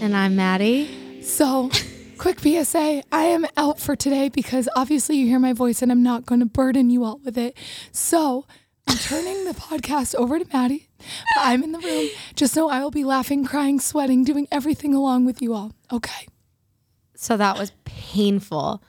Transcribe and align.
And 0.00 0.16
I'm 0.16 0.34
Maddie. 0.34 1.22
So, 1.22 1.70
quick 2.16 2.40
PSA 2.40 3.02
I 3.12 3.24
am 3.24 3.44
out 3.58 3.78
for 3.78 3.94
today 3.94 4.30
because 4.30 4.66
obviously 4.74 5.16
you 5.16 5.26
hear 5.26 5.38
my 5.38 5.52
voice 5.52 5.82
and 5.82 5.92
I'm 5.92 6.02
not 6.02 6.24
going 6.24 6.40
to 6.40 6.46
burden 6.46 6.88
you 6.88 7.04
all 7.04 7.18
with 7.22 7.36
it. 7.36 7.54
So, 7.92 8.46
I'm 8.86 8.96
turning 8.96 9.44
the 9.44 9.52
podcast 9.52 10.14
over 10.14 10.38
to 10.38 10.46
Maddie. 10.50 10.88
I'm 11.36 11.62
in 11.62 11.72
the 11.72 11.80
room. 11.80 12.08
Just 12.34 12.56
know 12.56 12.70
I 12.70 12.82
will 12.82 12.90
be 12.90 13.04
laughing, 13.04 13.44
crying, 13.44 13.78
sweating, 13.78 14.24
doing 14.24 14.48
everything 14.50 14.94
along 14.94 15.26
with 15.26 15.42
you 15.42 15.52
all. 15.52 15.72
Okay. 15.92 16.26
So 17.14 17.36
that 17.36 17.58
was 17.58 17.72
painful 17.84 18.82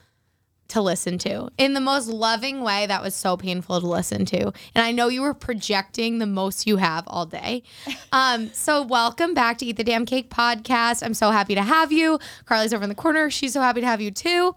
to 0.72 0.80
listen 0.80 1.18
to 1.18 1.48
in 1.58 1.74
the 1.74 1.80
most 1.80 2.08
loving 2.08 2.62
way. 2.62 2.86
That 2.86 3.02
was 3.02 3.14
so 3.14 3.36
painful 3.36 3.80
to 3.80 3.86
listen 3.86 4.24
to. 4.26 4.52
And 4.74 4.84
I 4.84 4.90
know 4.90 5.08
you 5.08 5.20
were 5.22 5.34
projecting 5.34 6.18
the 6.18 6.26
most 6.26 6.66
you 6.66 6.78
have 6.78 7.04
all 7.06 7.26
day. 7.26 7.62
Um, 8.14 8.50
so 8.52 8.82
welcome 8.82 9.32
back 9.32 9.56
to 9.58 9.64
Eat 9.64 9.78
the 9.78 9.84
Damn 9.84 10.04
Cake 10.04 10.28
podcast. 10.28 11.02
I'm 11.02 11.14
so 11.14 11.30
happy 11.30 11.54
to 11.54 11.62
have 11.62 11.90
you. 11.92 12.18
Carly's 12.44 12.74
over 12.74 12.82
in 12.82 12.90
the 12.90 12.94
corner. 12.94 13.30
She's 13.30 13.54
so 13.54 13.60
happy 13.62 13.80
to 13.80 13.86
have 13.86 14.02
you 14.02 14.10
too. 14.10 14.54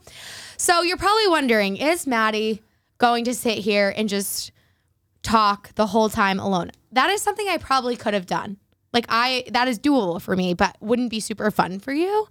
So 0.58 0.82
you're 0.82 0.98
probably 0.98 1.30
wondering, 1.30 1.78
is 1.78 2.06
Maddie 2.06 2.62
going 2.98 3.24
to 3.26 3.34
sit 3.34 3.60
here 3.60 3.94
and 3.96 4.10
just 4.10 4.52
talk 5.24 5.74
the 5.76 5.88
whole 5.88 6.10
time 6.10 6.38
alone? 6.38 6.72
That 6.92 7.10
is 7.10 7.22
something 7.22 7.48
I 7.48 7.58
probably 7.58 7.96
could 7.96 8.14
have 8.14 8.26
done. 8.26 8.58
Like 8.92 9.06
I 9.10 9.44
that 9.52 9.68
is 9.68 9.78
doable 9.78 10.22
for 10.22 10.36
me, 10.36 10.54
but 10.54 10.76
wouldn't 10.80 11.10
be 11.10 11.20
super 11.20 11.52
fun 11.52 11.80
for 11.80 11.94
you. 11.94 12.28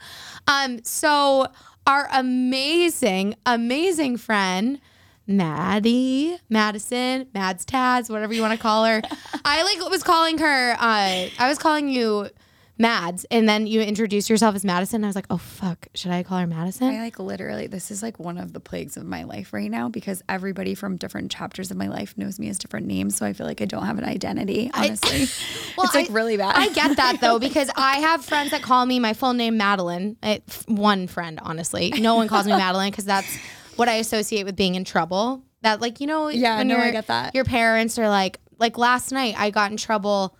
Um 0.46 0.82
so 0.84 1.46
our 1.86 2.08
amazing, 2.12 3.34
amazing 3.46 4.16
friend, 4.16 4.80
Maddie, 5.26 6.38
Madison, 6.48 7.28
Mads 7.34 7.64
Tads, 7.64 8.10
whatever 8.10 8.32
you 8.32 8.42
want 8.42 8.52
to 8.52 8.58
call 8.58 8.84
her. 8.84 9.02
I 9.44 9.62
like 9.62 9.90
was 9.90 10.02
calling 10.02 10.38
her, 10.38 10.72
uh, 10.72 11.28
I 11.38 11.48
was 11.48 11.58
calling 11.58 11.88
you 11.88 12.28
Mads, 12.76 13.24
and 13.30 13.48
then 13.48 13.68
you 13.68 13.80
introduced 13.80 14.28
yourself 14.28 14.56
as 14.56 14.64
Madison. 14.64 15.04
I 15.04 15.06
was 15.06 15.14
like, 15.14 15.26
oh 15.30 15.36
fuck, 15.36 15.86
should 15.94 16.10
I 16.10 16.24
call 16.24 16.38
her 16.38 16.46
Madison? 16.46 16.88
I 16.92 16.98
like 16.98 17.20
literally, 17.20 17.68
this 17.68 17.92
is 17.92 18.02
like 18.02 18.18
one 18.18 18.36
of 18.36 18.52
the 18.52 18.58
plagues 18.58 18.96
of 18.96 19.04
my 19.04 19.22
life 19.22 19.52
right 19.52 19.70
now 19.70 19.88
because 19.88 20.22
everybody 20.28 20.74
from 20.74 20.96
different 20.96 21.30
chapters 21.30 21.70
of 21.70 21.76
my 21.76 21.86
life 21.86 22.18
knows 22.18 22.40
me 22.40 22.48
as 22.48 22.58
different 22.58 22.86
names. 22.86 23.14
So 23.16 23.26
I 23.26 23.32
feel 23.32 23.46
like 23.46 23.62
I 23.62 23.64
don't 23.66 23.84
have 23.86 23.98
an 23.98 24.04
identity, 24.04 24.70
honestly. 24.74 25.26
Well, 25.76 25.86
it's 25.86 25.94
like 25.94 26.10
I- 26.10 26.12
really 26.12 26.36
bad. 26.36 26.54
I 26.56 26.68
get 26.72 26.96
that 26.96 27.20
though 27.20 27.38
because 27.48 27.70
I 27.76 27.98
have 27.98 28.24
friends 28.24 28.50
that 28.52 28.62
call 28.62 28.86
me 28.86 28.98
my 28.98 29.12
full 29.12 29.34
name 29.34 29.56
Madeline. 29.56 30.16
I, 30.22 30.42
one 30.66 31.06
friend, 31.06 31.38
honestly, 31.42 31.92
no 31.98 32.14
one 32.16 32.28
calls 32.28 32.46
me 32.46 32.52
Madeline 32.52 32.90
because 32.90 33.04
that's 33.04 33.36
what 33.76 33.88
I 33.88 33.94
associate 33.94 34.44
with 34.44 34.56
being 34.56 34.74
in 34.76 34.84
trouble. 34.84 35.42
That 35.62 35.80
like 35.80 36.00
you 36.00 36.06
know, 36.06 36.28
Yeah, 36.28 36.62
no, 36.62 36.76
I 36.76 36.90
get 36.90 37.06
that. 37.06 37.34
Your 37.34 37.44
parents 37.44 37.98
are 37.98 38.08
like 38.08 38.38
like 38.58 38.78
last 38.78 39.12
night 39.12 39.34
I 39.38 39.50
got 39.50 39.70
in 39.70 39.76
trouble. 39.76 40.36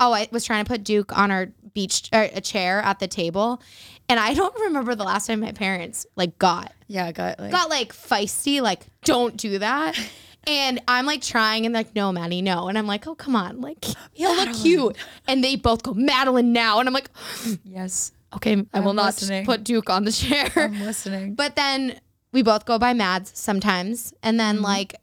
Oh, 0.00 0.12
I 0.12 0.28
was 0.30 0.44
trying 0.44 0.64
to 0.64 0.68
put 0.68 0.84
Duke 0.84 1.16
on 1.16 1.30
our 1.30 1.48
beach 1.74 2.08
or 2.12 2.22
a 2.32 2.40
chair 2.40 2.80
at 2.80 2.98
the 2.98 3.08
table, 3.08 3.62
and 4.08 4.18
I 4.20 4.34
don't 4.34 4.54
remember 4.60 4.94
the 4.94 5.04
last 5.04 5.26
time 5.26 5.40
my 5.40 5.52
parents 5.52 6.06
like 6.16 6.38
got 6.38 6.72
yeah, 6.88 7.10
got 7.12 7.38
like, 7.38 7.50
got 7.52 7.70
like 7.70 7.92
feisty, 7.92 8.60
like 8.60 8.86
don't 9.04 9.36
do 9.36 9.58
that. 9.58 9.98
And 10.46 10.82
I'm 10.86 11.06
like 11.06 11.22
trying 11.22 11.64
and 11.64 11.74
like, 11.74 11.94
no, 11.94 12.12
Maddie, 12.12 12.42
no. 12.42 12.68
And 12.68 12.76
I'm 12.76 12.86
like, 12.86 13.06
oh, 13.06 13.14
come 13.14 13.34
on. 13.34 13.62
Like, 13.62 13.82
he'll 14.12 14.36
look 14.36 14.54
cute. 14.54 14.94
And 15.26 15.42
they 15.42 15.56
both 15.56 15.82
go, 15.82 15.94
Madeline 15.94 16.52
now. 16.52 16.80
And 16.80 16.86
I'm 16.86 16.92
like, 16.92 17.08
yes, 17.64 18.12
okay, 18.34 18.62
I 18.74 18.80
will 18.80 18.92
not 18.92 19.14
put 19.46 19.64
Duke 19.64 19.88
on 19.88 20.04
the 20.04 20.12
chair. 20.12 20.50
I'm 20.54 20.78
listening. 20.80 21.34
but 21.34 21.56
then 21.56 21.98
we 22.32 22.42
both 22.42 22.66
go 22.66 22.78
by 22.78 22.92
Mads 22.92 23.32
sometimes. 23.34 24.12
And 24.22 24.38
then 24.38 24.56
Mm-hmm. 24.56 24.64
like, 24.64 24.96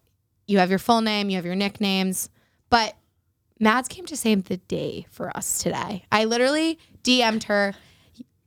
you 0.46 0.60
have 0.60 0.70
your 0.70 0.78
full 0.78 1.02
name, 1.02 1.32
you 1.32 1.38
have 1.38 1.46
your 1.48 1.56
nicknames. 1.56 2.30
But 2.70 2.94
Mads 3.62 3.88
came 3.88 4.08
to 4.08 4.18
save 4.18 4.46
the 4.46 4.58
day 4.58 5.06
for 5.12 5.36
us 5.38 5.60
today. 5.62 6.04
I 6.12 6.26
literally 6.26 6.80
DM'd 7.04 7.44
her 7.44 7.76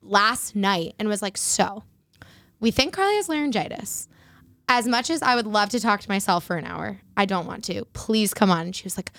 last 0.02 0.56
night 0.56 0.96
and 0.98 1.08
was 1.08 1.22
like, 1.22 1.36
so 1.38 1.84
we 2.58 2.72
think 2.72 2.94
Carly 2.94 3.14
has 3.14 3.28
laryngitis. 3.28 4.08
As 4.68 4.88
much 4.88 5.10
as 5.10 5.22
I 5.22 5.36
would 5.36 5.46
love 5.46 5.68
to 5.68 5.78
talk 5.78 6.00
to 6.00 6.08
myself 6.08 6.42
for 6.42 6.56
an 6.56 6.64
hour, 6.64 7.00
I 7.16 7.26
don't 7.26 7.46
want 7.46 7.62
to. 7.64 7.84
Please 7.92 8.34
come 8.34 8.50
on. 8.50 8.62
And 8.62 8.74
she 8.74 8.82
was 8.82 8.96
like, 8.96 9.12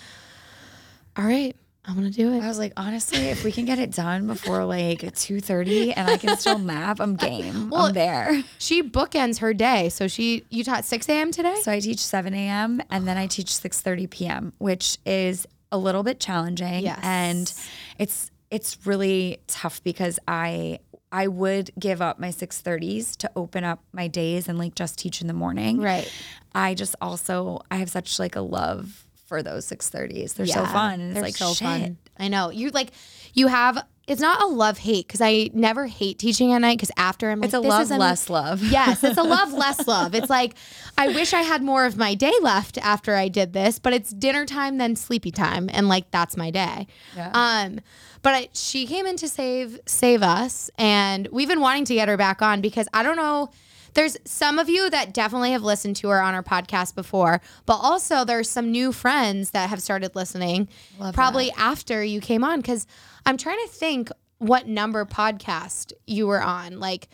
all 1.16 1.24
right, 1.24 1.56
I'm 1.86 2.02
to 2.02 2.10
do 2.10 2.32
it. 2.34 2.42
I 2.42 2.48
was 2.48 2.58
like, 2.58 2.74
honestly, 2.76 3.28
if 3.28 3.42
we 3.42 3.50
can 3.50 3.64
get 3.64 3.78
it 3.78 3.92
done 3.92 4.26
before 4.26 4.64
like 4.64 5.14
two 5.14 5.40
thirty 5.40 5.92
and 5.92 6.10
I 6.10 6.16
can 6.18 6.36
still 6.36 6.58
nap, 6.58 7.00
I'm 7.00 7.14
game. 7.14 7.70
Well, 7.70 7.86
I'm 7.86 7.94
there. 7.94 8.42
She 8.58 8.82
bookends 8.82 9.38
her 9.38 9.54
day. 9.54 9.88
So 9.88 10.08
she, 10.08 10.44
you 10.50 10.64
taught 10.64 10.84
6 10.84 11.08
a.m. 11.08 11.30
today? 11.30 11.54
So 11.62 11.70
I 11.70 11.78
teach 11.78 12.00
seven 12.00 12.34
a.m. 12.34 12.82
and 12.90 13.06
then 13.06 13.16
I 13.16 13.28
teach 13.28 13.54
six 13.54 13.80
thirty 13.80 14.08
p.m., 14.08 14.52
which 14.58 14.98
is 15.06 15.46
a 15.72 15.78
little 15.78 16.02
bit 16.02 16.20
challenging. 16.20 16.84
Yes. 16.84 17.00
and 17.02 17.52
it's 17.98 18.30
it's 18.50 18.86
really 18.86 19.38
tough 19.46 19.82
because 19.82 20.18
I 20.28 20.78
I 21.12 21.28
would 21.28 21.70
give 21.78 22.02
up 22.02 22.18
my 22.18 22.30
six 22.30 22.60
thirties 22.60 23.16
to 23.18 23.30
open 23.36 23.64
up 23.64 23.82
my 23.92 24.08
days 24.08 24.48
and 24.48 24.58
like 24.58 24.74
just 24.74 24.98
teach 24.98 25.20
in 25.20 25.26
the 25.26 25.32
morning. 25.34 25.80
Right. 25.80 26.10
I 26.54 26.74
just 26.74 26.94
also 27.00 27.60
I 27.70 27.76
have 27.76 27.90
such 27.90 28.18
like 28.18 28.36
a 28.36 28.40
love 28.40 29.06
for 29.26 29.42
those 29.42 29.64
six 29.66 29.88
thirties. 29.88 30.34
They're 30.34 30.46
so 30.46 30.64
fun 30.66 31.00
and 31.00 31.10
it's 31.10 31.14
they're 31.14 31.22
like 31.22 31.36
so 31.36 31.52
shit. 31.52 31.66
fun. 31.66 31.98
I 32.18 32.28
know. 32.28 32.50
You 32.50 32.70
like, 32.70 32.92
you 33.34 33.48
have, 33.48 33.84
it's 34.06 34.20
not 34.20 34.40
a 34.40 34.46
love 34.46 34.78
hate 34.78 35.06
because 35.06 35.20
I 35.20 35.50
never 35.52 35.86
hate 35.86 36.18
teaching 36.18 36.52
at 36.52 36.58
night 36.58 36.78
because 36.78 36.92
after 36.96 37.30
I'm 37.30 37.40
like, 37.40 37.46
It's 37.48 37.54
a 37.54 37.60
this 37.60 37.68
love 37.68 37.90
less 37.90 38.30
love. 38.30 38.62
Yes, 38.70 39.02
it's 39.02 39.18
a 39.18 39.22
love 39.36 39.52
less 39.52 39.86
love. 39.88 40.14
It's 40.14 40.30
like 40.30 40.54
I 40.96 41.08
wish 41.08 41.32
I 41.32 41.42
had 41.42 41.62
more 41.62 41.84
of 41.84 41.96
my 41.96 42.14
day 42.14 42.32
left 42.40 42.78
after 42.78 43.16
I 43.16 43.28
did 43.28 43.52
this, 43.52 43.78
but 43.78 43.92
it's 43.92 44.10
dinner 44.10 44.46
time 44.46 44.78
then 44.78 44.94
sleepy 44.94 45.30
time, 45.32 45.68
and 45.72 45.88
like 45.88 46.10
that's 46.10 46.36
my 46.36 46.50
day. 46.50 46.86
Yeah. 47.16 47.30
Um, 47.34 47.80
but 48.22 48.34
I, 48.34 48.48
she 48.52 48.86
came 48.86 49.06
in 49.06 49.16
to 49.16 49.28
save 49.28 49.80
save 49.86 50.22
us, 50.22 50.70
and 50.78 51.28
we've 51.32 51.48
been 51.48 51.60
wanting 51.60 51.84
to 51.86 51.94
get 51.94 52.08
her 52.08 52.16
back 52.16 52.42
on 52.42 52.60
because 52.60 52.88
I 52.94 53.02
don't 53.02 53.16
know. 53.16 53.50
There's 53.96 54.16
some 54.26 54.58
of 54.58 54.68
you 54.68 54.90
that 54.90 55.14
definitely 55.14 55.52
have 55.52 55.62
listened 55.62 55.96
to 55.96 56.08
her 56.08 56.20
on 56.20 56.34
our 56.34 56.42
podcast 56.42 56.94
before, 56.94 57.40
but 57.64 57.76
also 57.76 58.26
there's 58.26 58.48
some 58.50 58.70
new 58.70 58.92
friends 58.92 59.52
that 59.52 59.70
have 59.70 59.80
started 59.80 60.14
listening 60.14 60.68
probably 61.14 61.50
after 61.52 62.04
you 62.04 62.20
came 62.20 62.44
on 62.44 62.60
because 62.60 62.86
I'm 63.24 63.38
trying 63.38 63.58
to 63.66 63.72
think 63.72 64.10
what 64.36 64.68
number 64.68 65.06
podcast 65.06 65.94
you 66.06 66.26
were 66.26 66.42
on. 66.42 66.78
Like 66.78 67.08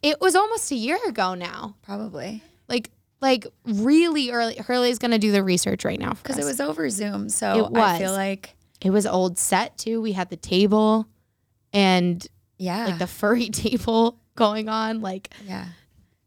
it 0.00 0.20
was 0.20 0.36
almost 0.36 0.70
a 0.70 0.76
year 0.76 0.98
ago 1.08 1.34
now. 1.34 1.74
Probably. 1.82 2.40
Like 2.68 2.92
like 3.20 3.48
really 3.64 4.30
early. 4.30 4.58
Hurley's 4.58 5.00
gonna 5.00 5.18
do 5.18 5.32
the 5.32 5.42
research 5.42 5.84
right 5.84 5.98
now 5.98 6.12
Because 6.12 6.38
it 6.38 6.44
was 6.44 6.60
over 6.60 6.88
Zoom. 6.88 7.30
So 7.30 7.66
It 7.66 7.76
I 7.76 7.98
feel 7.98 8.10
was. 8.10 8.16
like 8.16 8.54
it 8.80 8.90
was 8.90 9.06
old 9.06 9.38
set 9.38 9.76
too. 9.76 10.00
We 10.00 10.12
had 10.12 10.30
the 10.30 10.36
table 10.36 11.08
and 11.72 12.24
yeah. 12.58 12.86
like 12.86 12.98
the 12.98 13.08
furry 13.08 13.48
table 13.50 14.20
going 14.36 14.68
on. 14.68 15.00
Like 15.00 15.30
yeah. 15.44 15.66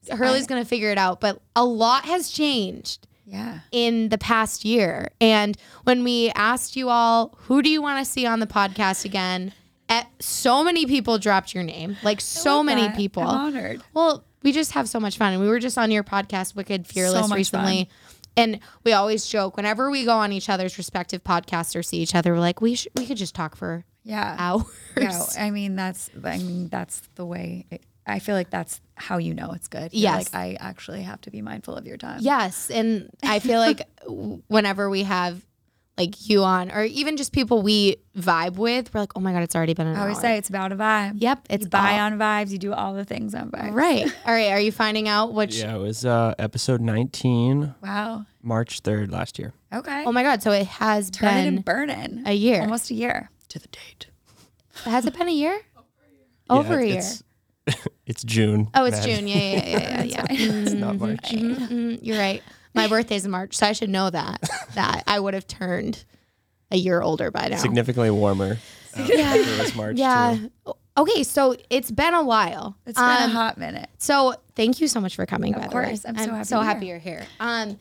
Hurley's 0.09 0.47
gonna 0.47 0.65
figure 0.65 0.89
it 0.91 0.97
out, 0.97 1.19
but 1.21 1.41
a 1.55 1.63
lot 1.65 2.05
has 2.05 2.29
changed 2.31 3.07
Yeah. 3.25 3.59
in 3.71 4.09
the 4.09 4.17
past 4.17 4.65
year. 4.65 5.09
And 5.21 5.55
when 5.83 6.03
we 6.03 6.31
asked 6.35 6.75
you 6.75 6.89
all, 6.89 7.37
who 7.43 7.61
do 7.61 7.69
you 7.69 7.81
want 7.81 8.03
to 8.05 8.09
see 8.11 8.25
on 8.25 8.39
the 8.39 8.47
podcast 8.47 9.05
again? 9.05 9.53
eh, 9.89 10.03
so 10.21 10.63
many 10.63 10.85
people 10.85 11.17
dropped 11.17 11.53
your 11.53 11.63
name, 11.63 11.97
like 12.01 12.21
so 12.21 12.63
many 12.63 12.83
that. 12.83 12.95
people. 12.95 13.23
I'm 13.23 13.55
honored. 13.55 13.81
Well, 13.93 14.23
we 14.41 14.53
just 14.53 14.71
have 14.71 14.87
so 14.87 15.01
much 15.01 15.17
fun. 15.17 15.33
And 15.33 15.41
we 15.41 15.49
were 15.49 15.59
just 15.59 15.77
on 15.77 15.91
your 15.91 16.01
podcast, 16.03 16.55
Wicked 16.55 16.87
Fearless, 16.87 17.27
much 17.27 17.35
recently. 17.37 17.89
And 18.37 18.59
we 18.85 18.93
always 18.93 19.25
joke 19.25 19.57
whenever 19.57 19.91
we 19.91 20.05
go 20.05 20.13
on 20.17 20.31
each 20.31 20.47
other's 20.47 20.77
respective 20.77 21.21
podcasts 21.25 21.75
or 21.75 21.83
see 21.83 21.97
each 21.97 22.15
other, 22.15 22.31
we're 22.31 22.39
like, 22.39 22.61
we 22.61 22.75
sh- 22.75 22.87
we 22.95 23.05
could 23.05 23.17
just 23.17 23.35
talk 23.35 23.57
for 23.57 23.83
Yeah. 24.05 24.33
hours. 24.39 24.63
Yeah, 24.97 25.25
I 25.37 25.51
mean 25.51 25.75
that's 25.75 26.09
I 26.23 26.37
mean 26.37 26.69
that's 26.69 27.01
the 27.15 27.25
way. 27.25 27.65
It, 27.69 27.83
I 28.07 28.19
feel 28.19 28.35
like 28.35 28.49
that's 28.49 28.81
how 28.95 29.17
you 29.17 29.33
know 29.33 29.51
it's 29.51 29.67
good. 29.67 29.93
You're 29.93 30.11
Yes. 30.13 30.33
like 30.33 30.35
I 30.35 30.57
actually 30.59 31.03
have 31.03 31.21
to 31.21 31.31
be 31.31 31.41
mindful 31.41 31.75
of 31.75 31.85
your 31.85 31.97
time. 31.97 32.19
Yes, 32.21 32.69
and 32.71 33.09
I 33.23 33.39
feel 33.39 33.59
like 33.67 33.87
whenever 34.47 34.89
we 34.89 35.03
have 35.03 35.45
like 35.97 36.27
you 36.29 36.43
on, 36.43 36.71
or 36.71 36.83
even 36.83 37.15
just 37.17 37.31
people 37.31 37.61
we 37.61 37.97
vibe 38.17 38.55
with, 38.55 38.91
we're 38.93 39.01
like, 39.01 39.11
oh 39.15 39.19
my 39.19 39.33
god, 39.33 39.43
it's 39.43 39.55
already 39.55 39.73
been 39.73 39.87
an 39.87 39.97
I 39.97 40.01
always 40.01 40.15
hour. 40.17 40.21
say 40.21 40.37
it's 40.37 40.49
about 40.49 40.71
a 40.71 40.75
vibe. 40.75 41.15
Yep, 41.17 41.47
it's 41.49 41.63
You 41.65 41.69
buy 41.69 41.99
all- 41.99 42.05
on 42.07 42.17
vibes. 42.17 42.49
You 42.49 42.57
do 42.57 42.73
all 42.73 42.93
the 42.95 43.05
things 43.05 43.35
on 43.35 43.51
vibes. 43.51 43.73
right. 43.73 44.07
All 44.25 44.33
right, 44.33 44.51
are 44.51 44.59
you 44.59 44.71
finding 44.71 45.07
out 45.07 45.33
which? 45.33 45.57
Yeah, 45.57 45.75
it 45.75 45.79
was 45.79 46.05
uh, 46.05 46.33
episode 46.39 46.81
19, 46.81 47.75
Wow. 47.83 48.25
March 48.41 48.81
3rd 48.81 49.11
last 49.11 49.37
year. 49.37 49.53
Okay. 49.71 50.03
Oh 50.05 50.11
my 50.11 50.23
god, 50.23 50.41
so 50.41 50.51
it 50.51 50.65
has 50.65 51.11
Turn 51.11 51.29
it 51.29 51.43
been 51.45 51.55
and 51.57 51.65
burn 51.65 51.89
it. 51.89 52.11
a 52.25 52.33
year. 52.33 52.61
Almost 52.61 52.89
a 52.89 52.95
year. 52.95 53.29
To 53.49 53.59
the 53.59 53.67
date. 53.67 54.07
Has 54.85 55.05
it 55.05 55.15
been 55.15 55.27
a 55.27 55.33
year? 55.33 55.59
Over 56.49 56.79
a 56.79 56.85
year. 56.87 56.97
It's, 56.99 57.21
it's 58.05 58.23
June. 58.23 58.69
Oh, 58.73 58.85
it's 58.85 59.05
man. 59.05 59.17
June. 59.19 59.27
Yeah, 59.27 59.37
yeah, 59.37 59.65
yeah, 59.67 60.03
yeah, 60.03 60.03
yeah. 60.03 60.25
It's 60.29 60.73
not 60.73 60.97
March. 60.99 61.19
mhm, 61.31 61.55
mhm. 61.57 61.99
You're 62.01 62.17
right. 62.19 62.41
My 62.73 62.87
birthday's 62.87 63.25
in 63.25 63.31
March, 63.31 63.55
so 63.57 63.67
I 63.67 63.73
should 63.73 63.89
know 63.89 64.09
that. 64.09 64.41
That 64.75 65.03
I 65.05 65.19
would 65.19 65.33
have 65.33 65.45
turned 65.47 66.03
a 66.71 66.77
year 66.77 67.01
older 67.01 67.29
by 67.31 67.49
now. 67.49 67.57
Significantly 67.57 68.09
warmer. 68.11 68.57
Uh, 68.97 69.03
Yeah. 69.09 69.35
It 69.35 69.59
was 69.59 69.75
March. 69.75 69.97
yeah. 69.97 70.37
Too. 70.65 70.73
Okay, 70.97 71.23
so 71.23 71.55
it's 71.69 71.91
been 71.91 72.13
a 72.13 72.23
while. 72.23 72.77
It's 72.85 72.97
been 72.97 73.05
a 73.09 73.25
Um, 73.25 73.31
hot 73.31 73.57
minute. 73.57 73.89
So 73.97 74.35
thank 74.55 74.79
you 74.79 74.87
so 74.87 74.99
much 75.01 75.15
for 75.15 75.25
coming. 75.25 75.53
Of 75.55 75.61
by 75.61 75.67
course. 75.67 76.01
the 76.01 76.13
way. 76.13 76.19
I'm 76.31 76.43
so 76.45 76.59
happy 76.61 76.61
to 76.61 76.61
be 76.61 76.65
happy 76.65 76.85
here. 76.85 76.95
you're 76.95 76.99
here. 77.19 77.25
Um, 77.41 77.77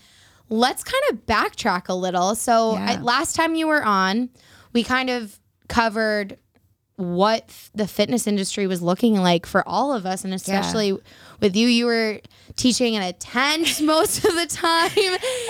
let's 0.49 0.83
kind 0.83 1.03
of 1.13 1.27
backtrack 1.27 1.89
a 1.89 1.95
little. 1.95 2.35
So 2.35 2.73
I, 2.73 2.93
Yeah. 2.95 3.01
last 3.03 3.37
time 3.37 3.55
you 3.55 3.69
were 3.69 3.85
on, 3.85 4.31
we 4.73 4.83
kind 4.83 5.11
of 5.11 5.39
covered 5.69 6.37
what 7.01 7.45
f- 7.49 7.71
the 7.75 7.89
fitness 7.89 8.27
industry 8.27 8.67
was 8.67 8.83
looking 8.83 9.17
like 9.17 9.47
for 9.47 9.67
all 9.67 9.93
of 9.93 10.05
us 10.07 10.23
and 10.25 10.35
especially 10.35 10.97
with 11.41 11.57
you 11.57 11.67
you 11.67 11.87
were 11.87 12.21
teaching 12.57 12.95
in 12.95 13.03
a 13.03 13.13
tent 13.15 13.81
most 13.83 14.25
of 14.25 14.35
the 14.35 14.47
time 14.47 14.91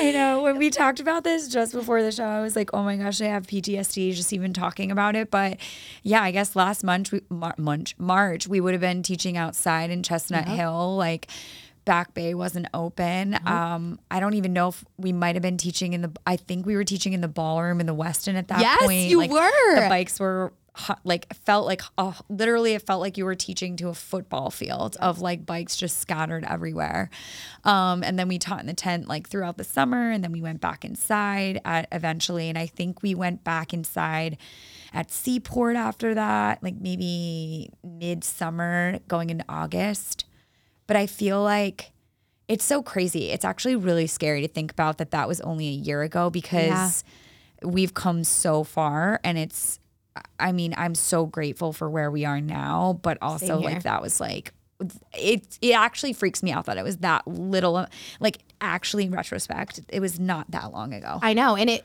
I 0.01 0.13
know 0.13 0.43
when 0.43 0.57
we 0.59 0.71
talked 0.71 1.01
about 1.01 1.25
this 1.25 1.49
just 1.49 1.73
before 1.73 2.03
the 2.03 2.13
show, 2.13 2.25
I 2.25 2.41
was 2.41 2.55
like, 2.57 2.71
"Oh 2.73 2.83
my 2.85 2.97
gosh, 2.97 3.21
I 3.21 3.27
have 3.27 3.47
PTSD 3.47 4.15
just 4.15 4.33
even 4.33 4.53
talking 4.53 4.91
about 4.91 5.17
it." 5.17 5.31
But 5.31 5.59
yeah, 6.03 6.23
I 6.23 6.31
guess 6.31 6.55
last 6.57 6.85
month, 6.85 7.11
we, 7.13 7.21
Mar- 7.29 7.55
March, 7.59 7.95
March, 7.99 8.47
we 8.49 8.61
would 8.61 8.73
have 8.73 8.81
been 8.81 9.03
teaching 9.03 9.37
outside 9.37 9.91
in 9.91 10.03
Chestnut 10.03 10.47
Hill, 10.49 10.97
like. 10.97 11.27
Back 11.87 12.13
Bay 12.13 12.35
wasn't 12.35 12.69
open. 12.75 13.39
Um, 13.47 13.99
I 14.11 14.21
don't 14.21 14.35
even 14.35 14.53
know 14.53 14.69
if 14.69 14.85
we 14.99 15.13
might 15.13 15.35
have 15.35 15.43
been 15.43 15.57
teaching 15.57 15.95
in 15.95 16.03
the. 16.03 16.13
I 16.27 16.37
think 16.37 16.67
we 16.67 16.77
were 16.77 16.85
teaching 16.85 17.15
in 17.15 17.23
the 17.23 17.27
ballroom 17.27 17.81
in 17.81 17.87
the 17.87 17.95
Westin 17.95 18.35
at 18.35 18.49
that 18.49 18.61
Yes, 18.61 18.83
point. 18.83 19.09
you 19.09 19.17
Like, 19.19 19.31
were. 19.31 19.75
The 19.75 19.87
bikes 19.89 20.21
were 20.21 20.53
like 21.05 21.33
felt 21.35 21.67
like 21.67 21.83
literally 22.29 22.75
it 22.75 22.83
felt 22.83 23.01
like 23.01 23.19
you 23.19 23.25
were 23.25 23.35
teaching 23.35 23.77
to 23.77 23.89
a 23.89 23.95
football 23.95 24.51
field 24.51 24.97
of 25.01 25.21
like 25.21 25.45
bikes 25.45 25.77
just 25.77 25.99
scattered 26.01 26.45
everywhere. 26.45 27.11
Um, 27.65 28.03
and 28.03 28.19
then 28.19 28.29
we 28.29 28.39
taught 28.39 28.61
in 28.61 28.67
the 28.67 28.75
tent 28.75 29.09
like 29.09 29.29
throughout 29.29 29.57
the 29.57 29.65
summer 29.65 30.11
and 30.11 30.23
then 30.23 30.33
we 30.33 30.41
went 30.41 30.61
back 30.61 30.85
inside 30.85 31.61
at, 31.65 31.89
eventually 31.93 32.49
and 32.49 32.57
i 32.57 32.67
think 32.67 33.03
we 33.03 33.15
went 33.15 33.45
back 33.45 33.75
inside 33.75 34.37
at 34.93 35.11
seaport 35.11 35.77
after 35.77 36.15
that 36.15 36.63
like 36.63 36.77
maybe 36.81 37.71
midsummer 37.83 38.99
going 39.09 39.31
into 39.31 39.45
august. 39.49 40.25
But 40.87 40.97
i 40.97 41.07
feel 41.07 41.43
like 41.43 41.93
it's 42.49 42.65
so 42.65 42.83
crazy. 42.83 43.31
It's 43.31 43.45
actually 43.45 43.77
really 43.77 44.09
scary 44.09 44.41
to 44.41 44.49
think 44.49 44.73
about 44.73 44.99
that 44.99 45.13
that 45.13 45.29
was 45.29 45.41
only 45.43 45.69
a 45.69 45.71
year 45.71 46.03
ago 46.03 46.31
because 46.31 47.05
we've 47.63 47.95
come 47.95 48.25
so 48.25 48.65
far 48.65 49.21
and 49.23 49.39
it's 49.39 49.79
I 50.39 50.53
mean, 50.53 50.75
I'm 50.77 50.95
so 50.95 51.27
grateful 51.27 51.73
for 51.73 51.89
where 51.89 52.11
we 52.11 52.25
are 52.25 52.41
now, 52.41 52.99
but 53.03 53.19
also 53.21 53.59
like 53.59 53.83
that 53.83 54.03
was 54.03 54.21
like 54.21 54.53
it 55.15 55.59
it 55.61 55.73
actually 55.73 56.13
freaks 56.13 56.43
me 56.43 56.53
out 56.53 56.67
that 56.67 56.79
it 56.79 56.85
was 56.85 56.99
that 56.99 57.27
little 57.27 57.87
like 58.19 58.39
actually 58.61 59.05
in 59.05 59.11
retrospect, 59.13 59.81
it 59.89 60.01
was 60.01 60.19
not 60.19 60.51
that 60.51 60.73
long 60.73 60.93
ago. 60.95 61.19
i 61.23 61.33
know 61.33 61.57
and 61.57 61.69
it 61.71 61.85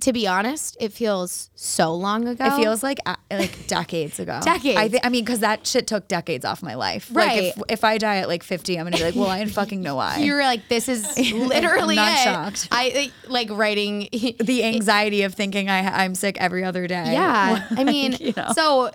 to 0.00 0.12
be 0.12 0.26
honest 0.26 0.76
it 0.80 0.92
feels 0.92 1.50
so 1.54 1.94
long 1.94 2.26
ago 2.26 2.44
it 2.46 2.56
feels 2.56 2.82
like 2.82 2.98
uh, 3.06 3.14
like 3.30 3.66
decades 3.68 4.18
ago. 4.18 4.40
Decades. 4.42 4.78
I, 4.78 4.88
th- 4.88 5.02
I 5.04 5.08
mean, 5.10 5.24
because 5.24 5.40
that 5.40 5.66
shit 5.66 5.86
took 5.86 6.08
decades 6.08 6.44
off 6.44 6.62
my 6.62 6.74
life. 6.74 7.10
Like 7.12 7.36
if, 7.38 7.56
Right. 7.56 7.64
if 7.68 7.84
I 7.84 7.98
die 7.98 8.16
at 8.16 8.28
like 8.28 8.42
50, 8.42 8.78
I'm 8.78 8.86
gonna 8.86 8.96
be 8.96 9.02
like, 9.04 9.14
well, 9.14 9.28
I 9.28 9.38
didn't 9.38 9.52
fucking 9.52 9.80
know 9.80 9.94
why. 9.96 10.18
You're 10.20 10.42
like 10.42 10.68
this 10.68 10.88
is 10.88 11.16
literally 11.32 11.96
not 11.96 12.12
it. 12.12 12.24
shocked. 12.24 12.68
i 12.72 13.12
like 13.28 13.48
writing 13.50 14.08
the 14.12 14.64
anxiety 14.64 15.22
of 15.22 15.34
thinking 15.34 15.68
I 15.70 16.02
I'm 16.04 16.14
sick 16.14 16.36
every 16.40 16.64
other 16.64 16.86
day. 16.86 17.12
Yeah. 17.12 17.66
I 17.70 17.84
mean, 17.84 18.16
you 18.18 18.32
know. 18.36 18.48
so 18.54 18.90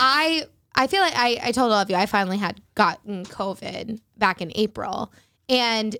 I 0.00 0.44
I 0.74 0.86
feel 0.86 1.00
like 1.02 1.14
I, 1.16 1.38
I 1.44 1.52
told 1.52 1.70
all 1.72 1.78
of 1.80 1.88
you 1.90 1.96
I 1.96 2.06
finally 2.06 2.38
had 2.38 2.60
gotten 2.74 3.24
COVID 3.26 4.00
back 4.18 4.40
in 4.40 4.50
April. 4.54 5.12
And 5.48 5.96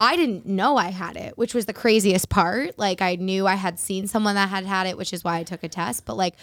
I 0.00 0.16
didn't 0.16 0.46
know 0.46 0.76
I 0.76 0.88
had 0.90 1.16
it, 1.16 1.36
which 1.36 1.54
was 1.54 1.66
the 1.66 1.74
craziest 1.74 2.28
part. 2.30 2.78
Like 2.78 3.02
I 3.02 3.16
knew 3.16 3.46
I 3.46 3.54
had 3.54 3.78
seen 3.78 4.06
someone 4.06 4.34
that 4.36 4.48
had 4.48 4.64
had 4.64 4.86
it, 4.86 4.96
which 4.96 5.12
is 5.12 5.22
why 5.22 5.36
I 5.38 5.42
took 5.44 5.62
a 5.62 5.68
test. 5.68 6.06
But 6.06 6.16
like 6.16 6.34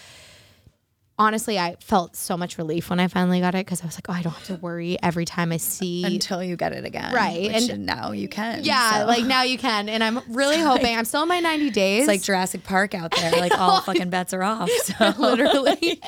honestly, 1.18 1.58
I 1.58 1.74
felt 1.80 2.14
so 2.14 2.36
much 2.36 2.58
relief 2.58 2.88
when 2.90 3.00
I 3.00 3.08
finally 3.08 3.40
got 3.40 3.56
it 3.56 3.66
because 3.66 3.82
I 3.82 3.86
was 3.86 3.96
like, 3.96 4.08
oh, 4.08 4.12
I 4.12 4.22
don't 4.22 4.32
have 4.32 4.44
to 4.46 4.54
worry 4.54 4.96
every 5.02 5.24
time 5.24 5.50
I 5.50 5.56
see. 5.56 6.04
until 6.04 6.44
you 6.44 6.54
get 6.56 6.72
it 6.72 6.84
again. 6.84 7.12
Right, 7.12 7.52
Which 7.52 7.68
and- 7.68 7.84
now 7.86 8.12
you 8.12 8.28
can. 8.28 8.62
yeah, 8.62 9.00
so. 9.00 9.06
like 9.06 9.24
now 9.24 9.42
you 9.42 9.58
can, 9.58 9.88
and 9.88 10.04
I'm 10.04 10.20
really 10.28 10.60
hoping. 10.60 10.96
I'm 10.96 11.04
still 11.04 11.22
in 11.24 11.28
my 11.28 11.40
90 11.40 11.70
days. 11.70 12.02
It's 12.02 12.08
like 12.08 12.22
Jurassic 12.22 12.62
Park 12.62 12.94
out 12.94 13.10
there. 13.10 13.32
Like 13.38 13.58
all 13.58 13.80
fucking 13.80 14.10
bets 14.10 14.32
are 14.32 14.42
off. 14.42 14.70
So 14.84 15.12
literally, 15.18 16.00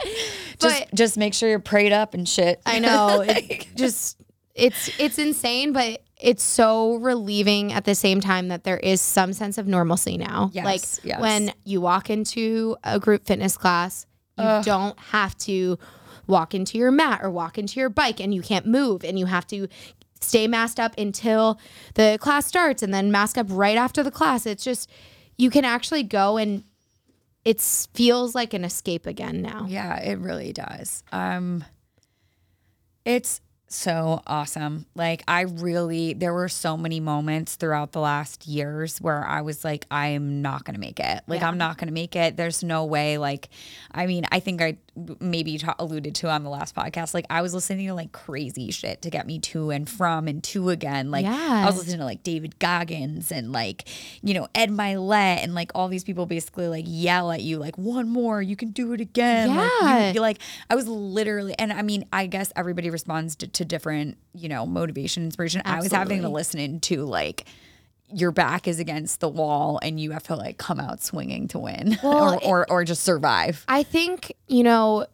just 0.58 0.60
but 0.60 0.94
just 0.94 1.16
make 1.16 1.34
sure 1.34 1.48
you're 1.48 1.58
prayed 1.58 1.92
up 1.92 2.14
and 2.14 2.28
shit. 2.28 2.60
I 2.66 2.78
know. 2.78 3.24
It 3.26 3.66
just 3.74 4.16
it's 4.54 4.90
it's 5.00 5.18
insane, 5.18 5.72
but 5.72 6.02
it's 6.20 6.42
so 6.42 6.96
relieving 6.96 7.72
at 7.72 7.84
the 7.84 7.94
same 7.94 8.20
time 8.20 8.48
that 8.48 8.64
there 8.64 8.76
is 8.76 9.00
some 9.00 9.32
sense 9.32 9.58
of 9.58 9.66
normalcy 9.66 10.18
now. 10.18 10.50
Yes, 10.52 10.64
like 10.64 11.04
yes. 11.04 11.20
when 11.20 11.52
you 11.64 11.80
walk 11.80 12.10
into 12.10 12.76
a 12.84 12.98
group 12.98 13.26
fitness 13.26 13.56
class, 13.56 14.06
you 14.38 14.62
don't 14.62 14.98
have 14.98 15.36
to 15.38 15.78
walk 16.26 16.54
into 16.54 16.78
your 16.78 16.90
mat 16.90 17.20
or 17.22 17.30
walk 17.30 17.58
into 17.58 17.78
your 17.78 17.90
bike 17.90 18.20
and 18.20 18.32
you 18.32 18.40
can't 18.40 18.66
move 18.66 19.04
and 19.04 19.18
you 19.18 19.26
have 19.26 19.46
to 19.48 19.68
stay 20.20 20.46
masked 20.46 20.78
up 20.80 20.96
until 20.98 21.58
the 21.94 22.18
class 22.20 22.46
starts 22.46 22.82
and 22.82 22.94
then 22.94 23.10
mask 23.10 23.36
up 23.36 23.46
right 23.50 23.76
after 23.76 24.02
the 24.02 24.10
class. 24.10 24.46
It's 24.46 24.64
just 24.64 24.90
you 25.36 25.50
can 25.50 25.64
actually 25.64 26.02
go 26.02 26.36
and 26.36 26.64
it 27.44 27.60
feels 27.94 28.34
like 28.34 28.54
an 28.54 28.64
escape 28.64 29.06
again 29.06 29.42
now. 29.42 29.66
Yeah, 29.68 29.98
it 29.98 30.18
really 30.18 30.52
does. 30.52 31.02
Um 31.12 31.64
it's 33.04 33.40
so 33.72 34.20
awesome. 34.26 34.84
Like 34.96 35.22
I 35.28 35.42
really 35.42 36.12
there 36.12 36.34
were 36.34 36.48
so 36.48 36.76
many 36.76 36.98
moments 36.98 37.54
throughout 37.54 37.92
the 37.92 38.00
last 38.00 38.46
years 38.48 39.00
where 39.00 39.24
I 39.24 39.42
was 39.42 39.64
like 39.64 39.86
I 39.90 40.08
am 40.08 40.42
not 40.42 40.64
going 40.64 40.74
to 40.74 40.80
make 40.80 40.98
it. 40.98 41.22
Like 41.28 41.42
I'm 41.42 41.56
not 41.56 41.78
going 41.78 41.86
to 41.86 41.94
make 41.94 42.16
it. 42.16 42.36
There's 42.36 42.64
no 42.64 42.84
way 42.84 43.16
like 43.16 43.48
I 43.92 44.06
mean, 44.06 44.24
I 44.32 44.40
think 44.40 44.60
I 44.60 44.78
maybe 45.20 45.58
ta- 45.58 45.74
alluded 45.78 46.14
to 46.16 46.28
on 46.30 46.42
the 46.44 46.50
last 46.50 46.74
podcast 46.74 47.14
like 47.14 47.26
I 47.30 47.42
was 47.42 47.54
listening 47.54 47.86
to 47.88 47.94
like 47.94 48.12
crazy 48.12 48.70
shit 48.70 49.02
to 49.02 49.10
get 49.10 49.26
me 49.26 49.38
to 49.40 49.70
and 49.70 49.88
from 49.88 50.28
and 50.28 50.42
to 50.44 50.70
again. 50.70 51.10
Like 51.10 51.24
I 51.26 51.66
was 51.66 51.76
listening 51.78 51.98
to 51.98 52.04
like 52.04 52.22
David 52.22 52.58
Goggins 52.58 53.30
and 53.32 53.52
like, 53.52 53.88
you 54.22 54.34
know, 54.34 54.48
Ed 54.54 54.70
Mylett 54.70 55.42
and 55.42 55.54
like 55.54 55.70
all 55.74 55.88
these 55.88 56.04
people 56.04 56.26
basically 56.26 56.68
like 56.68 56.84
yell 56.86 57.30
at 57.32 57.42
you 57.42 57.58
like 57.58 57.76
one 57.78 58.08
more, 58.08 58.40
you 58.42 58.56
can 58.56 58.70
do 58.70 58.92
it 58.92 59.00
again. 59.00 59.48
Like, 59.56 59.70
you- 60.14 60.14
Yeah. 60.14 60.20
like 60.20 60.38
I 60.68 60.74
was 60.76 60.86
literally 60.88 61.54
and 61.58 61.72
I 61.72 61.82
mean, 61.82 62.04
I 62.12 62.26
guess 62.26 62.52
everybody 62.56 62.90
responds 62.90 63.36
to, 63.36 63.46
to 63.46 63.64
different, 63.64 64.16
you 64.34 64.48
know, 64.48 64.66
motivation, 64.66 65.24
inspiration. 65.24 65.62
I 65.64 65.78
was 65.80 65.92
having 65.92 66.22
to 66.22 66.28
listen 66.28 66.80
to 66.80 67.04
like 67.04 67.46
your 68.12 68.32
back 68.32 68.68
is 68.68 68.78
against 68.78 69.20
the 69.20 69.28
wall 69.28 69.78
and 69.82 70.00
you 70.00 70.10
have 70.12 70.24
to 70.24 70.36
like 70.36 70.58
come 70.58 70.80
out 70.80 71.02
swinging 71.02 71.48
to 71.48 71.58
win 71.58 71.98
Well, 72.02 72.38
or, 72.42 72.44
or 72.44 72.70
or 72.70 72.84
just 72.84 73.02
survive. 73.02 73.64
I 73.68 73.82
think, 73.82 74.32
you 74.46 74.62
know, 74.62 75.06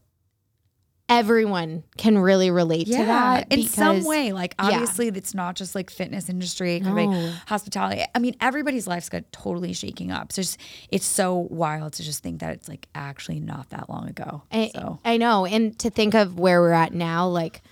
everyone 1.09 1.85
can 1.97 2.19
really 2.19 2.51
relate 2.51 2.87
to 2.87 2.97
that. 2.97 3.53
in 3.53 3.63
some 3.65 4.05
way. 4.05 4.33
Like 4.33 4.55
yeah. 4.59 4.67
obviously, 4.67 5.09
it's 5.09 5.35
not 5.35 5.55
just 5.57 5.75
like 5.75 5.91
fitness 5.91 6.29
industry, 6.29 6.77
it 6.77 6.85
could 6.85 6.97
be 6.97 7.33
hospitality. 7.47 8.05
I 8.15 8.19
mean, 8.19 8.37
everybody's 8.41 8.87
life's 8.87 9.09
got 9.09 9.31
totally 9.33 9.73
shaking 9.73 10.11
up. 10.11 10.33
So 10.33 10.41
it's, 10.41 10.59
it's 10.91 11.07
so 11.07 11.47
wild 11.51 11.95
to 11.95 12.03
just 12.03 12.23
think 12.23 12.41
that 12.41 12.53
it's 12.55 12.69
like 12.69 12.89
actually 12.95 13.41
not 13.41 13.71
that 13.71 13.89
long 13.89 14.09
ago. 14.09 14.43
I, 14.51 14.71
so 14.75 14.99
I 15.05 15.17
know. 15.17 15.47
And 15.47 15.79
to 15.81 15.91
think 15.91 16.15
of 16.15 16.39
where 16.39 16.61
we're 16.61 16.73
at 16.73 16.93
now, 16.93 17.29
like, 17.29 17.63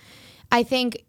I 0.51 0.63
think, 0.63 1.04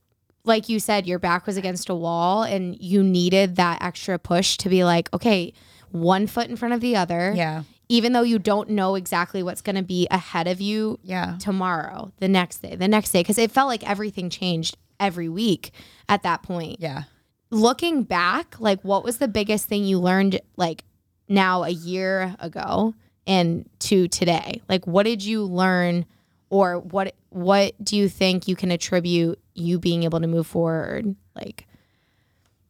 like 0.47 0.69
you 0.69 0.81
said, 0.81 1.07
your 1.07 1.19
back 1.19 1.47
was 1.47 1.57
against 1.57 1.88
a 1.88 1.95
wall 1.95 2.43
and 2.43 2.81
you 2.81 3.03
needed 3.03 3.57
that 3.57 3.83
extra 3.83 4.19
push 4.19 4.57
to 4.59 4.69
be 4.69 4.85
like, 4.85 5.12
okay, 5.12 5.53
one 5.91 6.26
foot 6.26 6.49
in 6.49 6.57
front 6.57 6.73
of 6.75 6.81
the 6.81 6.97
other. 6.97 7.33
yeah, 7.35 7.65
Even 7.88 8.12
though 8.12 8.23
you 8.23 8.38
don't 8.38 8.71
know 8.71 8.95
exactly 8.95 9.43
what's 9.43 9.61
going 9.62 9.76
to 9.76 9.83
be 9.83 10.07
ahead 10.11 10.47
of 10.47 10.61
you 10.61 10.99
yeah, 11.03 11.37
tomorrow, 11.38 12.12
the 12.19 12.29
next 12.29 12.59
day, 12.59 12.75
the 12.76 12.88
next 12.88 13.11
day. 13.12 13.23
Cause 13.23 13.38
it 13.38 13.50
felt 13.50 13.69
like 13.69 13.88
everything 13.88 14.31
changed 14.31 14.76
every 14.99 15.29
week 15.29 15.73
at 16.09 16.23
that 16.23 16.43
point. 16.43 16.81
yeah. 16.81 17.03
looking 17.50 18.03
back, 18.03 18.57
like 18.59 18.81
what 18.83 19.05
was 19.05 19.19
the 19.19 19.29
biggest 19.29 19.67
thing 19.67 19.85
you 19.85 19.99
learned 19.99 20.41
like 20.57 20.85
now 21.29 21.62
a 21.65 21.71
year 21.71 22.35
ago 22.41 22.95
and 23.26 23.69
to 23.81 24.09
today? 24.09 24.62
Like 24.69 24.87
what 24.87 25.05
did 25.05 25.23
you 25.25 25.43
learn 25.45 26.07
or 26.50 26.79
what 26.79 27.15
what 27.31 27.75
do 27.83 27.97
you 27.97 28.09
think 28.09 28.49
you 28.49 28.57
can 28.57 28.71
attribute 28.71 29.38
you 29.55 29.79
being 29.79 30.05
able 30.05 30.21
to 30.21 30.26
move 30.26 30.47
forward? 30.47 31.15
Like 31.35 31.67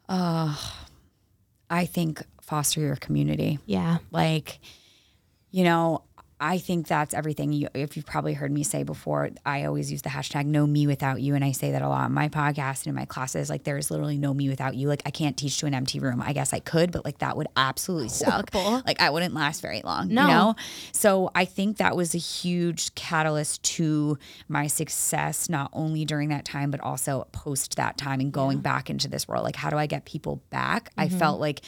uh 0.09 0.57
I 1.69 1.87
think 1.87 2.23
foster 2.41 2.81
your 2.81 2.97
community. 2.97 3.59
yeah. 3.67 3.99
Like, 4.13 4.61
you 5.51 5.65
know, 5.65 6.05
I 6.39 6.59
think 6.59 6.87
that's 6.87 7.15
everything. 7.15 7.53
You, 7.53 7.69
if 7.75 7.97
you've 7.97 8.05
probably 8.05 8.35
heard 8.35 8.53
me 8.53 8.63
say 8.63 8.83
before, 8.83 9.31
I 9.47 9.65
always 9.65 9.91
use 9.91 10.03
the 10.03 10.11
hashtag 10.11 10.45
no 10.45 10.67
me 10.67 10.87
without 10.87 11.21
you. 11.21 11.35
And 11.35 11.43
I 11.45 11.53
say 11.53 11.73
that 11.73 11.81
a 11.81 11.89
lot 11.89 12.07
in 12.07 12.13
my 12.13 12.29
podcast 12.29 12.85
and 12.85 12.89
in 12.89 12.95
my 12.95 13.07
classes. 13.07 13.49
Like, 13.49 13.65
there 13.65 13.79
is 13.79 13.91
literally 13.91 14.19
no 14.19 14.35
me 14.35 14.49
without 14.49 14.75
you. 14.75 14.89
Like, 14.89 15.03
I 15.07 15.11
can't 15.11 15.37
teach 15.37 15.59
to 15.61 15.67
an 15.67 15.73
empty 15.73 15.99
room. 15.99 16.21
I 16.21 16.35
guess 16.35 16.53
I 16.53 16.59
could, 16.59 16.93
but 16.93 17.05
like, 17.05 17.19
that 17.19 17.37
would 17.37 17.47
absolutely 17.57 18.11
suck. 18.11 18.53
Horrible. 18.53 18.83
Like, 18.87 19.01
I 19.01 19.09
wouldn't 19.09 19.35
last 19.35 19.63
very 19.63 19.81
long, 19.83 20.09
No. 20.09 20.23
you 20.23 20.29
know? 20.29 20.57
So 20.93 21.31
I 21.35 21.47
think 21.47 21.79
that 21.79 21.97
was 21.97 22.15
a 22.15 22.19
huge 22.19 22.95
catalyst 22.95 23.63
to 23.63 24.19
my 24.49 24.67
success, 24.67 25.49
not 25.49 25.71
only 25.73 26.05
during 26.05 26.29
that 26.29 26.45
time, 26.45 26.71
but 26.71 26.81
also 26.81 27.27
post 27.33 27.77
that 27.77 27.97
time 27.97 28.21
and 28.21 28.31
going 28.31 28.59
back 28.59 28.91
into 28.91 29.09
this 29.09 29.27
world. 29.27 29.45
Like, 29.45 29.57
how 29.57 29.71
do 29.71 29.79
I 29.79 29.87
get 29.87 30.05
people 30.05 30.43
back? 30.51 30.91
I 30.99 31.07
mm-hmm. 31.07 31.19
felt 31.19 31.41
like, 31.41 31.63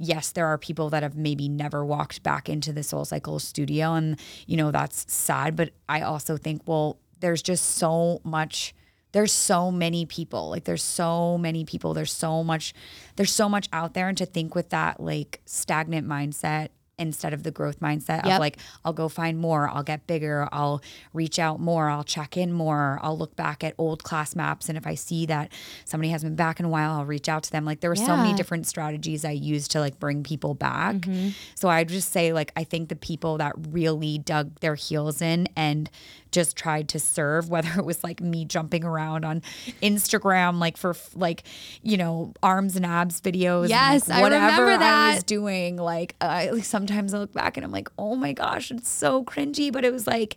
yes, 0.00 0.32
there 0.32 0.46
are 0.46 0.58
people 0.58 0.90
that 0.90 1.02
have 1.02 1.16
maybe 1.16 1.48
never 1.48 1.84
walked 1.84 2.22
back 2.22 2.48
into 2.48 2.72
the 2.72 2.82
Soul 2.82 3.04
Cycle 3.04 3.38
studio, 3.38 3.94
and 3.94 4.18
you 4.46 4.56
know 4.56 4.70
that's 4.70 5.12
sad. 5.12 5.54
But 5.54 5.70
I 5.88 6.00
also 6.00 6.36
think, 6.36 6.62
well, 6.66 6.98
there's 7.20 7.42
just 7.42 7.76
so 7.76 8.20
much. 8.24 8.74
There's 9.12 9.32
so 9.32 9.70
many 9.70 10.06
people. 10.06 10.50
Like 10.50 10.64
there's 10.64 10.82
so 10.82 11.36
many 11.36 11.64
people. 11.64 11.94
There's 11.94 12.12
so 12.12 12.42
much. 12.42 12.74
There's 13.16 13.32
so 13.32 13.48
much 13.48 13.68
out 13.72 13.94
there, 13.94 14.08
and 14.08 14.18
to 14.18 14.26
think 14.26 14.54
with 14.54 14.70
that 14.70 15.00
like 15.00 15.40
stagnant 15.44 16.08
mindset 16.08 16.68
instead 17.00 17.32
of 17.32 17.42
the 17.42 17.50
growth 17.50 17.80
mindset 17.80 18.24
Yep. 18.24 18.34
of 18.34 18.38
like 18.40 18.58
I'll 18.84 18.92
go 18.92 19.08
find 19.08 19.38
more, 19.38 19.68
I'll 19.68 19.82
get 19.82 20.06
bigger, 20.06 20.48
I'll 20.52 20.82
reach 21.12 21.38
out 21.38 21.58
more, 21.58 21.88
I'll 21.88 22.04
check 22.04 22.36
in 22.36 22.52
more, 22.52 22.98
I'll 23.02 23.18
look 23.18 23.34
back 23.34 23.64
at 23.64 23.74
old 23.78 24.04
class 24.04 24.36
maps 24.36 24.68
and 24.68 24.78
if 24.78 24.86
I 24.86 24.94
see 24.94 25.26
that 25.26 25.50
somebody 25.84 26.10
hasn't 26.10 26.30
been 26.32 26.36
back 26.36 26.60
in 26.60 26.66
a 26.66 26.68
while, 26.68 26.92
I'll 26.92 27.04
reach 27.06 27.28
out 27.28 27.42
to 27.44 27.50
them. 27.50 27.64
Like 27.64 27.80
there 27.80 27.90
were 27.90 27.96
so 27.96 28.16
many 28.16 28.34
different 28.34 28.66
strategies 28.66 29.24
I 29.24 29.30
used 29.32 29.70
to 29.72 29.80
like 29.80 29.98
bring 29.98 30.22
people 30.22 30.54
back. 30.54 30.96
Mm-hmm. 30.96 31.30
So 31.54 31.68
I'd 31.68 31.88
just 31.88 32.12
say 32.12 32.32
like 32.32 32.52
I 32.54 32.64
think 32.64 32.88
the 32.90 32.96
people 32.96 33.38
that 33.38 33.54
really 33.70 34.18
dug 34.18 34.60
their 34.60 34.74
heels 34.74 35.22
in 35.22 35.48
and 35.56 35.90
just 36.30 36.56
tried 36.56 36.88
to 36.88 36.98
serve 37.00 37.48
whether 37.48 37.70
it 37.76 37.84
was 37.84 38.04
like 38.04 38.20
me 38.20 38.44
jumping 38.44 38.84
around 38.84 39.24
on 39.24 39.42
Instagram 39.82 40.58
like 40.60 40.76
for 40.76 40.94
like 41.14 41.42
you 41.82 41.96
know 41.96 42.32
arms 42.42 42.76
and 42.76 42.86
abs 42.86 43.20
videos 43.20 43.62
and, 43.62 43.70
Yes, 43.70 44.08
like, 44.08 44.18
I 44.18 44.22
whatever 44.22 44.62
remember 44.64 44.84
I 44.84 45.08
was 45.14 45.18
that. 45.20 45.26
doing 45.26 45.76
like 45.76 46.14
I 46.20 46.50
like 46.50 46.64
sometimes 46.90 47.14
I 47.14 47.18
look 47.18 47.32
back 47.32 47.56
and 47.56 47.64
I'm 47.64 47.72
like 47.72 47.88
oh 47.98 48.16
my 48.16 48.32
gosh 48.32 48.70
it's 48.70 48.88
so 48.88 49.24
cringy 49.24 49.72
but 49.72 49.84
it 49.84 49.92
was 49.92 50.06
like 50.06 50.36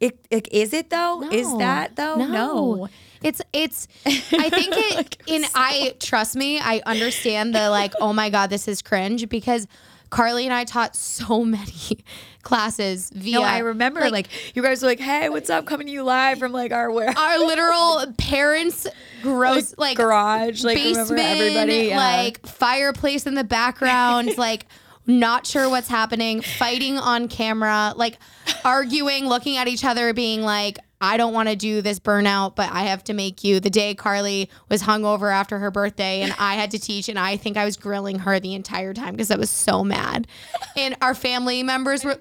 it, 0.00 0.18
like 0.32 0.48
is 0.50 0.72
it 0.72 0.90
though? 0.90 1.22
Is 1.30 1.46
that 1.58 1.94
though? 1.94 2.16
No, 2.16 2.88
It's 3.22 3.40
it's 3.52 3.86
I 4.04 4.50
think 4.50 4.74
it 4.76 5.16
in 5.28 5.44
I 5.54 5.94
trust 6.00 6.34
me, 6.34 6.58
I 6.58 6.82
understand 6.84 7.54
the 7.54 7.70
like, 7.70 7.92
oh 8.00 8.12
my 8.12 8.28
God, 8.28 8.50
this 8.50 8.66
is 8.66 8.82
cringe 8.82 9.28
because 9.28 9.68
Carly 10.10 10.44
and 10.44 10.52
I 10.52 10.64
taught 10.64 10.96
so 10.96 11.44
many 11.44 12.04
classes 12.42 13.10
via 13.14 13.38
No, 13.38 13.42
I 13.44 13.58
remember 13.58 14.10
like, 14.10 14.28
you 14.56 14.62
guys 14.62 14.82
were 14.82 14.88
like, 14.88 14.98
"Hey, 14.98 15.28
what's 15.28 15.48
up? 15.48 15.66
Coming 15.66 15.86
to 15.86 15.92
you 15.92 16.02
live 16.02 16.40
from 16.40 16.50
like 16.50 16.72
our 16.72 16.90
where 16.90 17.16
our 17.16 17.38
literal 17.38 18.12
parents 18.18 18.88
gross 19.22 19.72
like, 19.78 19.96
garage, 19.96 20.64
like 20.64 20.76
basement, 20.76 21.20
everybody, 21.20 21.86
yeah. 21.90 21.96
like 21.96 22.44
fireplace 22.44 23.24
in 23.24 23.36
the 23.36 23.44
background, 23.44 24.36
like 24.36 24.66
not 25.06 25.46
sure 25.46 25.68
what's 25.68 25.88
happening, 25.88 26.40
fighting 26.40 26.98
on 26.98 27.28
camera, 27.28 27.92
like 27.96 28.18
arguing, 28.64 29.26
looking 29.26 29.56
at 29.56 29.68
each 29.68 29.84
other, 29.84 30.12
being 30.12 30.42
like, 30.42 30.78
I 31.00 31.16
don't 31.16 31.34
want 31.34 31.48
to 31.48 31.56
do 31.56 31.82
this 31.82 31.98
burnout, 31.98 32.54
but 32.54 32.70
I 32.70 32.82
have 32.84 33.02
to 33.04 33.12
make 33.12 33.42
you. 33.42 33.58
The 33.58 33.70
day 33.70 33.94
Carly 33.96 34.48
was 34.68 34.84
hungover 34.84 35.32
after 35.32 35.58
her 35.58 35.72
birthday 35.72 36.20
and 36.22 36.32
I 36.38 36.54
had 36.54 36.70
to 36.70 36.78
teach, 36.78 37.08
and 37.08 37.18
I 37.18 37.36
think 37.36 37.56
I 37.56 37.64
was 37.64 37.76
grilling 37.76 38.20
her 38.20 38.38
the 38.38 38.54
entire 38.54 38.94
time 38.94 39.14
because 39.14 39.32
I 39.32 39.36
was 39.36 39.50
so 39.50 39.82
mad. 39.82 40.28
And 40.76 40.96
our 41.02 41.14
family 41.14 41.62
members 41.64 42.04
were. 42.04 42.18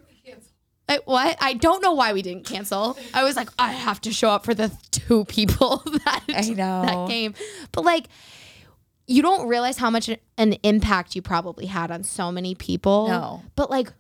Uh, 0.90 0.98
what? 1.06 1.38
I 1.40 1.54
don't 1.54 1.82
know 1.82 1.94
why 1.94 2.12
we 2.12 2.24
didn't 2.24 2.44
cancel. 2.46 2.98
I 3.14 3.24
was 3.24 3.36
like, 3.36 3.50
I 3.60 3.72
have 3.72 4.02
to 4.02 4.12
show 4.12 4.30
up 4.30 4.44
for 4.44 4.54
the 4.56 4.72
two 4.90 5.26
people 5.26 5.78
that 6.06 6.24
I 6.30 6.50
know. 6.50 6.82
that 6.84 7.08
came. 7.08 7.36
But 7.72 7.86
like, 7.86 8.08
you 9.08 9.22
don't 9.22 9.48
realize 9.48 9.78
how 9.78 9.90
much 9.90 10.10
an 10.38 10.54
impact 10.64 11.16
you 11.16 11.22
probably 11.22 11.66
had 11.66 11.92
on 11.92 12.04
so 12.04 12.32
many 12.32 12.56
people. 12.56 13.08
No. 13.08 13.42
but 13.56 13.70
like, 13.70 13.92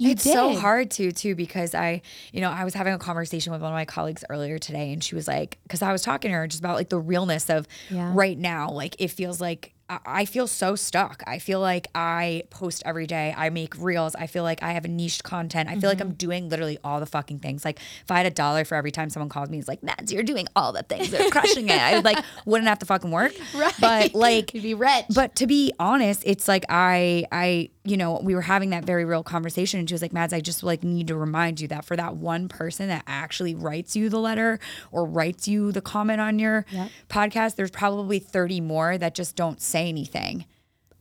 you 0.00 0.10
it's 0.10 0.22
did. 0.22 0.32
so 0.32 0.54
hard 0.54 0.90
to 0.92 1.10
too 1.10 1.34
because 1.34 1.74
I, 1.74 2.02
you 2.32 2.40
know, 2.40 2.50
I 2.50 2.64
was 2.64 2.72
having 2.74 2.92
a 2.94 2.98
conversation 2.98 3.52
with 3.52 3.60
one 3.62 3.72
of 3.72 3.74
my 3.74 3.84
colleagues 3.84 4.22
earlier 4.30 4.58
today, 4.58 4.92
and 4.92 5.02
she 5.02 5.14
was 5.16 5.26
like, 5.26 5.58
because 5.64 5.82
I 5.82 5.90
was 5.90 6.02
talking 6.02 6.30
to 6.30 6.36
her 6.36 6.46
just 6.46 6.60
about 6.60 6.76
like 6.76 6.88
the 6.88 7.00
realness 7.00 7.50
of 7.50 7.66
Yeah. 7.90 8.12
right 8.14 8.38
now, 8.38 8.70
like 8.70 8.94
it 9.00 9.08
feels 9.08 9.40
like. 9.40 9.74
I- 9.88 10.24
feel 10.28 10.46
so 10.46 10.76
stuck. 10.76 11.22
I 11.26 11.38
feel 11.38 11.60
like 11.60 11.88
I 11.94 12.42
post 12.50 12.82
every 12.84 13.06
day. 13.06 13.34
I 13.36 13.48
make 13.48 13.74
reels. 13.78 14.14
I 14.14 14.26
feel 14.26 14.42
like 14.42 14.62
I 14.62 14.72
have 14.72 14.84
a 14.84 14.88
niche 14.88 15.22
content. 15.22 15.68
I 15.70 15.76
feel 15.76 15.88
like 15.88 16.00
I'm 16.00 16.08
mm-hmm. 16.08 16.16
doing 16.16 16.48
literally 16.50 16.78
all 16.84 17.00
the 17.00 17.06
fucking 17.06 17.38
things. 17.38 17.64
Like 17.64 17.78
if 18.02 18.10
I 18.10 18.18
had 18.18 18.26
a 18.26 18.30
dollar 18.30 18.66
for 18.66 18.74
every 18.74 18.90
time 18.90 19.08
someone 19.08 19.30
calls 19.30 19.48
me, 19.48 19.58
it's 19.58 19.68
like, 19.68 19.82
Mads, 19.82 20.12
you're 20.12 20.22
doing 20.22 20.46
all 20.54 20.72
the 20.72 20.82
things. 20.82 21.10
They're 21.10 21.30
crushing 21.30 21.68
it. 21.68 21.80
I 21.80 21.94
would 21.94 22.04
like 22.04 22.22
wouldn't 22.44 22.68
have 22.68 22.78
to 22.80 22.86
fucking 22.86 23.10
work. 23.10 23.32
Right. 23.54 23.74
But 23.80 24.14
like 24.14 24.52
You'd 24.52 24.62
be 24.62 24.74
rich. 24.74 25.06
but 25.14 25.34
to 25.36 25.46
be 25.46 25.72
honest, 25.78 26.22
it's 26.26 26.46
like 26.46 26.64
I 26.68 27.24
I 27.32 27.70
you 27.88 27.96
know, 27.96 28.20
we 28.22 28.34
were 28.34 28.42
having 28.42 28.70
that 28.70 28.84
very 28.84 29.04
real 29.04 29.22
conversation 29.22 29.80
and 29.80 29.88
she 29.88 29.94
was 29.94 30.02
like, 30.02 30.12
Mads, 30.12 30.32
I 30.32 30.40
just 30.40 30.62
like 30.62 30.84
need 30.84 31.08
to 31.08 31.16
remind 31.16 31.60
you 31.60 31.68
that 31.68 31.84
for 31.84 31.96
that 31.96 32.16
one 32.16 32.48
person 32.48 32.88
that 32.88 33.02
actually 33.06 33.54
writes 33.54 33.96
you 33.96 34.08
the 34.08 34.18
letter 34.18 34.60
or 34.92 35.04
writes 35.04 35.48
you 35.48 35.72
the 35.72 35.80
comment 35.80 36.20
on 36.20 36.38
your 36.38 36.66
podcast, 37.08 37.56
there's 37.56 37.70
probably 37.70 38.18
30 38.18 38.60
more 38.60 38.98
that 38.98 39.14
just 39.14 39.36
don't 39.36 39.60
say 39.60 39.88
anything. 39.88 40.44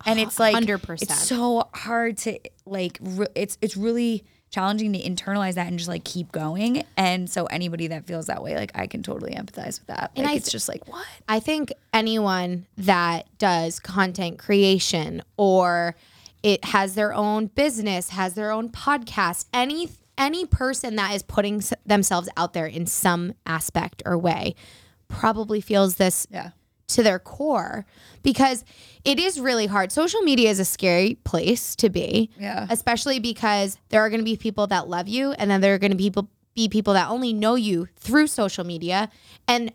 And 0.06 0.20
it's 0.20 0.39
like 0.39 0.56
100%. 0.56 1.01
It's 1.01 1.27
so 1.27 1.70
hard 1.74 2.17
to 2.20 2.39
like 2.65 3.00
re- 3.01 3.27
it's 3.36 3.58
it's 3.62 3.75
really 3.75 4.24
challenging 4.50 4.94
to 4.94 5.00
internalize 5.00 5.56
that 5.56 5.67
and 5.67 5.77
just 5.77 5.89
like 5.89 6.06
keep 6.06 6.32
going. 6.32 6.86
And 6.96 7.29
so 7.29 7.48
anybody 7.48 7.88
that 7.88 8.06
feels 8.06 8.27
that 8.27 8.41
way, 8.41 8.56
like 8.56 8.72
I 8.75 8.88
can 8.88 9.03
totally 9.03 9.34
empathize 9.34 9.79
with 9.79 9.88
that. 9.88 10.12
Like 10.15 10.25
I 10.27 10.34
it's 10.34 10.51
just 10.51 10.70
like 10.70 10.88
what? 10.88 11.06
I 11.27 11.39
think 11.39 11.74
anyone 11.94 12.65
that 12.77 13.27
does 13.39 13.79
content 13.79 14.39
creation 14.39 15.22
or 15.36 15.96
it 16.47 16.63
has 16.65 16.95
their 16.95 17.13
own 17.13 17.47
business, 17.47 18.09
has 18.11 18.33
their 18.35 18.51
own 18.51 18.69
podcast, 18.69 19.45
any 19.53 19.89
any 20.17 20.45
person 20.47 20.95
that 20.95 21.13
is 21.13 21.21
putting 21.21 21.57
s- 21.57 21.73
themselves 21.85 22.27
out 22.37 22.53
there 22.53 22.65
in 22.65 22.85
some 22.87 23.33
aspect 23.45 24.01
or 24.05 24.17
way 24.17 24.55
probably 25.09 25.61
feels 25.61 25.95
this 25.95 26.25
Yeah. 26.31 26.51
to 26.87 27.03
their 27.03 27.19
core 27.19 27.85
because 28.23 28.65
it 29.05 29.19
is 29.19 29.39
really 29.39 29.67
hard. 29.67 29.91
Social 29.91 30.21
media 30.21 30.49
is 30.49 30.59
a 30.59 30.65
scary 30.65 31.15
place 31.23 31.75
to 31.75 31.89
be. 31.89 32.31
Yeah. 32.39 32.65
Especially 32.69 33.19
because 33.19 33.77
there 33.89 34.01
are 34.01 34.09
going 34.09 34.21
to 34.21 34.25
be 34.25 34.37
people 34.37 34.65
that 34.67 34.87
love 34.89 35.07
you 35.07 35.33
and 35.33 35.51
then 35.51 35.61
there 35.61 35.75
are 35.75 35.77
going 35.79 35.91
to 35.91 35.97
be 35.97 36.05
people 36.09 36.29
be 36.55 36.67
people 36.67 36.93
that 36.93 37.09
only 37.09 37.31
know 37.33 37.53
you 37.53 37.87
through 37.97 38.25
social 38.25 38.63
media 38.63 39.09
and 39.47 39.71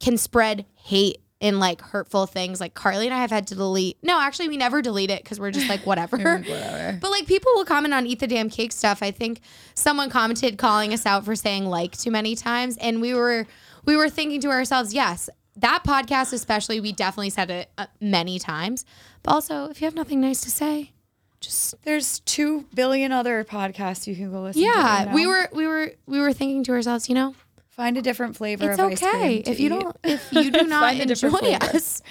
can 0.00 0.16
spread 0.16 0.66
hate 0.74 1.18
and 1.40 1.60
like 1.60 1.80
hurtful 1.80 2.26
things. 2.26 2.60
Like 2.60 2.74
Carly 2.74 3.06
and 3.06 3.14
I 3.14 3.18
have 3.18 3.30
had 3.30 3.46
to 3.48 3.54
delete. 3.54 3.96
No, 4.02 4.20
actually 4.20 4.48
we 4.48 4.56
never 4.56 4.82
delete 4.82 5.10
it 5.10 5.22
because 5.22 5.38
we're 5.38 5.50
just 5.50 5.68
like 5.68 5.86
whatever. 5.86 6.16
whatever. 6.18 6.98
But 7.00 7.10
like 7.10 7.26
people 7.26 7.52
will 7.54 7.64
comment 7.64 7.94
on 7.94 8.06
eat 8.06 8.20
the 8.20 8.26
damn 8.26 8.50
cake 8.50 8.72
stuff. 8.72 9.02
I 9.02 9.10
think 9.10 9.40
someone 9.74 10.10
commented 10.10 10.58
calling 10.58 10.92
us 10.92 11.06
out 11.06 11.24
for 11.24 11.36
saying 11.36 11.66
like 11.66 11.96
too 11.96 12.10
many 12.10 12.34
times, 12.34 12.76
and 12.78 13.00
we 13.00 13.14
were 13.14 13.46
we 13.84 13.96
were 13.96 14.10
thinking 14.10 14.40
to 14.42 14.48
ourselves, 14.48 14.92
yes, 14.92 15.30
that 15.56 15.82
podcast 15.84 16.32
especially, 16.32 16.80
we 16.80 16.92
definitely 16.92 17.30
said 17.30 17.50
it 17.50 17.70
uh, 17.78 17.86
many 18.00 18.38
times. 18.38 18.84
But 19.22 19.32
also, 19.32 19.66
if 19.66 19.80
you 19.80 19.86
have 19.86 19.94
nothing 19.94 20.20
nice 20.20 20.40
to 20.42 20.50
say, 20.50 20.92
just 21.40 21.80
There's 21.84 22.20
two 22.20 22.66
billion 22.74 23.12
other 23.12 23.44
podcasts 23.44 24.06
you 24.06 24.16
can 24.16 24.30
go 24.30 24.42
listen 24.42 24.60
to. 24.62 24.68
yeah, 24.68 25.04
right 25.06 25.14
we 25.14 25.26
were 25.26 25.48
we 25.52 25.66
were 25.66 25.92
we 26.06 26.20
were 26.20 26.32
thinking 26.32 26.64
to 26.64 26.72
ourselves, 26.72 27.08
you 27.08 27.14
know, 27.14 27.34
find 27.78 27.96
a 27.96 28.02
different 28.02 28.36
flavor 28.36 28.72
it's 28.72 28.80
of 28.80 28.86
ice 28.86 29.02
okay 29.02 29.10
cream 29.10 29.42
to 29.44 29.50
if 29.52 29.60
you 29.60 29.66
eat. 29.66 29.80
don't 29.80 29.96
if 30.02 30.28
you 30.32 30.50
do 30.50 30.64
not 30.64 30.96
enjoy 30.96 31.52
us. 31.54 32.02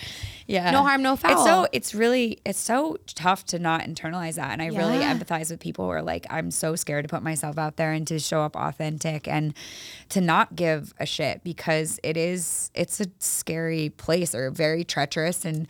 Yeah. 0.47 0.71
No 0.71 0.81
harm, 0.81 1.01
no 1.01 1.17
foul. 1.17 1.33
It's 1.33 1.43
so 1.43 1.67
it's 1.73 1.93
really 1.93 2.39
it's 2.45 2.57
so 2.57 2.95
tough 3.05 3.45
to 3.47 3.59
not 3.59 3.81
internalize 3.81 4.35
that. 4.35 4.51
And 4.51 4.61
I 4.61 4.67
really 4.67 4.99
empathize 4.99 5.51
with 5.51 5.59
people 5.59 5.83
who 5.83 5.91
are 5.91 6.01
like, 6.01 6.25
I'm 6.29 6.51
so 6.51 6.77
scared 6.77 7.03
to 7.03 7.09
put 7.09 7.21
myself 7.21 7.57
out 7.57 7.75
there 7.75 7.91
and 7.91 8.07
to 8.07 8.17
show 8.17 8.43
up 8.43 8.55
authentic 8.55 9.27
and 9.27 9.53
to 10.07 10.21
not 10.21 10.55
give 10.55 10.93
a 11.01 11.05
shit 11.05 11.43
because 11.43 11.99
it 12.01 12.15
is 12.15 12.71
it's 12.73 13.01
a 13.01 13.07
scary 13.19 13.89
place 13.89 14.33
or 14.33 14.49
very 14.49 14.85
treacherous 14.85 15.43
and 15.43 15.67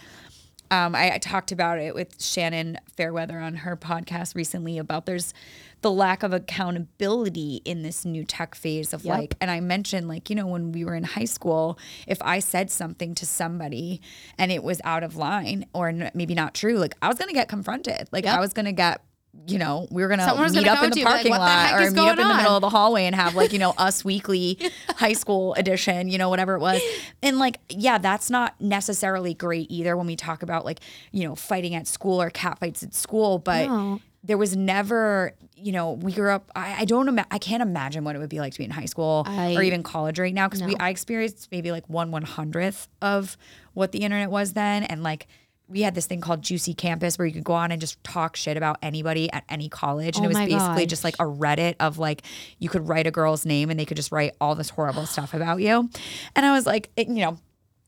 um, 0.69 0.95
I, 0.95 1.13
I 1.13 1.17
talked 1.17 1.51
about 1.51 1.79
it 1.79 1.95
with 1.95 2.21
Shannon 2.21 2.77
Fairweather 2.97 3.39
on 3.39 3.55
her 3.55 3.77
podcast 3.77 4.35
recently 4.35 4.77
about 4.77 5.05
there's 5.05 5.33
the 5.81 5.91
lack 5.91 6.23
of 6.23 6.33
accountability 6.33 7.61
in 7.65 7.83
this 7.83 8.05
new 8.05 8.23
tech 8.23 8.55
phase 8.55 8.93
of 8.93 9.03
Yep. 9.05 9.17
like, 9.17 9.35
and 9.39 9.51
I 9.51 9.59
mentioned 9.59 10.07
like, 10.07 10.29
you 10.29 10.35
know, 10.35 10.47
when 10.47 10.71
we 10.71 10.83
were 10.85 10.95
in 10.95 11.03
high 11.03 11.25
school, 11.25 11.77
if 12.07 12.21
I 12.21 12.39
said 12.39 12.71
something 12.71 13.13
to 13.15 13.25
somebody 13.25 14.01
and 14.37 14.51
it 14.51 14.63
was 14.63 14.81
out 14.83 15.03
of 15.03 15.15
line 15.15 15.65
or 15.73 15.89
n- 15.89 16.11
maybe 16.13 16.33
not 16.33 16.53
true, 16.53 16.77
like 16.77 16.95
I 17.01 17.07
was 17.07 17.17
going 17.17 17.29
to 17.29 17.33
get 17.33 17.47
confronted. 17.47 18.09
Like 18.11 18.25
I 18.25 18.39
was 18.39 18.53
going 18.53 18.65
to 18.65 18.71
get 18.71 19.01
you 19.45 19.59
know, 19.59 19.87
we 19.91 20.01
were 20.01 20.07
gonna 20.07 20.25
meet 20.49 20.65
gonna 20.65 20.71
up 20.71 20.83
in 20.83 20.89
the 20.89 20.95
to 20.95 20.99
you 21.01 21.05
and 21.05 21.23
be 21.23 21.29
parking 21.29 21.31
like, 21.31 21.39
"What 21.39 21.45
the 21.45 21.73
lot 21.73 21.73
or 21.75 21.91
meet 21.91 21.99
up 21.99 22.17
in 22.19 22.27
the 22.27 22.33
middle 22.37 22.55
of 22.55 22.61
the 22.61 22.69
hallway 22.69 23.03
and 23.05 23.13
have 23.13 23.35
like, 23.35 23.53
you 23.53 23.59
know, 23.59 23.69
us 23.77 24.03
weekly 24.03 24.57
high 24.89 25.13
school 25.13 25.53
edition, 25.53 26.07
you 26.09 26.17
know, 26.17 26.27
whatever 26.29 26.55
it 26.55 26.59
was. 26.59 26.81
And 27.21 27.37
like, 27.37 27.59
yeah, 27.69 27.99
that's 27.99 28.31
not 28.31 28.59
necessarily 28.59 29.33
great 29.35 29.67
either 29.69 29.95
when 29.95 30.07
we 30.07 30.15
talk 30.15 30.41
about 30.41 30.65
like, 30.65 30.79
you 31.11 31.27
know, 31.27 31.35
fighting 31.35 31.75
at 31.75 31.85
school 31.87 32.19
or 32.21 32.29
cat 32.31 32.57
fights 32.59 32.81
at 32.81 32.95
school. 32.95 33.37
But 33.37 33.67
No. 33.67 33.99
There 34.23 34.37
was 34.37 34.55
never, 34.55 35.33
you 35.55 35.71
know, 35.71 35.93
we 35.93 36.11
grew 36.11 36.31
up. 36.31 36.51
I, 36.55 36.81
I 36.81 36.85
don't, 36.85 37.07
ima- 37.07 37.27
I 37.31 37.37
can't 37.37 37.61
imagine 37.61 38.03
what 38.03 38.15
it 38.15 38.19
would 38.19 38.29
be 38.29 38.39
like 38.39 38.53
to 38.53 38.57
be 38.59 38.65
in 38.65 38.71
high 38.71 38.85
school 38.85 39.23
I- 39.25 39.55
or 39.55 39.63
even 39.63 39.83
college 39.83 40.19
right 40.19 40.33
now 40.33 40.47
because 40.47 40.63
we, 40.63 40.75
I 40.77 40.89
experienced 40.89 41.49
maybe 41.51 41.71
like 41.71 41.87
one 41.89 42.11
one 42.11 42.23
hundredth 42.23 42.87
of 43.01 43.37
what 43.73 43.91
the 43.91 43.99
internet 43.99 44.29
was 44.31 44.53
then, 44.53 44.83
and 44.83 45.03
like. 45.03 45.27
We 45.69 45.81
had 45.81 45.95
this 45.95 46.05
thing 46.05 46.21
called 46.21 46.43
Juicy 46.43 46.73
Campus 46.73 47.17
where 47.17 47.25
you 47.27 47.33
could 47.33 47.43
go 47.43 47.51
on 47.51 47.73
and 47.73 47.81
just 47.81 48.01
talk 48.01 48.37
shit 48.37 48.55
about 48.55 48.77
anybody 48.81 49.29
at 49.33 49.43
any 49.49 49.67
college. 49.67 50.15
And 50.15 50.25
Oh 50.25 50.29
it 50.29 50.29
was 50.29 50.37
basically 50.37 50.83
gosh. 50.83 50.85
just 50.85 51.03
like 51.03 51.15
a 51.15 51.25
Reddit 51.25 51.75
of 51.81 51.97
like, 51.97 52.21
you 52.57 52.69
could 52.69 52.87
write 52.87 53.05
a 53.05 53.11
girl's 53.11 53.45
name 53.45 53.69
and 53.69 53.77
they 53.77 53.83
could 53.83 53.97
just 53.97 54.13
write 54.13 54.33
all 54.39 54.55
this 54.55 54.69
horrible 54.69 55.05
stuff 55.05 55.33
about 55.33 55.59
you. 55.59 55.89
And 56.37 56.45
I 56.45 56.53
was 56.53 56.65
like, 56.65 56.89
it, 56.95 57.09
you 57.09 57.15
know, 57.15 57.37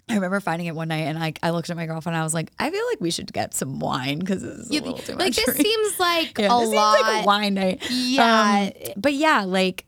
I 0.09 0.15
remember 0.15 0.39
finding 0.39 0.67
it 0.67 0.75
one 0.75 0.87
night 0.87 1.01
and 1.05 1.17
I, 1.17 1.33
I 1.43 1.51
looked 1.51 1.69
at 1.69 1.77
my 1.77 1.85
girlfriend 1.85 2.15
and 2.15 2.21
I 2.21 2.23
was 2.23 2.33
like, 2.33 2.51
I 2.57 2.69
feel 2.71 2.85
like 2.89 2.99
we 2.99 3.11
should 3.11 3.31
get 3.31 3.53
some 3.53 3.79
wine 3.79 4.19
because 4.19 4.41
this 4.41 4.57
is 4.57 4.69
a 4.69 4.73
little 4.73 4.93
too 4.97 5.13
like 5.13 5.27
much. 5.27 5.35
this 5.35 5.45
for 5.45 5.53
me." 5.53 5.63
seems 5.63 5.99
like 5.99 6.37
Yeah, 6.37 6.55
a 6.57 6.59
this 6.61 6.69
lot. 6.69 6.97
Seems 6.97 7.07
like 7.07 7.23
a 7.23 7.27
wine 7.27 7.53
night. 7.53 7.87
Yeah. 7.91 8.71
Um, 8.75 8.93
but 8.97 9.13
yeah, 9.13 9.43
like 9.43 9.85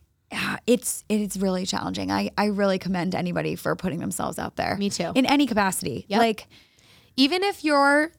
it's 0.65 1.03
it's 1.09 1.37
really 1.37 1.65
challenging. 1.65 2.11
I 2.11 2.29
I 2.37 2.45
really 2.45 2.79
commend 2.79 3.15
anybody 3.15 3.55
for 3.55 3.75
putting 3.75 3.99
themselves 3.99 4.39
out 4.39 4.55
there. 4.55 4.77
Me 4.77 4.89
too. 4.89 5.11
In 5.15 5.25
any 5.25 5.45
capacity. 5.47 6.05
Yep. 6.07 6.19
Like 6.19 6.47
even 7.17 7.43
if 7.43 7.63
you're 7.63 8.11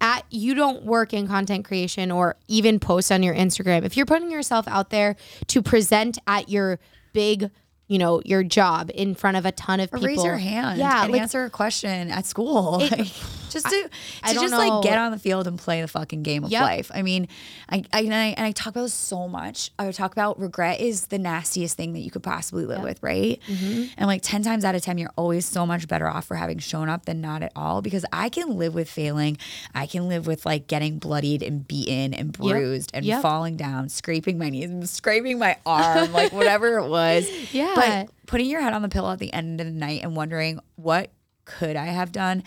at 0.00 0.24
you 0.30 0.54
don't 0.54 0.84
work 0.84 1.12
in 1.14 1.26
content 1.26 1.64
creation 1.64 2.10
or 2.10 2.36
even 2.48 2.78
post 2.78 3.10
on 3.10 3.22
your 3.22 3.34
Instagram, 3.34 3.84
if 3.84 3.96
you're 3.96 4.06
putting 4.06 4.30
yourself 4.30 4.68
out 4.68 4.90
there 4.90 5.16
to 5.48 5.62
present 5.62 6.18
at 6.26 6.48
your 6.48 6.78
big, 7.12 7.50
you 7.88 7.98
know, 7.98 8.22
your 8.24 8.42
job 8.42 8.90
in 8.94 9.14
front 9.14 9.36
of 9.36 9.44
a 9.46 9.52
ton 9.52 9.80
of 9.80 9.90
people, 9.90 10.06
raise 10.06 10.24
your 10.24 10.36
hand 10.38 10.78
Yeah, 10.78 11.02
and 11.04 11.12
like, 11.12 11.20
answer 11.22 11.44
a 11.44 11.50
question 11.50 12.10
at 12.10 12.26
school. 12.26 12.78
It- 12.82 13.12
just 13.54 13.66
to, 13.66 13.88
I 14.22 14.28
to 14.28 14.34
don't 14.34 14.44
just 14.44 14.52
know. 14.52 14.58
like 14.58 14.82
get 14.84 14.98
on 14.98 15.10
the 15.12 15.18
field 15.18 15.46
and 15.46 15.58
play 15.58 15.80
the 15.80 15.88
fucking 15.88 16.22
game 16.22 16.44
of 16.44 16.50
Yep. 16.50 16.60
life. 16.62 16.90
I 16.94 17.00
mean, 17.02 17.26
I, 17.70 17.84
I, 17.92 18.00
and 18.02 18.14
I 18.14 18.24
and 18.36 18.44
I 18.44 18.52
talk 18.52 18.68
about 18.74 18.82
this 18.82 18.92
so 18.94 19.26
much. 19.28 19.70
I 19.78 19.86
would 19.86 19.94
talk 19.94 20.12
about 20.12 20.38
regret 20.38 20.80
is 20.80 21.06
the 21.06 21.18
nastiest 21.18 21.76
thing 21.76 21.94
that 21.94 22.00
you 22.00 22.10
could 22.10 22.22
possibly 22.22 22.66
live 22.66 22.82
with, 22.82 23.02
right? 23.02 23.40
Mm-hmm. 23.48 23.84
And 23.96 24.06
like 24.06 24.20
10 24.22 24.42
times 24.42 24.64
out 24.64 24.74
of 24.74 24.82
10, 24.82 24.98
you're 24.98 25.10
always 25.16 25.46
so 25.46 25.64
much 25.64 25.88
better 25.88 26.06
off 26.06 26.26
for 26.26 26.34
having 26.36 26.58
shown 26.58 26.88
up 26.90 27.06
than 27.06 27.20
not 27.22 27.42
at 27.42 27.52
all 27.56 27.80
because 27.80 28.04
I 28.12 28.28
can 28.28 28.58
live 28.58 28.74
with 28.74 28.90
failing. 28.90 29.38
I 29.74 29.86
can 29.86 30.08
live 30.08 30.26
with 30.26 30.44
like 30.44 30.66
getting 30.66 30.98
bloodied 30.98 31.42
and 31.42 31.66
beaten 31.66 32.12
and 32.12 32.32
bruised 32.32 32.90
and 32.92 33.04
Yep. 33.04 33.22
falling 33.22 33.56
down, 33.56 33.88
scraping 33.88 34.36
my 34.38 34.50
knees, 34.50 34.68
and 34.70 34.88
scraping 34.88 35.38
my 35.38 35.56
arm, 35.64 36.12
like 36.12 36.32
whatever 36.32 36.78
it 36.78 36.88
was. 36.88 37.28
Yeah. 37.52 37.72
But 37.76 38.10
putting 38.26 38.46
your 38.48 38.60
head 38.60 38.72
on 38.72 38.82
the 38.82 38.88
pillow 38.88 39.12
at 39.12 39.18
the 39.20 39.32
end 39.32 39.60
of 39.60 39.66
the 39.66 39.72
night 39.72 40.00
and 40.02 40.16
wondering 40.16 40.58
what 40.74 41.10
could 41.44 41.76
I 41.76 41.86
have 41.86 42.10
done? 42.10 42.42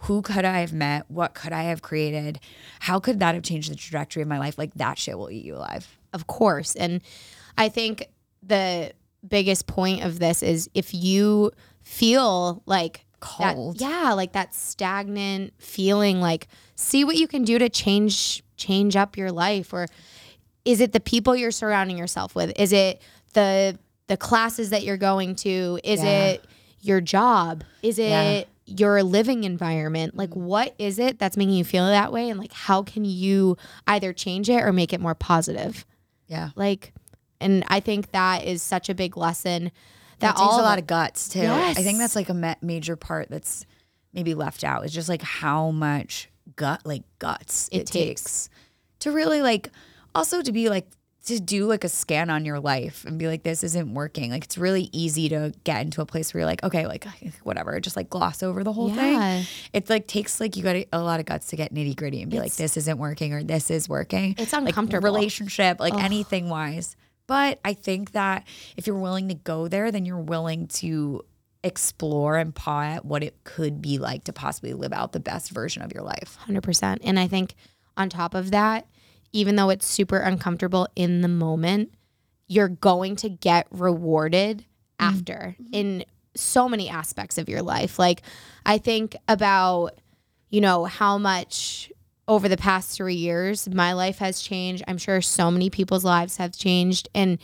Who 0.00 0.22
could 0.22 0.44
I 0.44 0.60
have 0.60 0.72
met? 0.72 1.10
What 1.10 1.34
could 1.34 1.52
I 1.52 1.64
have 1.64 1.82
created? 1.82 2.38
How 2.80 3.00
could 3.00 3.18
that 3.20 3.34
have 3.34 3.42
changed 3.42 3.70
the 3.70 3.76
trajectory 3.76 4.22
of 4.22 4.28
my 4.28 4.38
life? 4.38 4.56
Like 4.58 4.74
that 4.74 4.98
shit 4.98 5.18
will 5.18 5.30
eat 5.30 5.44
you 5.44 5.56
alive. 5.56 5.98
of 6.12 6.26
course. 6.26 6.74
And 6.76 7.02
I 7.58 7.68
think 7.68 8.06
the 8.42 8.92
biggest 9.26 9.66
point 9.66 10.02
of 10.04 10.18
this 10.18 10.42
is 10.42 10.70
if 10.74 10.94
you 10.94 11.50
feel 11.82 12.62
like 12.66 13.04
that- 13.40 13.54
Cold. 13.54 13.80
yeah, 13.80 14.12
like 14.12 14.32
that 14.32 14.54
stagnant 14.54 15.52
feeling, 15.58 16.20
like 16.20 16.48
see 16.74 17.02
what 17.04 17.16
you 17.16 17.26
can 17.26 17.44
do 17.44 17.58
to 17.58 17.68
change 17.68 18.42
change 18.56 18.96
up 18.96 19.16
your 19.18 19.30
life 19.32 19.72
or 19.74 19.86
is 20.64 20.80
it 20.80 20.92
the 20.92 21.00
people 21.00 21.34
you're 21.36 21.50
surrounding 21.50 21.98
yourself 21.98 22.34
with? 22.34 22.52
Is 22.58 22.72
it 22.72 23.00
the 23.34 23.78
the 24.06 24.16
classes 24.16 24.70
that 24.70 24.84
you're 24.84 24.96
going 24.96 25.34
to? 25.36 25.78
Is 25.82 26.02
Yeah. 26.02 26.24
it 26.26 26.44
your 26.80 27.00
job? 27.00 27.64
Is 27.82 27.98
it 27.98 28.08
Yeah. 28.10 28.44
Your 28.66 29.02
living 29.02 29.44
environment? 29.44 30.16
Like 30.16 30.30
mm-hmm. 30.30 30.44
what 30.44 30.74
is 30.78 30.98
it 30.98 31.18
that's 31.18 31.36
making 31.36 31.54
you 31.54 31.64
feel 31.64 31.86
that 31.86 32.12
way 32.12 32.28
and 32.30 32.38
like 32.38 32.52
how 32.52 32.82
can 32.82 33.04
you 33.04 33.56
either 33.86 34.12
change 34.12 34.50
it 34.50 34.62
or 34.62 34.72
make 34.72 34.92
it 34.92 35.00
more 35.00 35.14
positive? 35.14 35.86
Yeah. 36.26 36.50
Like, 36.56 36.92
and 37.40 37.64
I 37.68 37.80
think 37.80 38.10
that 38.10 38.44
is 38.44 38.62
such 38.62 38.88
a 38.88 38.94
big 38.94 39.16
lesson 39.16 39.64
that, 39.64 39.72
That 40.20 40.36
takes 40.36 40.40
all 40.40 40.60
a 40.60 40.62
lot 40.62 40.78
of 40.78 40.86
guts 40.86 41.28
too. 41.28 41.40
Yes. 41.40 41.78
I 41.78 41.82
think 41.82 41.98
that's 41.98 42.16
like 42.16 42.28
a 42.28 42.34
ma- 42.34 42.54
major 42.60 42.96
part 42.96 43.28
that's 43.30 43.64
maybe 44.12 44.34
left 44.34 44.64
out. 44.64 44.84
It's 44.84 44.94
just 44.94 45.08
like 45.08 45.22
how 45.22 45.70
much 45.70 46.28
gut, 46.56 46.80
like 46.84 47.02
guts 47.18 47.68
It 47.70 47.82
it, 47.82 47.86
takes. 47.86 48.48
to 49.00 49.12
really 49.12 49.42
like, 49.42 49.70
also 50.14 50.42
to 50.42 50.52
be 50.52 50.68
like, 50.70 50.88
to 51.26 51.38
do 51.40 51.66
like 51.66 51.84
a 51.84 51.88
scan 51.88 52.30
on 52.30 52.44
your 52.44 52.58
life 52.60 53.04
and 53.04 53.18
be 53.18 53.26
like, 53.28 53.42
this 53.42 53.62
isn't 53.64 53.94
working. 53.94 54.30
Like, 54.30 54.44
it's 54.44 54.56
really 54.58 54.88
easy 54.92 55.28
to 55.28 55.52
get 55.64 55.82
into 55.82 56.00
a 56.00 56.06
place 56.06 56.32
where 56.32 56.40
you're 56.40 56.46
like, 56.46 56.62
okay, 56.64 56.86
like 56.86 57.06
whatever, 57.42 57.78
just 57.80 57.96
like 57.96 58.08
gloss 58.10 58.42
over 58.42 58.64
the 58.64 58.72
whole 58.72 58.88
Yeah. 58.90 59.40
thing. 59.42 59.46
It 59.72 59.90
like 59.90 60.06
takes 60.06 60.40
like 60.40 60.56
you 60.56 60.62
got 60.62 60.76
a 60.92 61.00
lot 61.00 61.20
of 61.20 61.26
guts 61.26 61.48
to 61.48 61.56
get 61.56 61.74
nitty 61.74 61.96
gritty 61.96 62.22
and 62.22 62.30
be 62.30 62.38
like, 62.38 62.54
this 62.54 62.76
isn't 62.76 62.98
working 62.98 63.32
or 63.32 63.42
this 63.42 63.70
is 63.70 63.88
working. 63.88 64.34
It's 64.38 64.52
Like, 64.52 64.66
uncomfortable. 64.68 65.04
relationship, 65.04 65.80
like 65.80 65.94
anything 65.94 66.48
wise. 66.48 66.96
But 67.26 67.58
I 67.64 67.74
think 67.74 68.12
that 68.12 68.46
if 68.76 68.86
you're 68.86 68.98
willing 68.98 69.28
to 69.28 69.34
go 69.34 69.66
there, 69.68 69.90
then 69.90 70.04
you're 70.06 70.18
willing 70.20 70.68
to 70.68 71.22
explore 71.64 72.36
and 72.36 72.54
paw 72.54 72.82
at 72.82 73.04
what 73.04 73.24
it 73.24 73.42
could 73.42 73.82
be 73.82 73.98
like 73.98 74.22
to 74.24 74.32
possibly 74.32 74.72
live 74.72 74.92
out 74.92 75.10
the 75.12 75.18
best 75.20 75.50
version 75.50 75.82
of 75.82 75.92
your 75.92 76.04
life. 76.04 76.38
100%. 76.46 76.98
And 77.02 77.18
I 77.18 77.26
think 77.26 77.54
on 77.96 78.08
top 78.08 78.34
of 78.34 78.52
that, 78.52 78.86
even 79.32 79.56
though 79.56 79.70
it's 79.70 79.86
super 79.86 80.18
uncomfortable 80.18 80.88
in 80.96 81.20
the 81.20 81.28
moment, 81.28 81.92
you're 82.48 82.68
going 82.68 83.16
to 83.16 83.28
get 83.28 83.66
rewarded 83.70 84.58
mm-hmm. 84.58 85.14
after 85.14 85.56
in 85.72 86.04
so 86.34 86.68
many 86.68 86.88
aspects 86.88 87.38
of 87.38 87.48
your 87.48 87.62
life. 87.62 87.98
Like, 87.98 88.22
I 88.64 88.78
think 88.78 89.16
about, 89.28 89.98
you 90.50 90.60
know, 90.60 90.84
how 90.84 91.18
much 91.18 91.90
over 92.28 92.48
the 92.48 92.56
past 92.56 92.96
three 92.96 93.14
years 93.14 93.68
my 93.68 93.92
life 93.92 94.18
has 94.18 94.40
changed. 94.40 94.82
I'm 94.88 94.98
sure 94.98 95.20
so 95.20 95.50
many 95.50 95.70
people's 95.70 96.04
lives 96.04 96.36
have 96.38 96.52
changed. 96.52 97.08
And 97.14 97.38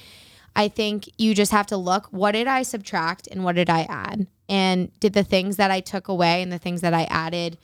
I 0.57 0.69
think 0.69 1.09
you 1.19 1.35
just 1.35 1.53
have 1.53 1.67
to 1.69 1.77
look 1.77 2.07
what 2.07 2.33
did 2.33 2.47
I 2.47 2.63
subtract 2.63 3.27
and 3.29 3.45
what 3.45 3.55
did 3.55 3.71
I 3.71 3.83
add? 3.83 4.27
And 4.49 4.91
did 5.01 5.13
the 5.13 5.25
things 5.25 5.57
that 5.57 5.71
I 5.71 5.81
took 5.81 6.09
away 6.09 6.43
and 6.43 6.53
the 6.53 6.59
things 6.59 6.81
that 6.83 6.95
I 6.95 7.05
added 7.05 7.59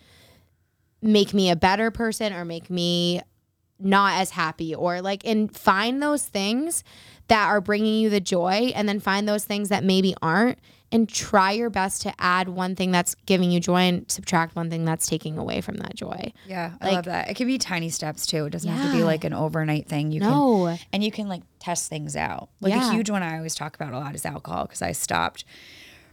make 1.02 1.34
me 1.34 1.50
a 1.50 1.56
better 1.56 1.90
person 1.90 2.32
or 2.32 2.44
make 2.44 2.70
me 2.70 3.20
not 3.80 4.20
as 4.20 4.30
happy 4.30 4.74
or 4.74 5.00
like 5.00 5.24
and 5.24 5.54
find 5.56 6.02
those 6.02 6.24
things 6.24 6.82
that 7.28 7.46
are 7.46 7.60
bringing 7.60 8.00
you 8.00 8.10
the 8.10 8.20
joy 8.20 8.72
and 8.74 8.88
then 8.88 8.98
find 9.00 9.28
those 9.28 9.44
things 9.44 9.68
that 9.68 9.84
maybe 9.84 10.14
aren't 10.22 10.58
and 10.90 11.06
try 11.08 11.52
your 11.52 11.68
best 11.68 12.00
to 12.00 12.12
add 12.18 12.48
one 12.48 12.74
thing 12.74 12.90
that's 12.90 13.14
giving 13.26 13.50
you 13.50 13.60
joy 13.60 13.80
and 13.82 14.10
subtract 14.10 14.56
one 14.56 14.70
thing 14.70 14.86
that's 14.86 15.06
taking 15.06 15.36
away 15.36 15.60
from 15.60 15.76
that 15.76 15.94
joy. 15.94 16.32
Yeah, 16.46 16.72
I 16.80 16.92
love 16.92 17.04
that. 17.04 17.28
It 17.30 17.36
can 17.36 17.46
be 17.46 17.58
tiny 17.58 17.90
steps 17.90 18.26
too. 18.26 18.46
It 18.46 18.50
doesn't 18.50 18.70
have 18.70 18.90
to 18.90 18.96
be 18.96 19.04
like 19.04 19.24
an 19.24 19.34
overnight 19.34 19.86
thing. 19.86 20.10
You 20.12 20.20
No. 20.20 20.64
can 20.66 20.78
and 20.94 21.04
you 21.04 21.12
can 21.12 21.28
like 21.28 21.42
test 21.58 21.90
things 21.90 22.16
out. 22.16 22.48
Like 22.62 22.72
Yeah. 22.72 22.88
a 22.88 22.92
huge 22.94 23.10
one 23.10 23.22
I 23.22 23.36
always 23.36 23.54
talk 23.54 23.74
about 23.76 23.92
a 23.92 23.98
lot 23.98 24.14
is 24.14 24.24
alcohol 24.24 24.62
because 24.64 24.80
I 24.80 24.92
stopped 24.92 25.44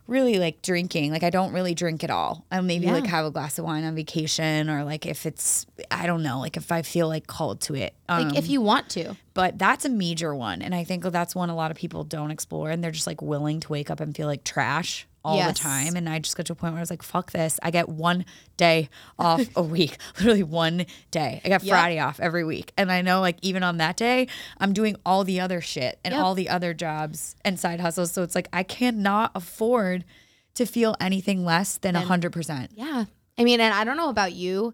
really 0.08 0.38
like 0.40 0.62
drinking. 0.62 1.12
Like 1.12 1.24
I 1.24 1.30
don't 1.30 1.52
really 1.54 1.74
drink 1.74 2.04
at 2.04 2.10
all. 2.12 2.46
I 2.52 2.62
maybe 2.62 2.86
Yeah. 2.86 2.94
like 2.94 3.08
have 3.08 3.26
a 3.26 3.32
glass 3.32 3.58
of 3.58 3.66
wine 3.66 3.84
on 3.84 3.96
vacation 3.96 4.70
or 4.70 4.84
like 4.84 5.06
if 5.06 5.26
it's 5.26 5.66
I 5.90 6.06
don't 6.08 6.22
know, 6.24 6.40
like 6.40 6.58
if 6.58 6.72
I 6.72 6.82
feel 6.84 7.08
like 7.08 7.28
called 7.28 7.62
to 7.62 7.76
it. 7.76 7.94
Um, 8.08 8.30
Like 8.30 8.38
if 8.38 8.48
you 8.50 8.62
want 8.62 8.90
to. 8.92 9.16
but 9.34 9.58
that's 9.58 9.84
a 9.86 9.90
major 9.90 10.34
one 10.36 10.62
and 10.62 10.74
i 10.76 10.84
think 10.84 11.04
that's 11.04 11.34
one 11.36 11.50
a 11.50 11.56
lot 11.56 11.72
of 11.72 11.78
people 11.78 12.04
don't 12.04 12.32
explore 12.32 12.70
and 12.70 12.84
they're 12.84 12.92
just 12.92 13.08
like 13.08 13.22
willing 13.22 13.60
to 13.60 13.68
wake 13.72 13.90
up 13.90 14.00
and 14.00 14.16
feel 14.16 14.28
like 14.28 14.44
trash 14.44 15.08
all 15.26 15.38
Yes. 15.38 15.58
the 15.58 15.64
time 15.64 15.96
and 15.96 16.08
i 16.08 16.20
just 16.20 16.38
got 16.38 16.46
to 16.46 16.54
a 16.54 16.56
point 16.56 16.74
where 16.74 16.80
i 16.80 16.82
was 16.82 16.90
like 16.90 17.02
fuck 17.04 17.32
this 17.32 17.60
i 17.64 17.72
get 17.72 17.90
one 17.90 18.24
day 18.58 18.90
off 19.18 19.42
a 19.56 19.62
week 19.76 19.98
literally 20.20 20.44
one 20.44 20.86
day 21.12 21.42
i 21.44 21.50
got 21.50 21.64
Yep. 21.64 21.70
friday 21.72 22.00
off 22.00 22.20
every 22.20 22.44
week 22.44 22.72
and 22.78 22.92
i 22.92 23.02
know 23.02 23.20
like 23.22 23.38
even 23.42 23.64
on 23.64 23.78
that 23.78 23.98
day 23.98 24.28
i'm 24.60 24.72
doing 24.74 24.96
all 25.06 25.24
the 25.24 25.40
other 25.40 25.60
shit 25.62 26.00
and 26.06 26.14
Yep. 26.14 26.24
all 26.24 26.36
the 26.36 26.48
other 26.50 26.74
jobs 26.74 27.36
and 27.44 27.60
side 27.60 27.80
hustles 27.80 28.12
so 28.12 28.22
it's 28.24 28.36
like 28.36 28.48
i 28.54 28.64
cannot 28.64 29.32
afford 29.36 30.06
to 30.54 30.66
feel 30.66 30.96
anything 31.02 31.44
less 31.44 31.78
than 31.78 31.96
a 31.96 32.02
100% 32.02 32.70
Yeah. 32.76 33.06
I 33.38 33.44
mean, 33.44 33.60
and 33.60 33.74
I 33.74 33.84
don't 33.84 33.98
know 33.98 34.08
about 34.08 34.32
you, 34.32 34.74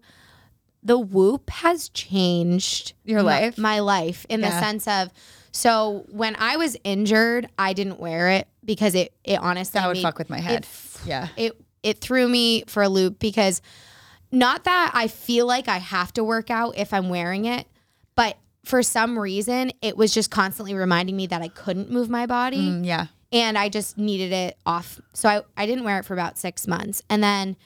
the 0.84 0.96
whoop 0.98 1.50
has 1.50 1.88
changed 1.88 2.92
Your 3.04 3.22
life? 3.22 3.58
My 3.58 3.80
life 3.80 4.24
in 4.28 4.40
the 4.40 4.50
sense 4.50 4.86
of 4.86 5.10
so 5.52 6.06
when 6.10 6.34
I 6.36 6.56
was 6.56 6.76
injured, 6.82 7.46
I 7.58 7.72
didn't 7.74 8.00
wear 8.00 8.30
it 8.30 8.48
because 8.64 8.94
it 8.94 9.12
it 9.24 9.38
honestly 9.38 9.78
that 9.78 9.86
would 9.86 9.96
made- 9.98 10.02
fuck 10.02 10.18
with 10.18 10.30
my 10.30 10.40
head 10.40 10.64
It, 10.64 11.00
yeah 11.06 11.28
it 11.36 11.52
it 11.82 11.98
threw 12.00 12.28
me 12.28 12.64
for 12.66 12.82
a 12.82 12.88
loop 12.88 13.18
because 13.18 13.60
not 14.30 14.64
that 14.64 14.92
I 14.94 15.08
feel 15.08 15.46
like 15.46 15.68
I 15.68 15.78
have 15.78 16.12
to 16.14 16.24
work 16.24 16.50
out 16.50 16.78
if 16.78 16.94
I'm 16.94 17.08
wearing 17.10 17.44
it, 17.44 17.66
but 18.14 18.38
for 18.64 18.82
some 18.82 19.18
reason 19.18 19.72
it 19.82 19.96
was 19.96 20.14
just 20.14 20.30
constantly 20.30 20.74
reminding 20.74 21.16
me 21.16 21.26
that 21.26 21.42
I 21.42 21.48
couldn't 21.48 21.90
move 21.90 22.08
my 22.08 22.26
body 22.26 22.58
Mm, 22.60 22.86
yeah 22.86 23.06
and 23.32 23.56
I 23.58 23.68
just 23.70 23.96
needed 23.96 24.30
it 24.30 24.58
off. 24.66 25.00
So 25.14 25.26
I, 25.28 25.42
I 25.56 25.64
didn't 25.66 25.84
wear 25.84 25.98
it 25.98 26.04
for 26.04 26.12
about 26.12 26.36
six 26.38 26.68
months. 26.68 27.02
And 27.08 27.24
then 27.24 27.56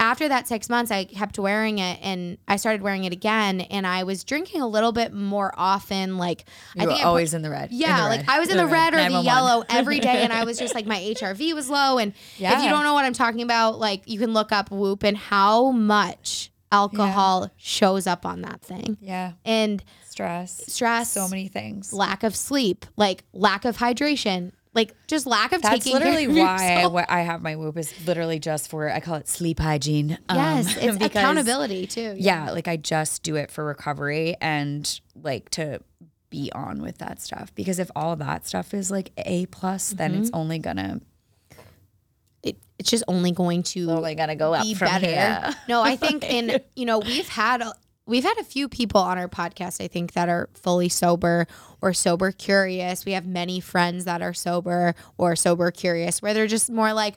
after 0.00 0.28
that 0.28 0.46
six 0.46 0.68
months, 0.68 0.90
I 0.90 1.04
kept 1.04 1.38
wearing 1.38 1.78
it 1.78 1.98
and 2.02 2.38
I 2.46 2.56
started 2.56 2.82
wearing 2.82 3.04
it 3.04 3.12
again. 3.12 3.60
And 3.62 3.86
I 3.86 4.04
was 4.04 4.22
drinking 4.22 4.60
a 4.60 4.68
little 4.68 4.92
bit 4.92 5.12
more 5.12 5.52
often. 5.56 6.18
Like, 6.18 6.44
you 6.76 6.82
I 6.82 6.86
think 6.86 7.00
I 7.00 7.02
put- 7.02 7.06
always 7.06 7.34
in 7.34 7.42
the 7.42 7.50
red 7.50 7.72
yeah, 7.72 8.02
the 8.02 8.08
like 8.08 8.20
red, 8.20 8.28
I 8.28 8.38
was 8.38 8.48
in 8.48 8.56
the 8.56 8.66
red 8.66 8.94
or 8.94 8.98
the 9.08 9.20
yellow 9.22 9.64
every 9.68 9.98
day, 10.10 10.22
and 10.22 10.32
I 10.32 10.44
was 10.44 10.58
just 10.58 10.74
like 10.74 10.86
my 10.86 10.98
HRV 10.98 11.54
was 11.54 11.68
low. 11.68 11.98
And 11.98 12.12
if 12.38 12.62
you 12.62 12.68
don't 12.68 12.84
know 12.84 12.94
what 12.94 13.04
I'm 13.04 13.12
talking 13.12 13.42
about, 13.42 13.78
like 13.78 14.02
you 14.06 14.18
can 14.18 14.32
look 14.32 14.52
up 14.52 14.70
Whoop 14.70 15.02
and 15.02 15.16
how 15.16 15.70
much 15.72 16.52
alcohol 16.70 17.50
shows 17.56 18.06
up 18.06 18.26
on 18.26 18.42
that 18.42 18.60
thing, 18.60 18.98
yeah 19.00 19.32
and 19.44 19.82
stress 20.06 20.62
stress, 20.72 21.10
so 21.12 21.26
many 21.28 21.48
things 21.48 21.92
lack 21.92 22.22
of 22.22 22.36
sleep, 22.36 22.84
like 22.96 23.24
lack 23.32 23.64
of 23.64 23.78
hydration, 23.78 24.52
like 24.78 24.94
just 25.08 25.26
lack 25.26 25.52
of 25.52 25.60
That's 25.62 25.84
taking 25.84 25.92
literally 25.98 26.28
why 26.28 26.82
I. 27.08 27.18
I 27.18 27.22
have 27.22 27.42
my 27.42 27.56
whoop 27.56 27.76
is 27.76 27.92
literally 28.06 28.38
just 28.38 28.70
for 28.70 28.88
I 28.90 29.00
call 29.00 29.16
it 29.16 29.26
sleep 29.28 29.58
hygiene. 29.58 30.18
Um, 30.28 30.36
Yes, 30.36 30.76
it's 30.80 30.96
because- 30.96 31.06
accountability 31.06 31.86
too. 31.86 32.14
Yeah, 32.16 32.50
like 32.52 32.68
I 32.68 32.76
just 32.76 33.22
do 33.22 33.36
it 33.36 33.50
for 33.50 33.64
recovery 33.64 34.36
and 34.40 35.00
like 35.20 35.50
to 35.50 35.80
be 36.30 36.52
on 36.54 36.80
with 36.82 36.98
that 36.98 37.20
stuff 37.20 37.54
because 37.54 37.78
if 37.78 37.90
all 37.96 38.14
that 38.16 38.46
stuff 38.46 38.72
is 38.74 38.90
like 38.90 39.10
a 39.18 39.46
plus, 39.46 39.90
then 39.90 40.14
it's 40.14 40.28
Mm-hmm. 40.30 40.38
only 40.40 40.58
gonna 40.58 41.00
it, 42.42 42.56
it's 42.78 42.90
just 42.90 43.04
only 43.08 43.32
going 43.32 43.62
to 43.64 43.90
only 43.90 44.14
gonna 44.14 44.36
go 44.36 44.54
up 44.54 44.62
be 44.62 44.74
from 44.74 44.88
better. 44.88 45.06
here. 45.06 45.54
No, 45.68 45.82
I 45.82 45.96
think 45.96 46.22
in 46.30 46.60
you 46.76 46.86
know 46.86 46.98
we've 47.00 47.28
had 47.28 47.62
we've 48.08 48.24
had 48.24 48.38
a 48.38 48.44
few 48.44 48.68
people 48.68 49.00
on 49.00 49.18
our 49.18 49.28
podcast 49.28 49.80
I 49.82 49.86
think 49.88 50.14
that 50.14 50.28
are 50.28 50.48
fully 50.54 50.88
sober 50.88 51.46
or 51.80 51.92
sober 51.92 52.32
curious. 52.32 53.04
We 53.04 53.12
have 53.12 53.26
many 53.26 53.60
friends 53.60 54.04
that 54.06 54.22
are 54.22 54.34
sober 54.34 54.94
or 55.16 55.36
sober 55.36 55.70
curious 55.70 56.20
where 56.20 56.34
they're 56.34 56.46
just 56.48 56.70
more 56.70 56.92
like 56.92 57.14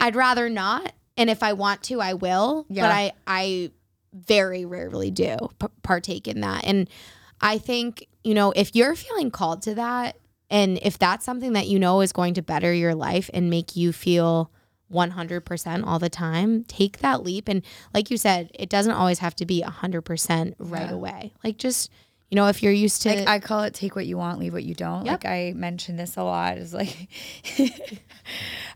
I'd 0.00 0.16
rather 0.16 0.50
not 0.50 0.92
and 1.16 1.30
if 1.30 1.42
I 1.42 1.52
want 1.54 1.82
to 1.84 2.00
I 2.00 2.14
will, 2.14 2.66
Yeah. 2.68 2.82
but 2.82 2.90
I 2.92 3.12
I 3.26 3.70
very 4.12 4.64
rarely 4.64 5.10
do 5.10 5.36
p- 5.58 5.66
partake 5.82 6.28
in 6.28 6.40
that. 6.42 6.64
And 6.64 6.88
I 7.40 7.58
think, 7.58 8.06
you 8.22 8.34
know, 8.34 8.52
if 8.54 8.74
you're 8.76 8.94
feeling 8.94 9.30
called 9.30 9.62
to 9.62 9.74
that, 9.76 10.16
and 10.50 10.78
if 10.82 10.98
that's 10.98 11.24
something 11.24 11.54
that 11.54 11.66
you 11.68 11.78
know 11.78 12.00
is 12.00 12.12
going 12.12 12.34
to 12.34 12.42
better 12.42 12.72
your 12.72 12.94
life 12.94 13.28
and 13.34 13.50
make 13.50 13.74
you 13.76 13.92
feel 13.92 14.50
100% 14.92 15.86
all 15.86 15.98
the 15.98 16.08
time, 16.08 16.64
take 16.64 16.98
that 16.98 17.22
leap. 17.22 17.48
And 17.48 17.62
like 17.92 18.10
you 18.10 18.16
said, 18.16 18.50
it 18.54 18.68
doesn't 18.68 18.92
always 18.92 19.18
have 19.20 19.34
to 19.36 19.46
be 19.46 19.62
100% 19.62 20.54
right 20.58 20.90
away. 20.90 21.32
Like, 21.42 21.56
just, 21.58 21.90
you 22.34 22.40
know, 22.40 22.48
if 22.48 22.64
you're 22.64 22.72
used 22.72 23.02
to. 23.02 23.10
Like 23.14 23.28
I 23.28 23.38
call 23.38 23.62
it 23.62 23.74
take 23.74 23.94
what 23.94 24.06
you 24.06 24.18
want, 24.18 24.40
leave 24.40 24.52
what 24.52 24.64
you 24.64 24.74
don't. 24.74 25.04
Yep. 25.04 25.22
Like 25.22 25.24
I 25.24 25.52
mention 25.54 25.96
this 25.96 26.16
a 26.16 26.24
lot. 26.24 26.58
Is 26.58 26.74
like 26.74 27.06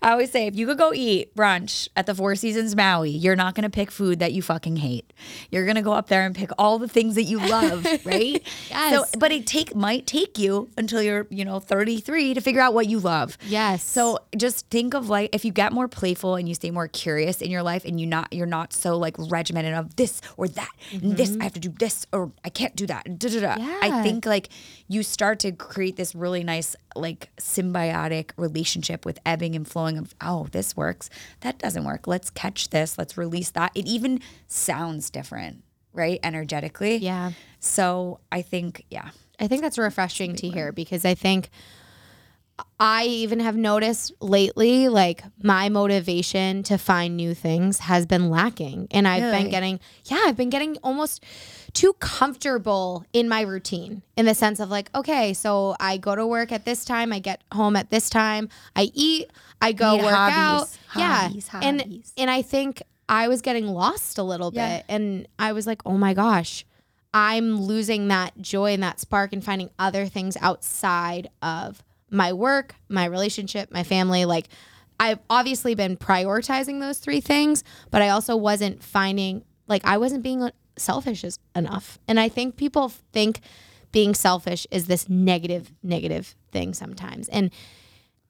I 0.00 0.12
always 0.12 0.30
say 0.30 0.46
if 0.46 0.54
you 0.54 0.64
could 0.64 0.78
go 0.78 0.92
eat 0.94 1.34
brunch 1.34 1.88
at 1.96 2.06
the 2.06 2.14
Four 2.14 2.36
Seasons 2.36 2.76
Maui, 2.76 3.10
you're 3.10 3.34
not 3.34 3.56
gonna 3.56 3.68
pick 3.68 3.90
food 3.90 4.20
that 4.20 4.32
you 4.32 4.42
fucking 4.42 4.76
hate. 4.76 5.12
You're 5.50 5.66
gonna 5.66 5.82
go 5.82 5.92
up 5.92 6.06
there 6.06 6.24
and 6.24 6.36
pick 6.36 6.50
all 6.56 6.78
the 6.78 6.86
things 6.86 7.16
that 7.16 7.24
you 7.24 7.40
love, 7.40 7.84
right? 8.04 8.40
Yes. 8.70 8.94
So 8.94 9.18
but 9.18 9.32
it 9.32 9.44
take 9.44 9.74
might 9.74 10.06
take 10.06 10.38
you 10.38 10.68
until 10.76 11.02
you're, 11.02 11.26
you 11.28 11.44
know, 11.44 11.58
33 11.58 12.34
to 12.34 12.40
figure 12.40 12.60
out 12.60 12.74
what 12.74 12.86
you 12.86 13.00
love. 13.00 13.36
yes. 13.48 13.82
So 13.82 14.20
just 14.36 14.70
think 14.70 14.94
of 14.94 15.08
like 15.08 15.34
if 15.34 15.44
you 15.44 15.50
get 15.50 15.72
more 15.72 15.88
playful 15.88 16.36
and 16.36 16.48
you 16.48 16.54
stay 16.54 16.70
more 16.70 16.86
curious 16.86 17.42
in 17.42 17.50
your 17.50 17.64
life 17.64 17.84
and 17.84 18.00
you 18.00 18.06
not 18.06 18.32
you're 18.32 18.46
not 18.46 18.72
so 18.72 18.96
like 18.96 19.16
regimented 19.18 19.74
of 19.74 19.96
this 19.96 20.20
or 20.36 20.46
that 20.46 20.70
and 20.92 21.16
this 21.16 21.30
mm-hmm. 21.30 21.40
I 21.40 21.44
have 21.44 21.54
to 21.54 21.60
do 21.60 21.70
this 21.70 22.06
or 22.12 22.30
I 22.44 22.50
can't 22.50 22.76
do 22.76 22.86
that. 22.86 23.18
Da, 23.18 23.28
da, 23.28 23.40
da. 23.40 23.47
Yeah. 23.58 23.78
I 23.82 24.02
think 24.02 24.26
like 24.26 24.48
you 24.88 25.02
start 25.02 25.38
to 25.40 25.52
create 25.52 25.96
this 25.96 26.14
really 26.14 26.44
nice 26.44 26.74
like 26.96 27.30
symbiotic 27.40 28.30
relationship 28.36 29.04
with 29.04 29.18
ebbing 29.24 29.54
and 29.54 29.66
flowing 29.66 29.98
of 29.98 30.14
oh 30.20 30.48
this 30.50 30.76
works. 30.76 31.08
That 31.40 31.58
doesn't 31.58 31.84
work. 31.84 32.06
Let's 32.06 32.30
catch 32.30 32.70
this. 32.70 32.98
Let's 32.98 33.16
release 33.16 33.50
that. 33.50 33.72
It 33.74 33.86
even 33.86 34.20
sounds 34.46 35.10
different 35.10 35.62
right 35.92 36.20
energetically. 36.22 36.96
Yeah. 36.96 37.32
so 37.60 38.20
I 38.30 38.42
think 38.42 38.84
yeah. 38.90 39.10
I 39.40 39.46
think 39.46 39.62
that's 39.62 39.78
refreshing 39.78 40.34
to 40.36 40.48
hear 40.48 40.72
because 40.72 41.04
I 41.04 41.14
think 41.14 41.50
I 42.80 43.04
even 43.04 43.40
have 43.40 43.56
noticed 43.56 44.12
lately, 44.20 44.88
like 44.88 45.22
my 45.42 45.68
motivation 45.68 46.62
to 46.64 46.78
find 46.78 47.16
new 47.16 47.34
things 47.34 47.78
has 47.80 48.06
been 48.06 48.30
lacking. 48.30 48.88
And 48.90 49.06
I've 49.06 49.32
been 49.32 49.50
getting, 49.50 49.80
yeah, 50.04 50.22
I've 50.26 50.36
been 50.36 50.50
getting 50.50 50.76
almost 50.82 51.24
too 51.72 51.92
comfortable 51.94 53.04
in 53.12 53.28
my 53.28 53.40
routine 53.42 54.02
in 54.16 54.26
the 54.26 54.34
sense 54.34 54.60
of 54.60 54.70
like, 54.70 54.90
okay, 54.94 55.34
so 55.34 55.76
I 55.80 55.96
go 55.98 56.14
to 56.14 56.26
work 56.26 56.52
at 56.52 56.64
this 56.64 56.84
time, 56.84 57.12
I 57.12 57.18
get 57.18 57.42
home 57.52 57.76
at 57.76 57.90
this 57.90 58.08
time, 58.10 58.48
I 58.76 58.90
eat, 58.94 59.30
I 59.60 59.72
go 59.72 59.96
Need 59.96 60.04
work 60.04 60.14
hobbies, 60.14 60.36
out. 60.36 60.68
hobbies, 60.88 61.50
yeah. 61.52 61.60
And, 61.62 61.80
hobbies. 61.80 62.12
and 62.16 62.30
I 62.30 62.42
think 62.42 62.82
I 63.08 63.28
was 63.28 63.40
getting 63.42 63.66
lost 63.68 64.18
a 64.18 64.22
little 64.22 64.50
Yeah. 64.54 64.76
bit. 64.78 64.86
And 64.88 65.28
I 65.38 65.52
was 65.52 65.66
like, 65.66 65.82
oh 65.86 65.96
my 65.98 66.14
gosh. 66.14 66.64
I'm 67.14 67.60
losing 67.62 68.08
that 68.08 68.36
joy 68.38 68.74
and 68.74 68.82
that 68.82 69.00
spark 69.00 69.32
and 69.32 69.42
finding 69.42 69.70
other 69.78 70.06
things 70.06 70.36
outside 70.42 71.30
of 71.42 71.82
my 72.10 72.32
work, 72.32 72.74
my 72.88 73.04
relationship, 73.04 73.70
my 73.70 73.82
family. 73.82 74.24
Like, 74.24 74.48
I've 75.00 75.20
obviously 75.30 75.74
been 75.74 75.96
prioritizing 75.96 76.80
those 76.80 76.98
three 76.98 77.20
things, 77.20 77.64
but 77.90 78.02
I 78.02 78.10
also 78.10 78.36
wasn't 78.36 78.82
finding, 78.82 79.44
like, 79.66 79.84
I 79.84 79.98
wasn't 79.98 80.22
being 80.22 80.50
selfish 80.76 81.24
enough. 81.54 81.98
And 82.08 82.18
I 82.18 82.28
think 82.28 82.56
people 82.56 82.88
think 83.12 83.40
being 83.92 84.14
selfish 84.14 84.66
is 84.70 84.86
this 84.86 85.08
negative, 85.08 85.72
negative 85.82 86.34
thing 86.52 86.74
sometimes. 86.74 87.28
And 87.28 87.50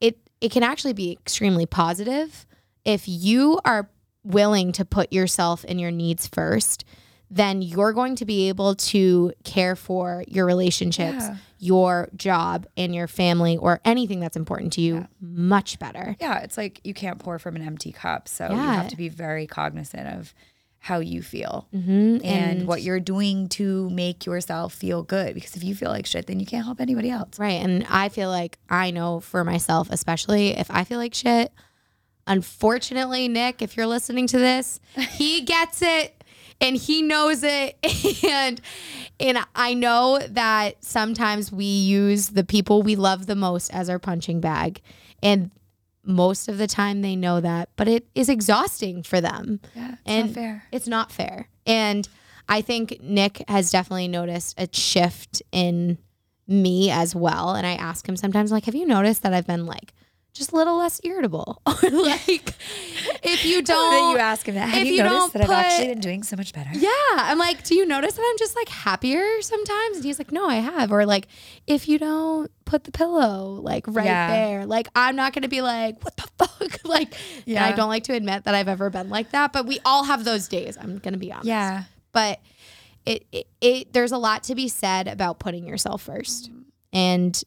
it, 0.01 0.19
it 0.41 0.51
can 0.51 0.63
actually 0.63 0.93
be 0.93 1.13
extremely 1.13 1.67
positive 1.67 2.47
if 2.85 3.05
you 3.07 3.61
are 3.65 3.91
willing 4.25 4.73
to 4.73 4.85
put 4.85 5.13
yourself 5.13 5.65
and 5.69 5.81
your 5.81 5.91
needs 5.91 6.27
first 6.27 6.85
then 7.31 7.63
you're 7.63 7.93
going 7.93 8.17
to 8.17 8.25
be 8.25 8.49
able 8.49 8.75
to 8.75 9.33
care 9.45 9.77
for 9.77 10.25
your 10.29 10.47
relationships, 10.47 11.25
Yeah. 11.25 11.37
Your 11.59 12.09
job, 12.17 12.67
and 12.77 12.95
your 12.95 13.09
family 13.09 13.57
or 13.57 13.81
anything 13.85 14.21
that's 14.21 14.37
important 14.37 14.73
to 14.75 14.81
you 14.81 15.09
much 15.21 15.79
better. 15.79 16.17
yeah, 16.21 16.39
it's 16.41 16.57
like 16.57 16.81
you 16.85 16.95
can't 16.95 17.19
pour 17.19 17.39
from 17.39 17.57
an 17.57 17.63
empty 17.63 17.91
cup. 17.93 18.29
So 18.29 18.49
you 18.49 18.57
have 18.57 18.89
to 18.89 18.97
be 18.97 19.09
very 19.09 19.47
cognizant 19.47 20.07
of 20.19 20.35
how 20.81 21.01
you 21.01 21.21
feel 21.23 21.67
Mm-hmm. 21.75 22.25
and, 22.25 22.67
what 22.69 22.83
you're 22.83 23.01
doing 23.01 23.49
to 23.49 23.91
make 23.91 24.25
yourself 24.25 24.73
feel 24.73 25.03
good. 25.03 25.35
Because 25.35 25.57
if 25.57 25.65
you 25.65 25.75
feel 25.75 25.91
like 25.91 26.07
shit, 26.07 26.29
then 26.29 26.39
you 26.39 26.47
can't 26.47 26.65
help 26.65 26.81
anybody 26.81 27.11
else. 27.11 27.37
Right. 27.39 27.61
And 27.61 27.85
I 27.91 28.09
feel 28.11 28.29
like 28.31 28.59
I 28.71 28.93
know 28.93 29.19
for 29.19 29.43
myself, 29.43 29.89
especially 29.91 30.51
if 30.57 30.71
I 30.71 30.85
feel 30.85 30.99
like 30.99 31.15
shit, 31.15 31.53
unfortunately, 32.29 33.29
Nick, 33.29 33.63
if 33.63 33.77
you're 33.77 33.87
listening 33.87 34.27
to 34.29 34.39
this, 34.39 34.81
he 35.11 35.41
gets 35.43 35.83
it 35.83 36.18
and 36.61 36.77
he 36.77 37.03
knows 37.03 37.43
it. 37.43 37.77
And 38.29 38.61
and 39.21 39.39
I 39.55 39.75
know 39.75 40.21
that 40.31 40.85
sometimes 40.85 41.51
we 41.51 41.65
use 41.65 42.29
the 42.29 42.45
people 42.45 42.83
we 42.83 42.95
love 42.95 43.27
the 43.27 43.35
most 43.35 43.73
as 43.75 43.89
our 43.89 43.99
punching 43.99 44.41
bag. 44.41 44.81
And 45.23 45.51
most 46.05 46.49
of 46.49 46.59
the 46.59 46.67
time 46.69 47.03
they 47.03 47.17
know 47.17 47.41
that, 47.41 47.69
but 47.77 47.89
it 47.89 48.07
is 48.15 48.29
exhausting 48.29 49.03
for 49.03 49.21
them. 49.21 49.61
Yeah, 49.75 49.93
it's 49.93 50.01
and 50.07 50.27
not 50.27 50.35
fair. 50.35 50.63
It's 50.71 50.89
not 50.89 51.13
fair. 51.13 51.49
And 51.67 52.09
I 52.49 52.61
think 52.61 53.01
Nick 53.03 53.43
has 53.49 53.71
definitely 53.71 54.09
noticed 54.09 54.55
a 54.59 54.69
shift 54.73 55.43
in 55.53 55.99
me 56.47 56.91
as 56.91 57.15
well. 57.15 57.55
And 57.55 57.67
I 57.67 57.75
ask 57.75 58.09
him 58.09 58.17
sometimes, 58.17 58.51
like, 58.53 58.65
have 58.65 58.75
you 58.75 58.87
noticed 58.87 59.23
that 59.23 59.35
I've 59.35 59.47
been 59.47 59.67
like 59.67 59.93
just 60.39 60.53
a 60.53 60.57
little 60.57 60.77
less 60.77 61.01
irritable? 61.05 61.61
Like, 61.91 62.55
if 63.23 63.45
you 63.45 63.63
don't, 63.63 64.13
you 64.13 64.19
ask 64.19 64.47
him 64.47 64.55
that. 64.55 64.69
Have 64.69 64.83
if 64.83 64.89
you, 64.89 64.95
you 64.95 65.03
noticed 65.03 65.33
don't 65.33 65.33
that 65.35 65.43
I've 65.43 65.51
actually 65.51 65.89
been 65.89 66.01
doing 66.01 66.23
so 66.23 66.37
much 66.37 66.53
better? 66.53 66.71
yeah, 66.73 66.91
I'm 67.13 67.39
like, 67.39 67.65
do 67.65 67.75
you 67.75 67.87
notice 67.87 68.15
that 68.15 68.27
I'm 68.29 68.39
just 68.39 68.55
like 68.57 68.69
happier 68.69 69.43
sometimes? 69.43 69.97
And 69.97 70.05
he's 70.05 70.19
like, 70.19 70.33
no, 70.33 70.49
I 70.49 70.57
have. 70.57 70.93
Or 70.93 71.07
like, 71.07 71.29
if 71.67 71.89
you 71.89 71.99
don't 71.99 72.51
put 72.65 72.85
the 72.85 72.93
pillow 72.93 73.61
like 73.63 73.85
right 73.87 74.05
Yeah. 74.07 74.29
there, 74.29 74.67
like 74.67 74.89
I'm 74.95 75.17
not 75.17 75.33
gonna 75.33 75.49
be 75.49 75.63
like, 75.63 76.03
what 76.05 76.17
the 76.17 76.29
fuck? 76.39 76.85
like, 76.85 77.15
yeah. 77.45 77.65
I 77.65 77.73
don't 77.73 77.89
like 77.89 78.05
to 78.05 78.15
admit 78.15 78.45
that 78.45 78.55
I've 78.55 78.69
ever 78.69 78.91
been 78.91 79.09
like 79.11 79.31
that, 79.31 79.53
but 79.53 79.67
we 79.67 79.79
all 79.85 80.05
have 80.05 80.25
those 80.25 80.49
days. 80.49 80.77
I'm 80.81 80.99
gonna 80.99 81.19
be 81.19 81.33
honest. 81.33 81.47
Yeah. 81.47 81.85
But 82.13 82.41
it, 83.07 83.27
it, 83.33 83.47
it 83.61 83.93
there's 83.93 84.13
a 84.13 84.19
lot 84.19 84.45
to 84.45 84.55
be 84.55 84.69
said 84.69 85.09
about 85.09 85.39
putting 85.39 85.67
yourself 85.67 86.03
first, 86.03 86.53
mm. 86.53 86.65
and 86.93 87.43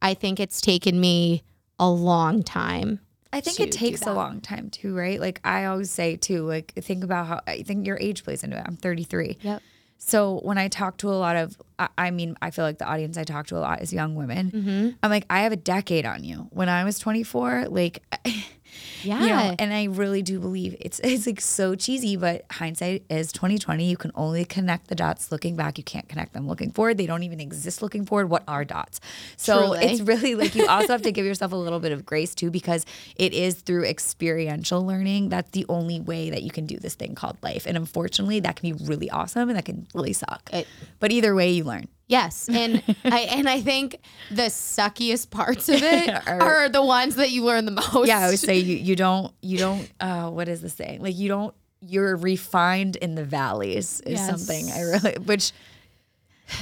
I 0.00 0.14
think 0.14 0.40
it's 0.40 0.60
taken 0.60 0.98
me 1.00 1.42
a 1.78 1.88
long 1.88 2.42
time. 2.42 3.00
I 3.32 3.40
think 3.40 3.60
it 3.60 3.72
takes 3.72 4.02
a 4.02 4.12
long 4.12 4.40
time 4.40 4.68
too, 4.68 4.94
right? 4.94 5.18
Like 5.18 5.40
I 5.42 5.64
always 5.64 5.90
say 5.90 6.16
too, 6.16 6.44
like 6.44 6.74
think 6.74 7.02
about 7.02 7.26
how 7.26 7.40
I 7.46 7.62
think 7.62 7.86
your 7.86 7.98
age 7.98 8.24
plays 8.24 8.44
into 8.44 8.58
it. 8.58 8.64
I'm 8.66 8.76
33. 8.76 9.38
Yep. 9.40 9.62
So 10.04 10.40
when 10.42 10.58
I 10.58 10.66
talk 10.66 10.96
to 10.98 11.08
a 11.10 11.14
lot 11.14 11.36
of, 11.36 11.56
I, 11.78 11.88
I 11.96 12.10
mean, 12.10 12.36
I 12.42 12.50
feel 12.50 12.64
like 12.64 12.78
the 12.78 12.86
audience 12.86 13.16
I 13.16 13.22
talk 13.22 13.46
to 13.46 13.56
a 13.56 13.60
lot 13.60 13.82
is 13.82 13.92
young 13.92 14.16
women. 14.16 14.50
Mm-hmm. 14.50 14.90
I'm 15.00 15.10
like, 15.10 15.24
I 15.30 15.42
have 15.42 15.52
a 15.52 15.56
decade 15.56 16.04
on 16.04 16.24
you. 16.24 16.48
When 16.50 16.68
I 16.68 16.82
was 16.82 16.98
24, 16.98 17.66
like, 17.68 18.02
Yeah. 19.02 19.20
you 19.20 19.28
know, 19.28 19.56
and 19.58 19.72
I 19.72 19.84
really 19.84 20.22
do 20.22 20.38
believe 20.38 20.76
it's 20.80 21.00
it's 21.00 21.26
like 21.26 21.40
so 21.40 21.74
cheesy, 21.74 22.16
but 22.16 22.44
hindsight 22.50 23.04
is 23.10 23.32
2020. 23.32 23.84
You 23.88 23.96
can 23.96 24.12
only 24.14 24.44
connect 24.44 24.88
the 24.88 24.94
dots 24.94 25.30
looking 25.32 25.56
back. 25.56 25.78
You 25.78 25.84
can't 25.84 26.08
connect 26.08 26.32
them 26.32 26.46
looking 26.48 26.70
forward. 26.70 26.98
They 26.98 27.06
don't 27.06 27.22
even 27.22 27.40
exist 27.40 27.82
looking 27.82 28.06
forward. 28.06 28.28
What 28.30 28.44
are 28.48 28.64
dots? 28.64 29.00
So 29.36 29.74
Truly. 29.74 29.84
it's 29.86 30.00
really 30.02 30.34
like 30.34 30.54
you 30.54 30.66
also 30.68 30.88
have 30.88 31.02
to 31.02 31.12
give 31.12 31.26
yourself 31.26 31.52
a 31.52 31.56
little 31.56 31.80
bit 31.80 31.92
of 31.92 32.06
grace 32.06 32.34
too, 32.34 32.50
because 32.50 32.86
it 33.16 33.32
is 33.34 33.54
through 33.56 33.84
experiential 33.84 34.84
learning. 34.86 35.28
That's 35.30 35.50
the 35.50 35.66
only 35.68 36.00
way 36.00 36.30
that 36.30 36.42
you 36.42 36.50
can 36.50 36.66
do 36.66 36.76
this 36.78 36.94
thing 36.94 37.14
called 37.14 37.36
life. 37.42 37.66
And 37.66 37.76
unfortunately, 37.76 38.40
that 38.40 38.56
can 38.56 38.72
be 38.76 38.84
really 38.84 39.10
awesome 39.10 39.48
and 39.48 39.56
that 39.56 39.64
can 39.64 39.86
really 39.94 40.12
suck. 40.12 40.48
It- 40.52 40.66
but 41.00 41.10
either 41.12 41.34
way, 41.34 41.50
you 41.50 41.64
learn. 41.64 41.88
Yes, 42.12 42.48
and 42.52 42.82
I 43.04 43.20
and 43.36 43.48
I 43.48 43.60
think 43.62 43.98
the 44.30 44.48
suckiest 44.50 45.30
parts 45.30 45.68
of 45.68 45.82
it 45.82 46.08
Are- 46.28 46.40
are, 46.42 46.68
the 46.68 46.84
ones 46.84 47.14
that 47.16 47.30
you 47.30 47.42
learn 47.44 47.64
the 47.64 47.72
most. 47.72 48.06
Yeah, 48.06 48.18
I 48.20 48.28
would 48.30 48.38
say 48.38 48.58
you 48.58 48.76
you 48.76 48.94
don't 48.96 49.32
you 49.40 49.56
don't 49.58 49.90
uh 50.00 50.28
what 50.30 50.46
is 50.48 50.60
the 50.60 50.68
saying? 50.70 51.00
Like 51.02 51.16
you 51.16 51.28
don't 51.28 51.54
you're 51.80 52.14
refined 52.16 52.96
in 52.96 53.14
the 53.14 53.24
valleys 53.24 54.00
is 54.06 54.20
Yes. 54.20 54.28
something 54.30 54.70
I 54.70 54.80
really 54.82 55.14
which 55.24 55.52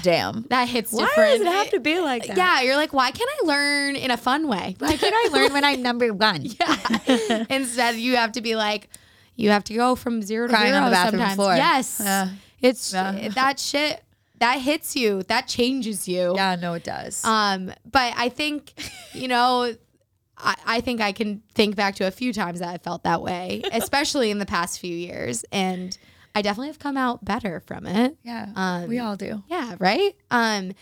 damn. 0.03 0.43
that 0.51 0.69
hits 0.69 0.93
Why 0.93 1.05
different. 1.07 1.31
does 1.31 1.41
it 1.43 1.47
have 1.53 1.71
to 1.71 1.81
be 1.81 2.01
like 2.01 2.27
that? 2.27 2.37
Yeah, 2.37 2.61
you're 2.63 2.77
like, 2.77 2.93
why 2.93 3.11
can't 3.11 3.29
I 3.43 3.47
learn 3.47 3.97
in 3.97 4.11
a 4.11 4.17
fun 4.17 4.47
way? 4.49 4.77
Why 4.79 4.97
can't 4.97 5.15
I 5.15 5.29
learn 5.33 5.53
when 5.53 5.65
I'm 5.65 5.83
number 5.83 6.13
one? 6.13 6.43
Yeah. 6.45 7.45
Instead, 7.51 7.97
you 7.97 8.17
have 8.17 8.33
to 8.33 8.41
be 8.41 8.55
like, 8.57 8.89
you 9.37 9.51
have 9.51 9.65
to 9.65 9.75
go 9.75 9.97
from 9.97 10.23
zero 10.23 10.47
to 10.47 10.53
Crying 10.55 10.69
zero 10.73 10.85
on 10.85 10.91
the 10.91 10.95
bathroom 10.95 11.21
sometimes. 11.21 11.35
floor. 11.37 11.55
Yes, 11.57 12.01
Yeah. 12.03 12.29
it's 12.61 12.93
Yeah. 12.93 13.29
that 13.35 13.59
shit 13.59 14.03
that 14.41 14.61
hits 14.61 14.97
you, 14.97 15.23
that 15.25 15.47
changes 15.47 16.09
you. 16.09 16.33
Yeah, 16.35 16.57
no, 16.57 16.75
it 16.75 16.85
does. 16.85 17.25
Um, 17.25 17.73
but 17.91 18.15
I 18.17 18.29
think, 18.29 18.73
you 19.13 19.29
know, 19.29 19.75
I, 20.39 20.57
I 20.67 20.81
think 20.81 21.01
I 21.01 21.13
can 21.13 21.43
think 21.55 21.77
back 21.77 21.95
to 21.97 22.07
a 22.07 22.11
few 22.11 22.33
times 22.33 22.61
that 22.61 22.69
I 22.69 22.79
felt 22.79 23.05
that 23.05 23.23
way, 23.23 23.63
especially 23.73 24.31
in 24.31 24.39
the 24.39 24.47
past 24.47 24.81
few 24.81 24.95
years. 24.95 25.45
And 25.53 25.97
I 26.35 26.43
definitely 26.43 26.69
have 26.69 26.79
come 26.79 26.97
out 26.97 27.25
better 27.25 27.61
from 27.61 27.87
it. 27.87 28.17
yeah, 28.25 28.49
um, 28.57 28.89
we 28.89 28.99
all 28.99 29.17
do. 29.17 29.43
Yeah, 29.49 29.77
right? 29.79 30.17
Um, 30.31 30.73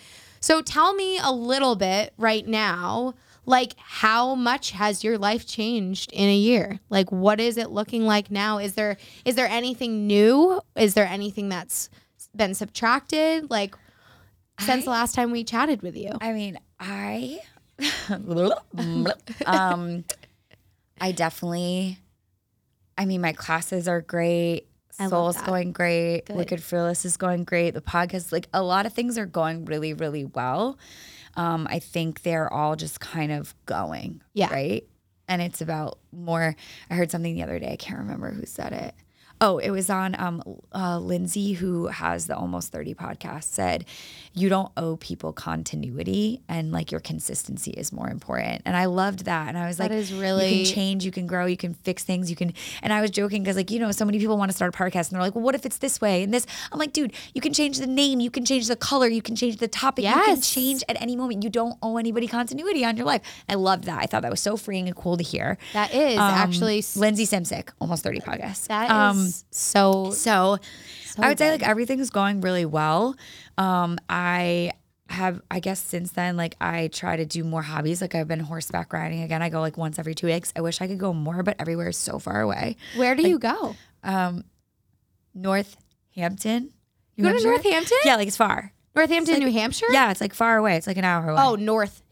so 0.40 0.62
tell 0.62 0.94
me 0.94 1.18
a 1.18 1.32
little 1.32 1.74
bit 1.74 2.14
right 2.16 2.46
now, 2.46 3.14
like 3.44 3.74
how 3.78 4.34
much 4.36 4.70
has 4.72 5.02
your 5.02 5.18
life 5.18 5.46
changed 5.46 6.12
in 6.12 6.28
a 6.28 6.36
year? 6.36 6.78
Like 6.90 7.10
what 7.10 7.40
is 7.40 7.56
it 7.56 7.70
looking 7.70 8.04
like 8.04 8.30
now? 8.30 8.58
Is 8.58 8.74
there 8.74 8.98
is 9.24 9.34
there 9.34 9.48
anything 9.48 10.06
new? 10.06 10.60
Is 10.76 10.94
there 10.94 11.06
anything 11.06 11.48
that's 11.48 11.88
been 12.38 12.54
subtracted? 12.54 13.50
Like 13.50 13.74
since 14.60 14.84
the 14.84 14.90
last 14.90 15.14
time 15.14 15.30
we 15.30 15.44
chatted 15.44 15.82
with 15.82 15.96
you? 15.96 16.12
I 16.20 16.32
mean, 16.32 16.58
I 16.80 17.40
um 19.46 20.04
I 21.00 21.12
definitely 21.12 21.98
I 22.96 23.04
mean 23.04 23.20
my 23.20 23.32
classes 23.32 23.86
are 23.86 24.00
great. 24.00 24.66
I 24.98 25.08
Soul's 25.08 25.40
going 25.42 25.72
great. 25.72 26.26
Good. 26.26 26.36
Wicked 26.36 26.62
Fearless 26.62 27.04
is 27.04 27.16
going 27.16 27.44
great. 27.44 27.72
The 27.72 27.80
podcast, 27.80 28.32
like 28.32 28.48
a 28.52 28.62
lot 28.62 28.84
of 28.84 28.92
things 28.92 29.16
are 29.16 29.26
going 29.26 29.64
really, 29.64 29.94
really 29.94 30.24
well. 30.24 30.76
Um, 31.36 31.68
I 31.70 31.78
think 31.78 32.22
they're 32.22 32.52
all 32.52 32.74
just 32.74 32.98
kind 32.98 33.30
of 33.30 33.54
going. 33.64 34.22
Yeah. 34.34 34.52
Right. 34.52 34.84
And 35.28 35.40
it's 35.40 35.60
about 35.60 35.98
more. 36.10 36.56
I 36.90 36.94
heard 36.94 37.12
something 37.12 37.32
the 37.34 37.44
other 37.44 37.60
day. 37.60 37.70
I 37.72 37.76
can't 37.76 38.00
remember 38.00 38.32
who 38.32 38.44
said 38.44 38.72
it. 38.72 38.94
Oh, 39.40 39.58
it 39.58 39.70
was 39.70 39.88
on 39.88 40.16
um, 40.18 40.42
uh, 40.74 40.98
Lindsey, 40.98 41.52
who 41.52 41.86
has 41.86 42.26
the 42.26 42.36
Almost 42.36 42.72
30 42.72 42.94
podcast, 42.94 43.44
said, 43.44 43.84
You 44.38 44.48
don't 44.48 44.70
owe 44.76 44.96
people 44.96 45.32
continuity 45.32 46.40
and 46.48 46.72
like 46.72 46.90
your 46.92 47.00
consistency 47.00 47.72
is 47.72 47.92
more 47.92 48.08
important. 48.08 48.62
And 48.64 48.76
I 48.76 48.84
loved 48.86 49.24
that. 49.24 49.48
And 49.48 49.58
I 49.58 49.66
was 49.66 49.76
That 49.78 49.90
like, 49.90 50.08
really 50.20 50.54
You 50.60 50.64
can 50.66 50.74
change, 50.74 51.04
you 51.04 51.10
can 51.10 51.26
grow, 51.26 51.46
you 51.46 51.56
can 51.56 51.74
fix 51.74 52.04
things, 52.04 52.30
you 52.30 52.36
can. 52.36 52.52
And 52.82 52.92
I 52.92 53.00
was 53.00 53.10
joking 53.10 53.42
because, 53.42 53.56
like, 53.56 53.70
you 53.70 53.78
know, 53.78 53.90
so 53.92 54.04
many 54.04 54.18
people 54.18 54.36
want 54.38 54.50
to 54.50 54.56
start 54.56 54.74
a 54.74 54.78
podcast 54.78 55.08
and 55.08 55.12
they're 55.12 55.22
like, 55.22 55.34
Well, 55.34 55.44
what 55.44 55.54
if 55.54 55.66
it's 55.66 55.78
this 55.78 56.00
way 56.00 56.22
and 56.22 56.32
this? 56.32 56.46
I'm 56.72 56.78
like, 56.78 56.92
Dude, 56.92 57.12
you 57.34 57.40
can 57.40 57.52
change 57.52 57.78
the 57.78 57.86
name, 57.86 58.20
you 58.20 58.30
can 58.30 58.44
change 58.44 58.68
the 58.68 58.76
color, 58.76 59.08
you 59.08 59.22
can 59.22 59.34
change 59.36 59.56
the 59.56 59.68
topic, 59.68 60.04
you 60.04 60.10
can 60.12 60.40
change 60.40 60.82
at 60.88 61.00
any 61.00 61.16
moment. 61.16 61.42
You 61.42 61.50
don't 61.50 61.76
owe 61.82 61.96
anybody 61.96 62.26
continuity 62.28 62.84
on 62.84 62.96
your 62.96 63.06
life. 63.06 63.22
I 63.48 63.54
loved 63.54 63.84
that. 63.84 63.98
I 64.00 64.06
thought 64.06 64.22
that 64.22 64.30
was 64.30 64.40
so 64.40 64.56
freeing 64.56 64.86
and 64.86 64.96
cool 64.96 65.16
to 65.16 65.22
hear. 65.24 65.58
That 65.72 65.92
is 65.94 66.18
Um, 66.18 66.32
actually 66.34 66.84
Lindsey 66.96 67.26
Simcik, 67.26 67.70
almost 67.80 68.02
30 68.02 68.20
podcasts. 68.20 68.66
that 68.68 68.84
is 68.84 68.90
Um, 68.90 69.32
so 69.50 70.10
so, 70.12 70.58
So 71.18 71.24
I 71.24 71.28
would 71.30 71.38
say 71.38 71.50
like 71.50 71.62
everything's 71.66 72.10
going 72.10 72.40
really 72.40 72.64
well. 72.64 73.16
Um, 73.56 73.98
I 74.08 74.72
have, 75.08 75.40
I 75.50 75.58
guess 75.58 75.80
since 75.80 76.12
then, 76.12 76.36
like 76.36 76.54
I 76.60 76.88
try 76.88 77.16
to 77.16 77.26
do 77.26 77.42
more 77.42 77.62
hobbies. 77.62 78.00
Like 78.00 78.14
I've 78.14 78.28
been 78.28 78.40
horseback 78.40 78.92
riding 78.92 79.22
again. 79.22 79.42
I 79.42 79.48
go 79.48 79.60
like 79.60 79.76
once 79.76 79.98
every 79.98 80.14
two 80.14 80.28
weeks. 80.28 80.52
I 80.54 80.60
wish 80.60 80.80
I 80.80 80.86
could 80.86 80.98
go 80.98 81.12
more, 81.12 81.42
but 81.42 81.56
everywhere 81.58 81.88
is 81.88 81.96
so 81.96 82.18
far 82.18 82.40
away. 82.40 82.76
where 82.96 83.14
do 83.14 83.28
you 83.28 83.38
go? 83.38 83.74
Um, 84.04 84.44
Northampton. 85.34 86.72
You 87.16 87.24
go 87.24 87.36
to 87.36 87.42
Northampton? 87.42 87.98
Yeah, 88.04 88.16
like 88.16 88.28
it's 88.28 88.36
far. 88.36 88.72
Northampton, 88.94 89.38
New 89.38 89.52
Hampshire? 89.52 89.86
Yeah, 89.90 90.10
it's 90.10 90.20
like 90.20 90.34
far 90.34 90.56
away. 90.56 90.76
It's 90.76 90.86
like 90.86 90.96
an 90.96 91.04
hour 91.04 91.30
away. 91.30 91.40
Oh, 91.42 91.54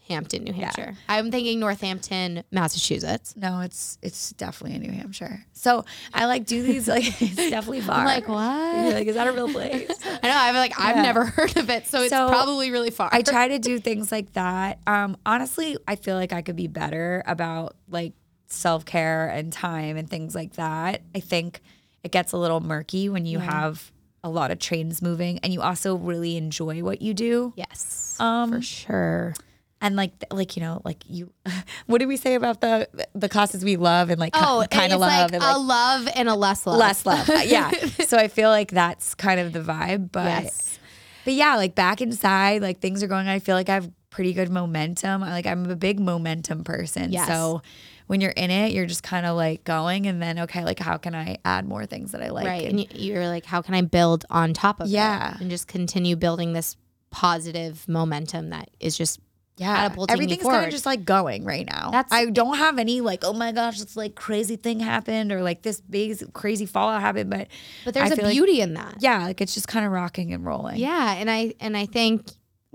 Northampton, 0.09 0.45
New 0.45 0.53
Hampshire. 0.53 0.95
I'm 1.09 1.31
thinking 1.31 1.59
Northampton, 1.61 2.45
Massachusetts. 2.51 3.35
no, 3.37 3.61
it's 3.61 3.99
it's 4.03 4.31
definitely 4.33 4.77
in 4.77 4.83
New 4.83 4.93
Hampshire. 4.97 5.45
So 5.53 5.85
I 6.15 6.27
like 6.27 6.47
do 6.47 6.63
these 6.63 6.87
like 6.89 7.05
it's 7.23 7.37
definitely 7.37 7.81
far. 7.81 7.99
I'm 7.99 8.05
like, 8.07 8.29
what? 8.29 8.95
like, 8.95 9.07
is 9.09 9.15
that 9.17 9.27
a 9.27 9.33
real 9.33 9.49
place? 9.49 9.91
I 10.23 10.29
know. 10.29 10.37
I'm 10.37 10.55
like, 10.55 10.79
I've 10.79 10.97
never 10.97 11.25
heard 11.25 11.57
of 11.57 11.71
it, 11.71 11.87
so 11.87 12.03
it's 12.03 12.11
probably 12.11 12.71
really 12.71 12.91
far. 12.91 13.09
I 13.13 13.23
try 13.23 13.49
to 13.49 13.59
do 13.59 13.79
things 13.79 14.13
like 14.13 14.33
that. 14.35 14.79
Um, 14.87 15.17
honestly, 15.27 15.77
I 15.89 15.97
feel 15.97 16.15
like 16.17 16.33
I 16.33 16.43
could 16.43 16.57
be 16.57 16.69
better 16.69 17.23
about 17.27 17.77
like 17.89 18.13
self 18.49 18.85
care 18.85 19.29
and 19.29 19.53
time 19.53 19.97
and 19.97 20.09
things 20.09 20.35
like 20.35 20.53
that. 20.55 21.03
I 21.15 21.21
think 21.21 21.61
it 22.05 22.13
gets 22.13 22.33
a 22.33 22.37
little 22.39 22.61
murky 22.61 23.09
when 23.09 23.27
you 23.27 23.41
have 23.41 23.91
a 24.23 24.29
lot 24.31 24.51
of 24.51 24.59
trains 24.61 25.03
moving 25.03 25.39
and 25.41 25.53
you 25.53 25.63
also 25.63 25.97
really 25.97 26.37
enjoy 26.37 26.83
what 26.83 27.01
you 27.03 27.13
do. 27.15 27.53
yes, 27.57 28.17
Um, 28.21 28.53
for 28.53 28.63
sure. 28.63 29.35
And 29.81 29.95
like, 29.95 30.13
like 30.33 30.57
you 30.57 30.63
know, 30.63 30.81
like 30.85 31.03
you, 31.07 31.33
what 31.87 31.99
did 31.99 32.07
we 32.09 32.17
say 32.17 32.35
about 32.35 32.61
the 32.63 32.89
the 33.15 33.29
classes 33.29 33.63
we 33.65 33.77
love 33.77 34.09
and 34.11 34.19
like 34.19 34.33
Oh, 34.35 34.65
kind 34.71 34.93
of 34.93 35.01
love 35.01 35.31
like 35.31 35.35
and 35.35 35.43
a 35.43 35.59
love 35.59 36.09
and 36.15 36.29
a 36.29 36.35
less 36.35 36.67
love. 36.67 36.79
less 36.79 37.05
love? 37.05 37.29
Uh, 37.29 37.43
yeah. 37.45 37.71
So 38.07 38.17
I 38.17 38.29
feel 38.29 38.49
like 38.49 38.71
that's 38.71 39.15
kind 39.15 39.39
of 39.39 39.53
the 39.53 39.61
vibe. 39.61 40.11
But 40.13 40.45
Yes. 40.45 40.79
but 41.27 41.35
yeah, 41.35 41.57
like 41.57 41.75
back 41.75 42.01
inside, 42.01 42.63
like 42.63 42.81
things 42.81 43.03
are 43.03 43.07
going. 43.07 43.29
I 43.29 43.39
feel 43.39 43.55
like 43.55 43.69
I 43.69 43.75
have 43.75 43.91
pretty 44.11 44.33
good 44.33 44.51
momentum. 44.51 45.23
I- 45.23 45.33
Like 45.33 45.47
I'm 45.47 45.69
a 45.71 45.77
big 45.77 46.01
momentum 46.01 46.65
person. 46.65 47.13
Yes. 47.13 47.27
So 47.29 47.61
when 48.07 48.21
you're 48.23 48.31
in 48.31 48.51
it, 48.51 48.73
you're 48.73 48.87
just 48.87 49.03
kind 49.03 49.27
of 49.27 49.37
like 49.37 49.65
going, 49.65 50.07
and 50.07 50.23
then 50.23 50.39
okay, 50.39 50.65
like 50.65 50.79
how 50.79 50.97
can 50.97 51.15
I 51.15 51.37
add 51.45 51.67
more 51.69 51.85
things 51.85 52.13
that 52.13 52.23
I 52.23 52.31
like? 52.31 52.47
right. 52.47 52.65
And, 52.71 52.81
And 52.81 52.93
you're 52.95 53.27
like, 53.29 53.45
how 53.45 53.61
can 53.61 53.75
I 53.75 53.83
build 53.83 54.25
on 54.31 54.55
top 54.55 54.81
of 54.81 54.89
Yeah. 54.89 55.37
And 55.39 55.51
just 55.51 55.69
continue 55.69 56.17
building 56.17 56.55
this 56.55 56.77
positive 57.11 57.87
momentum 57.89 58.51
that 58.51 58.71
is 58.81 58.97
just 58.97 59.21
yeah, 59.57 59.89
everything's 60.09 60.43
kind 60.43 60.65
of 60.67 60.71
just 60.71 60.85
like 60.87 61.05
going 61.05 61.45
right 61.45 61.67
now. 61.67 61.91
That's- 61.91 62.13
I 62.13 62.27
don't 62.31 62.57
have 62.59 62.79
any 62.79 63.01
like 63.01 63.25
oh 63.25 63.33
my 63.33 63.53
gosh, 63.53 63.81
this 63.81 63.97
like 63.97 64.15
crazy 64.15 64.57
thing 64.57 64.81
happened 64.81 65.33
or 65.33 65.43
like 65.43 65.63
this 65.63 65.81
big 65.81 66.33
crazy 66.35 66.67
fallout 66.67 67.01
happened, 67.01 67.31
but 67.31 67.49
but 67.85 67.95
there's 67.95 68.11
I 68.11 68.15
a 68.15 68.17
feel 68.17 68.25
like- 68.27 68.35
beauty 68.35 68.61
in 68.61 68.75
that. 68.75 68.97
yeah, 69.01 69.25
like 69.25 69.41
it's 69.41 69.55
just 69.55 69.69
kind 69.69 69.87
of 69.87 69.93
rocking 69.93 70.33
and 70.33 70.45
rolling. 70.45 70.77
Yeah, 70.77 71.15
and 71.15 71.31
I 71.31 71.55
and 71.61 71.77
I 71.77 71.87
think 71.87 72.27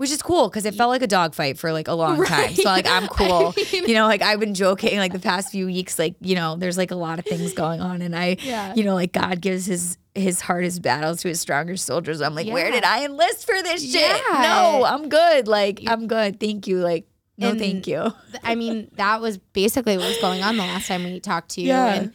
Which 0.02 0.10
is 0.10 0.20
cool 0.20 0.48
because 0.48 0.64
it 0.66 0.74
felt 0.74 0.90
like 0.90 1.02
a 1.02 1.06
dogfight 1.06 1.58
for 1.58 1.72
like 1.72 1.86
a 1.86 1.94
long 1.94 2.24
time. 2.24 2.52
So 2.54 2.64
like 2.64 2.88
I'm 2.88 3.06
cool. 3.18 3.54
I 3.56 3.64
mean- 3.72 3.86
you 3.88 3.94
know, 3.94 4.06
like 4.06 4.20
I've 4.20 4.40
been 4.40 4.52
joking 4.54 4.98
like 4.98 5.12
the 5.12 5.20
past 5.20 5.52
few 5.52 5.66
weeks, 5.66 5.96
like, 5.98 6.16
you 6.20 6.34
know, 6.34 6.56
there's 6.56 6.76
like 6.76 6.90
a 6.90 6.96
lot 6.96 7.20
of 7.20 7.24
things 7.24 7.52
going 7.54 7.80
on. 7.80 8.02
And 8.02 8.16
I, 8.16 8.36
Yeah. 8.40 8.74
you 8.74 8.82
know, 8.82 8.94
like 8.94 9.12
God 9.12 9.40
gives 9.40 9.64
his 9.66 9.96
his 10.14 10.40
hardest 10.40 10.82
battles 10.82 11.20
to 11.22 11.28
his 11.28 11.40
strongest 11.40 11.86
soldiers. 11.86 12.20
I'm 12.20 12.34
like, 12.34 12.46
where 12.48 12.70
did 12.70 12.84
I 12.84 13.04
enlist 13.04 13.46
for 13.46 13.62
this 13.62 13.80
shit? 13.82 14.02
Yeah. 14.30 14.42
No, 14.42 14.84
I'm 14.84 15.08
good. 15.08 15.46
Like, 15.48 15.80
I'm 15.86 16.06
good. 16.08 16.38
Thank 16.40 16.66
you. 16.66 16.80
Like, 16.80 17.06
no, 17.38 17.50
And- 17.50 17.58
thank 17.60 17.86
you. 17.86 18.12
I 18.42 18.54
mean, 18.56 18.90
that 18.96 19.20
was 19.20 19.38
basically 19.38 19.96
what 19.96 20.08
was 20.08 20.18
going 20.18 20.42
on 20.42 20.56
the 20.58 20.64
last 20.64 20.88
time 20.88 21.04
we 21.04 21.18
talked 21.20 21.50
to 21.52 21.60
you. 21.62 21.68
Yeah. 21.68 21.94
And 21.94 22.12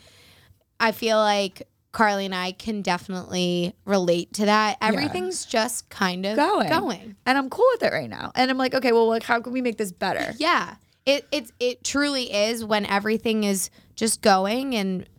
I 0.80 0.91
feel 0.91 1.17
like 1.17 1.63
Carly 1.97 2.25
and 2.25 2.36
I 2.36 2.51
can 2.51 2.83
definitely 2.83 3.73
relate 3.83 4.31
to 4.33 4.45
that. 4.45 4.77
Everything's 4.81 5.45
just 5.45 5.89
kind 5.89 6.27
of 6.27 6.36
Going. 6.36 6.69
going. 6.69 7.15
And 7.25 7.39
I'm 7.39 7.49
cool 7.49 7.65
with 7.73 7.81
it 7.81 7.91
right 7.91 8.07
now. 8.07 8.31
And 8.36 8.51
I'm 8.51 8.57
like, 8.60 8.75
okay, 8.75 8.91
well, 8.91 9.07
like, 9.07 9.23
how 9.23 9.41
can 9.41 9.51
we 9.51 9.63
make 9.63 9.77
this 9.77 9.91
better? 9.91 10.33
Yeah. 10.38 10.75
It 11.07 11.25
it 11.31 11.51
it 11.60 11.83
truly 11.83 12.31
is 12.31 12.63
when 12.63 12.86
everything 12.86 13.45
is 13.45 13.71
just 13.95 14.21
going 14.21 14.75
and 14.75 15.10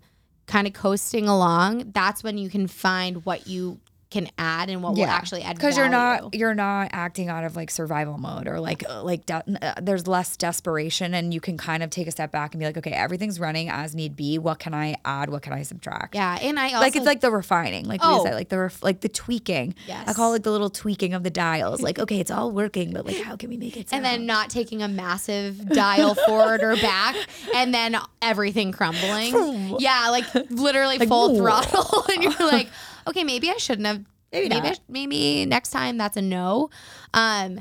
kind 0.47 0.69
of 0.69 0.73
coasting 0.73 1.27
along, 1.27 1.91
that's 1.93 2.23
when 2.23 2.39
you 2.39 2.49
can 2.49 2.69
find 2.69 3.25
what 3.25 3.49
you 3.49 3.81
can 4.11 4.27
add 4.39 4.71
and 4.71 4.83
what 4.83 4.95
will 4.95 5.05
actually 5.05 5.43
add 5.43 5.55
because 5.57 5.77
you're 5.77 5.89
not 5.89 6.35
you're 6.35 6.55
not 6.55 6.89
acting 6.93 7.29
out 7.29 7.45
of 7.45 7.57
like 7.57 7.71
survival 7.71 8.17
mode 8.17 8.47
or 8.49 8.59
like 8.59 8.83
uh, 8.89 9.03
like 9.03 9.27
de- 9.27 9.45
uh, 9.63 9.75
there's 9.83 10.07
less 10.07 10.35
desperation 10.37 11.13
and 11.13 11.35
you 11.35 11.41
can 11.41 11.59
kind 11.59 11.83
of 11.83 11.91
take 11.91 12.07
a 12.07 12.11
step 12.11 12.33
back 12.33 12.55
and 12.55 12.59
be 12.59 12.65
like 12.65 12.77
okay 12.79 12.93
everything's 12.93 13.39
running 13.39 13.69
as 13.69 13.95
need 13.95 14.17
be. 14.17 14.39
What 14.39 14.59
can 14.61 14.73
i 14.73 14.97
add? 15.05 15.29
What 15.29 15.43
can 15.43 15.53
i 15.53 15.63
subtract? 15.63 16.15
Yeah, 16.15 16.39
and 16.41 16.59
I 16.59 16.69
also 16.69 16.79
like 16.81 16.97
it's 16.97 17.05
like 17.05 17.21
the 17.21 17.31
refining 17.31 17.85
like 17.87 18.01
Oh. 18.03 18.25
said 18.25 18.33
like 18.35 18.49
the 18.49 18.59
ref- 18.59 18.83
like 18.83 19.01
the 19.03 19.09
tweaking. 19.11 19.75
I 19.91 20.15
call 20.15 20.33
it 20.35 20.43
the 20.43 20.53
little 20.53 20.71
tweaking 20.71 21.13
of 21.13 21.23
the 21.23 21.31
dials. 21.31 21.83
Like 21.83 21.99
okay 21.99 22.19
it's 22.19 22.31
all 22.31 22.51
working 22.51 22.93
but 22.93 23.05
like 23.05 23.21
how 23.21 23.37
can 23.37 23.51
we 23.51 23.59
make 23.59 23.77
it 23.77 23.89
and 23.93 24.03
then 24.05 24.25
not 24.25 24.49
taking 24.49 24.83
a 24.83 24.89
massive 24.89 25.69
dial 25.69 26.15
forward 26.27 26.63
or 26.63 26.77
back 26.77 27.15
and 27.55 27.75
then 27.75 27.97
everything 28.23 28.73
crumbling. 28.73 29.77
yeah, 29.81 30.09
like 30.11 30.25
literally 30.51 30.99
full 30.99 31.35
whoa. 31.35 31.39
throttle. 31.39 32.07
And 32.15 32.23
you're 32.23 32.33
like, 32.51 32.69
okay, 33.09 33.25
maybe 33.25 33.51
I 33.51 33.57
shouldn't 33.57 33.87
have 33.87 34.05
Maybe 34.33 34.49
maybe 34.51 34.61
I 34.61 34.69
not. 34.69 34.77
sh- 34.77 34.81
maybe 34.89 35.47
next 35.47 35.71
time 35.71 35.97
that's 35.99 36.17
a 36.17 36.23
no. 36.23 36.71
Um 37.15 37.61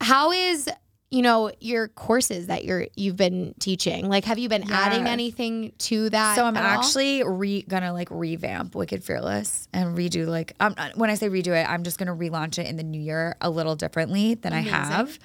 how 0.00 0.30
is 0.32 0.68
you 1.10 1.22
know 1.22 1.50
your 1.58 1.88
courses 1.88 2.46
that 2.46 2.64
you're 2.64 2.86
you've 2.94 3.16
been 3.16 3.52
teaching 3.58 4.08
like 4.08 4.24
have 4.24 4.38
you 4.38 4.48
been 4.48 4.70
adding 4.70 5.08
anything 5.08 5.72
to 5.78 6.08
that 6.10 6.36
So 6.36 6.44
I'm 6.44 6.56
actually 6.56 7.24
re- 7.24 7.62
gonna 7.62 7.92
like 7.92 8.08
revamp 8.12 8.76
Wicked 8.76 9.02
Fearless 9.02 9.66
and 9.72 9.98
redo 9.98 10.28
like 10.28 10.52
um, 10.60 10.76
when 10.94 11.10
I 11.10 11.14
say 11.14 11.28
redo 11.28 11.48
it, 11.48 11.68
I'm 11.68 11.82
just 11.82 11.98
gonna 11.98 12.14
relaunch 12.14 12.58
it 12.58 12.66
in 12.68 12.76
the 12.76 12.84
new 12.84 13.00
year 13.00 13.36
a 13.40 13.50
little 13.50 13.74
differently 13.74 14.34
than 14.34 14.52
I 14.52 14.60
have. 14.60 15.18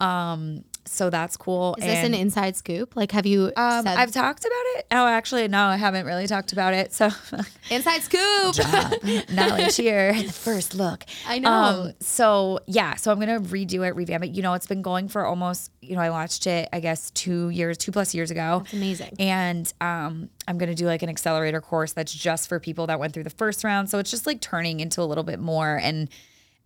Um, 0.00 0.64
so 0.86 1.10
that's 1.10 1.36
cool. 1.36 1.74
is 1.78 1.84
this 1.84 2.04
an 2.04 2.14
inside 2.14 2.56
scoop 2.56 2.96
like 2.96 3.12
have 3.12 3.26
you 3.26 3.52
um, 3.56 3.84
said 3.84 3.98
I've 3.98 4.12
talked 4.12 4.44
about 4.44 4.52
it. 4.76 4.86
Oh, 4.90 5.06
actually, 5.06 5.48
no, 5.48 5.64
I 5.66 5.76
haven't 5.76 6.06
really 6.06 6.26
talked 6.26 6.52
about 6.52 6.74
it. 6.74 6.92
So 6.92 7.10
inside 7.70 8.02
scoop 8.02 8.56
knowledge 9.30 9.76
here, 9.76 10.12
the 10.12 10.32
first 10.32 10.74
look. 10.74 11.04
I 11.26 11.38
know. 11.38 11.50
Um, 11.50 11.92
so 12.00 12.60
yeah, 12.66 12.94
so 12.96 13.10
I'm 13.10 13.18
gonna 13.18 13.40
redo 13.40 13.86
it, 13.86 13.96
revamp 13.96 14.24
it. 14.24 14.30
You 14.30 14.42
know, 14.42 14.54
it's 14.54 14.66
been 14.66 14.82
going 14.82 15.08
for 15.08 15.24
almost. 15.24 15.70
You 15.80 15.94
know, 15.94 16.02
I 16.02 16.08
launched 16.08 16.46
it, 16.46 16.68
I 16.72 16.80
guess, 16.80 17.10
two 17.12 17.50
years, 17.50 17.78
two 17.78 17.92
plus 17.92 18.14
years 18.14 18.30
ago. 18.30 18.60
That's 18.64 18.72
amazing. 18.72 19.14
And 19.18 19.72
um, 19.80 20.30
I'm 20.48 20.58
gonna 20.58 20.74
do 20.74 20.86
like 20.86 21.02
an 21.02 21.08
accelerator 21.08 21.60
course 21.60 21.92
that's 21.92 22.12
just 22.12 22.48
for 22.48 22.60
people 22.60 22.86
that 22.88 22.98
went 22.98 23.12
through 23.12 23.24
the 23.24 23.30
first 23.30 23.64
round. 23.64 23.90
So 23.90 23.98
it's 23.98 24.10
just 24.10 24.26
like 24.26 24.40
turning 24.40 24.80
into 24.80 25.00
a 25.00 25.04
little 25.04 25.24
bit 25.24 25.38
more 25.38 25.78
and 25.82 26.08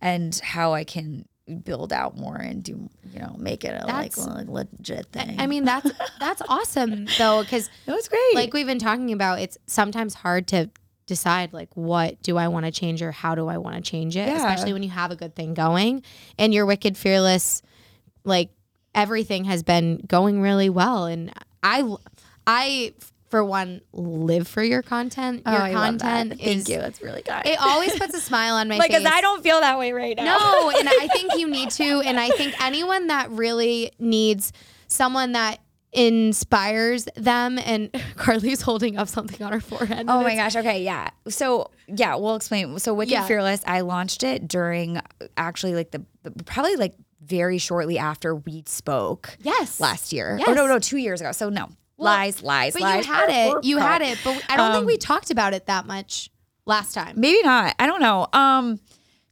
and 0.01 0.37
how 0.43 0.73
I 0.73 0.83
can 0.83 1.25
build 1.55 1.91
out 1.93 2.17
more 2.17 2.35
and 2.37 2.63
do 2.63 2.89
you 3.13 3.19
know 3.19 3.35
make 3.37 3.63
it 3.63 3.69
a 3.69 3.85
like, 3.85 4.13
That's- 4.15 4.17
like 4.27 4.47
legit 4.47 5.07
thing. 5.11 5.39
I 5.39 5.47
mean 5.47 5.63
that's 5.65 5.89
that's 6.19 6.41
awesome 6.47 7.05
though 7.17 7.43
because 7.43 7.69
it 7.87 7.91
was 7.91 8.07
great. 8.07 8.35
like 8.35 8.53
we've 8.53 8.65
been 8.67 8.79
talking 8.79 9.11
about 9.13 9.39
it's 9.39 9.57
sometimes 9.67 10.13
hard 10.13 10.47
to 10.49 10.69
decide 11.07 11.51
like 11.53 11.69
what 11.75 12.21
do 12.23 12.37
I 12.37 12.47
want 12.47 12.65
to 12.65 12.71
change 12.71 13.01
or 13.01 13.11
how 13.11 13.35
do 13.35 13.47
I 13.47 13.57
want 13.57 13.75
to 13.75 13.81
change 13.81 14.15
it 14.15 14.27
Yeah. 14.27 14.37
especially 14.37 14.73
when 14.73 14.83
you 14.83 14.89
have 14.89 15.11
a 15.11 15.15
good 15.15 15.35
thing 15.35 15.53
going 15.53 16.03
and 16.37 16.53
your 16.53 16.65
wicked 16.65 16.95
fearless 16.97 17.61
like 18.23 18.49
everything 18.95 19.45
has 19.45 19.63
been 19.63 19.97
going 20.07 20.41
really 20.41 20.69
well 20.69 21.05
and 21.05 21.31
I 21.63 21.83
I 22.47 22.93
for 23.31 23.43
one 23.43 23.81
live 23.93 24.47
for 24.47 24.61
your 24.61 24.81
content. 24.83 25.41
Oh, 25.45 25.65
your 25.65 25.73
content 25.73 26.37
Thank 26.37 26.45
is 26.45 26.69
you. 26.69 26.77
That's 26.77 27.01
really 27.01 27.23
kind. 27.23 27.45
it 27.47 27.57
always 27.59 27.97
puts 27.97 28.13
a 28.13 28.19
smile 28.19 28.55
on 28.55 28.67
my 28.67 28.77
like, 28.77 28.91
face. 28.91 29.01
cause 29.03 29.11
I 29.11 29.21
don't 29.21 29.41
feel 29.41 29.61
that 29.61 29.79
way 29.79 29.93
right 29.93 30.15
now. 30.15 30.37
No, 30.37 30.69
and 30.77 30.87
I 30.87 31.07
think 31.07 31.33
you 31.37 31.49
need 31.49 31.71
to. 31.71 32.01
And 32.01 32.19
I 32.19 32.29
think 32.29 32.61
anyone 32.61 33.07
that 33.07 33.31
really 33.31 33.91
needs 33.97 34.51
someone 34.87 35.31
that 35.31 35.59
inspires 35.93 37.07
them, 37.15 37.57
and 37.59 37.89
Carly's 38.15 38.61
holding 38.61 38.97
up 38.97 39.07
something 39.07 39.41
on 39.45 39.51
her 39.53 39.59
forehead. 39.61 40.05
Oh 40.07 40.21
my 40.21 40.35
gosh. 40.35 40.55
Okay. 40.55 40.83
Yeah. 40.83 41.09
So 41.29 41.71
yeah, 41.87 42.15
we'll 42.15 42.35
explain. 42.35 42.77
So 42.79 42.93
Wicked 42.93 43.11
Yeah. 43.11 43.25
Fearless, 43.25 43.61
I 43.65 43.81
launched 43.81 44.23
it 44.23 44.47
during 44.47 44.97
uh, 44.97 45.01
actually 45.37 45.73
like 45.75 45.91
the, 45.91 46.03
probably 46.45 46.75
like 46.75 46.93
very 47.23 47.57
shortly 47.57 47.97
after 47.97 48.35
we 48.35 48.63
spoke 48.65 49.37
Yes. 49.41 49.79
last 49.79 50.11
year. 50.11 50.33
Oh, 50.35 50.39
yes. 50.39 50.47
Or 50.49 50.55
no, 50.55 50.67
no, 50.67 50.79
two 50.79 50.97
years 50.97 51.21
ago. 51.21 51.31
So 51.31 51.49
no. 51.49 51.69
Lies, 52.01 52.43
lies, 52.43 52.73
But 52.73 52.81
lies. 52.81 53.05
you 53.05 53.13
had 53.13 53.29
it. 53.29 53.63
You 53.63 53.77
had 53.77 54.01
it. 54.01 54.17
But 54.23 54.43
I 54.49 54.57
don't 54.57 54.71
think 54.71 54.81
Um, 54.81 54.85
we 54.85 54.97
talked 54.97 55.31
about 55.31 55.53
it 55.53 55.67
that 55.67 55.85
much 55.85 56.29
last 56.65 56.93
time. 56.93 57.19
Maybe 57.19 57.41
not. 57.43 57.75
I 57.79 57.85
don't 57.87 58.01
know. 58.01 58.27
Um, 58.33 58.79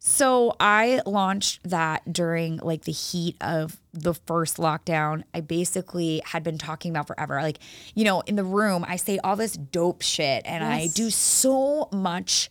so 0.02 0.56
I 0.60 1.02
launched 1.06 1.60
that 1.70 2.12
during 2.12 2.58
like 2.58 2.86
the 2.86 2.92
heat 2.94 3.36
of 3.42 3.78
the 3.92 4.14
first 4.14 4.58
lockdown. 4.58 5.24
I 5.34 5.42
basically 5.42 6.22
had 6.26 6.42
been 6.44 6.58
talking 6.58 6.92
about 6.92 7.08
forever. 7.08 7.42
Like, 7.42 7.60
you 7.96 8.06
know, 8.06 8.22
in 8.22 8.36
the 8.36 8.46
room, 8.46 8.86
I 8.88 8.96
say 8.96 9.20
all 9.24 9.36
this 9.36 9.54
dope 9.54 10.02
shit 10.02 10.44
and 10.46 10.64
I 10.64 10.88
do 10.88 11.10
so 11.10 11.90
much. 11.92 12.50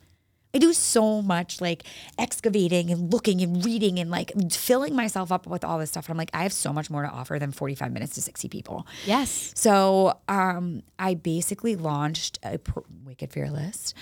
I 0.55 0.59
do 0.59 0.73
so 0.73 1.21
much 1.21 1.61
like 1.61 1.85
excavating 2.19 2.91
and 2.91 3.13
looking 3.13 3.43
and 3.43 3.65
reading 3.65 3.99
and 3.99 4.11
like 4.11 4.33
filling 4.51 4.95
myself 4.97 5.31
up 5.31 5.47
with 5.47 5.65
all 5.65 5.79
this 5.79 5.91
stuff. 5.91 6.07
And 6.07 6.13
I'm 6.13 6.17
like, 6.17 6.31
I 6.33 6.43
have 6.43 6.53
so 6.53 6.73
much 6.73 6.91
more 6.91 7.03
to 7.03 7.09
offer 7.09 7.39
than 7.39 7.53
45 7.53 7.93
minutes 7.93 8.15
to 8.15 8.23
60 8.23 8.49
people. 8.49 8.87
Yes. 9.07 9.53
So 9.55 10.19
um, 10.29 10.83
I 10.99 11.15
basically 11.15 11.77
launched 11.77 12.39
a 12.43 12.59
pr- 12.59 12.81
Wicked 13.05 13.33
Fearless, 13.33 13.93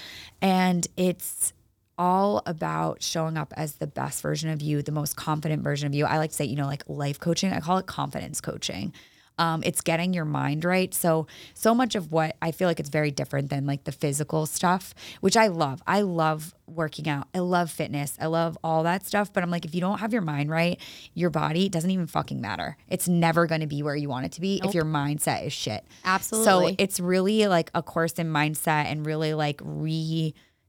and 0.40 0.86
it's 0.96 1.52
all 1.98 2.42
about 2.46 3.02
showing 3.02 3.36
up 3.36 3.52
as 3.56 3.76
the 3.76 3.86
best 3.86 4.20
version 4.20 4.50
of 4.50 4.60
you, 4.60 4.82
the 4.82 4.92
most 4.92 5.16
confident 5.16 5.62
version 5.62 5.86
of 5.86 5.94
you. 5.94 6.04
I 6.04 6.18
like 6.18 6.30
to 6.30 6.36
say, 6.36 6.44
you 6.44 6.56
know, 6.56 6.66
like 6.66 6.84
life 6.88 7.18
coaching. 7.18 7.52
I 7.52 7.60
call 7.60 7.78
it 7.78 7.86
confidence 7.86 8.40
coaching. 8.40 8.92
Um, 9.38 9.62
it's 9.64 9.80
getting 9.80 10.14
your 10.14 10.24
mind 10.24 10.64
right. 10.64 10.92
So, 10.94 11.26
so 11.54 11.74
much 11.74 11.94
of 11.94 12.10
what 12.10 12.36
I 12.40 12.52
feel 12.52 12.68
like 12.68 12.80
it's 12.80 12.88
very 12.88 13.10
different 13.10 13.50
than 13.50 13.66
like 13.66 13.84
the 13.84 13.92
physical 13.92 14.46
stuff, 14.46 14.94
which 15.20 15.36
I 15.36 15.48
love. 15.48 15.82
I 15.86 16.00
love 16.00 16.54
working 16.66 17.08
out. 17.08 17.28
I 17.34 17.38
love 17.40 17.70
fitness. 17.70 18.16
I 18.20 18.26
love 18.26 18.58
all 18.64 18.82
that 18.84 19.06
stuff. 19.06 19.32
But 19.32 19.42
I'm 19.42 19.50
like, 19.50 19.64
if 19.64 19.74
you 19.74 19.80
don't 19.80 19.98
have 19.98 20.12
your 20.12 20.22
mind 20.22 20.50
right, 20.50 20.80
your 21.14 21.30
body 21.30 21.68
doesn't 21.68 21.90
even 21.90 22.06
fucking 22.06 22.40
matter. 22.40 22.76
It's 22.88 23.08
never 23.08 23.46
going 23.46 23.60
to 23.60 23.66
be 23.66 23.82
where 23.82 23.96
you 23.96 24.08
want 24.08 24.26
it 24.26 24.32
to 24.32 24.40
be 24.40 24.60
if 24.64 24.74
your 24.74 24.84
mindset 24.84 25.46
is 25.46 25.52
shit. 25.52 25.84
Absolutely. 26.04 26.72
So 26.72 26.74
it's 26.78 26.98
really 26.98 27.46
like 27.46 27.70
a 27.74 27.82
course 27.82 28.14
in 28.14 28.32
mindset 28.32 28.86
and 28.86 29.06
really 29.06 29.34
like 29.34 29.60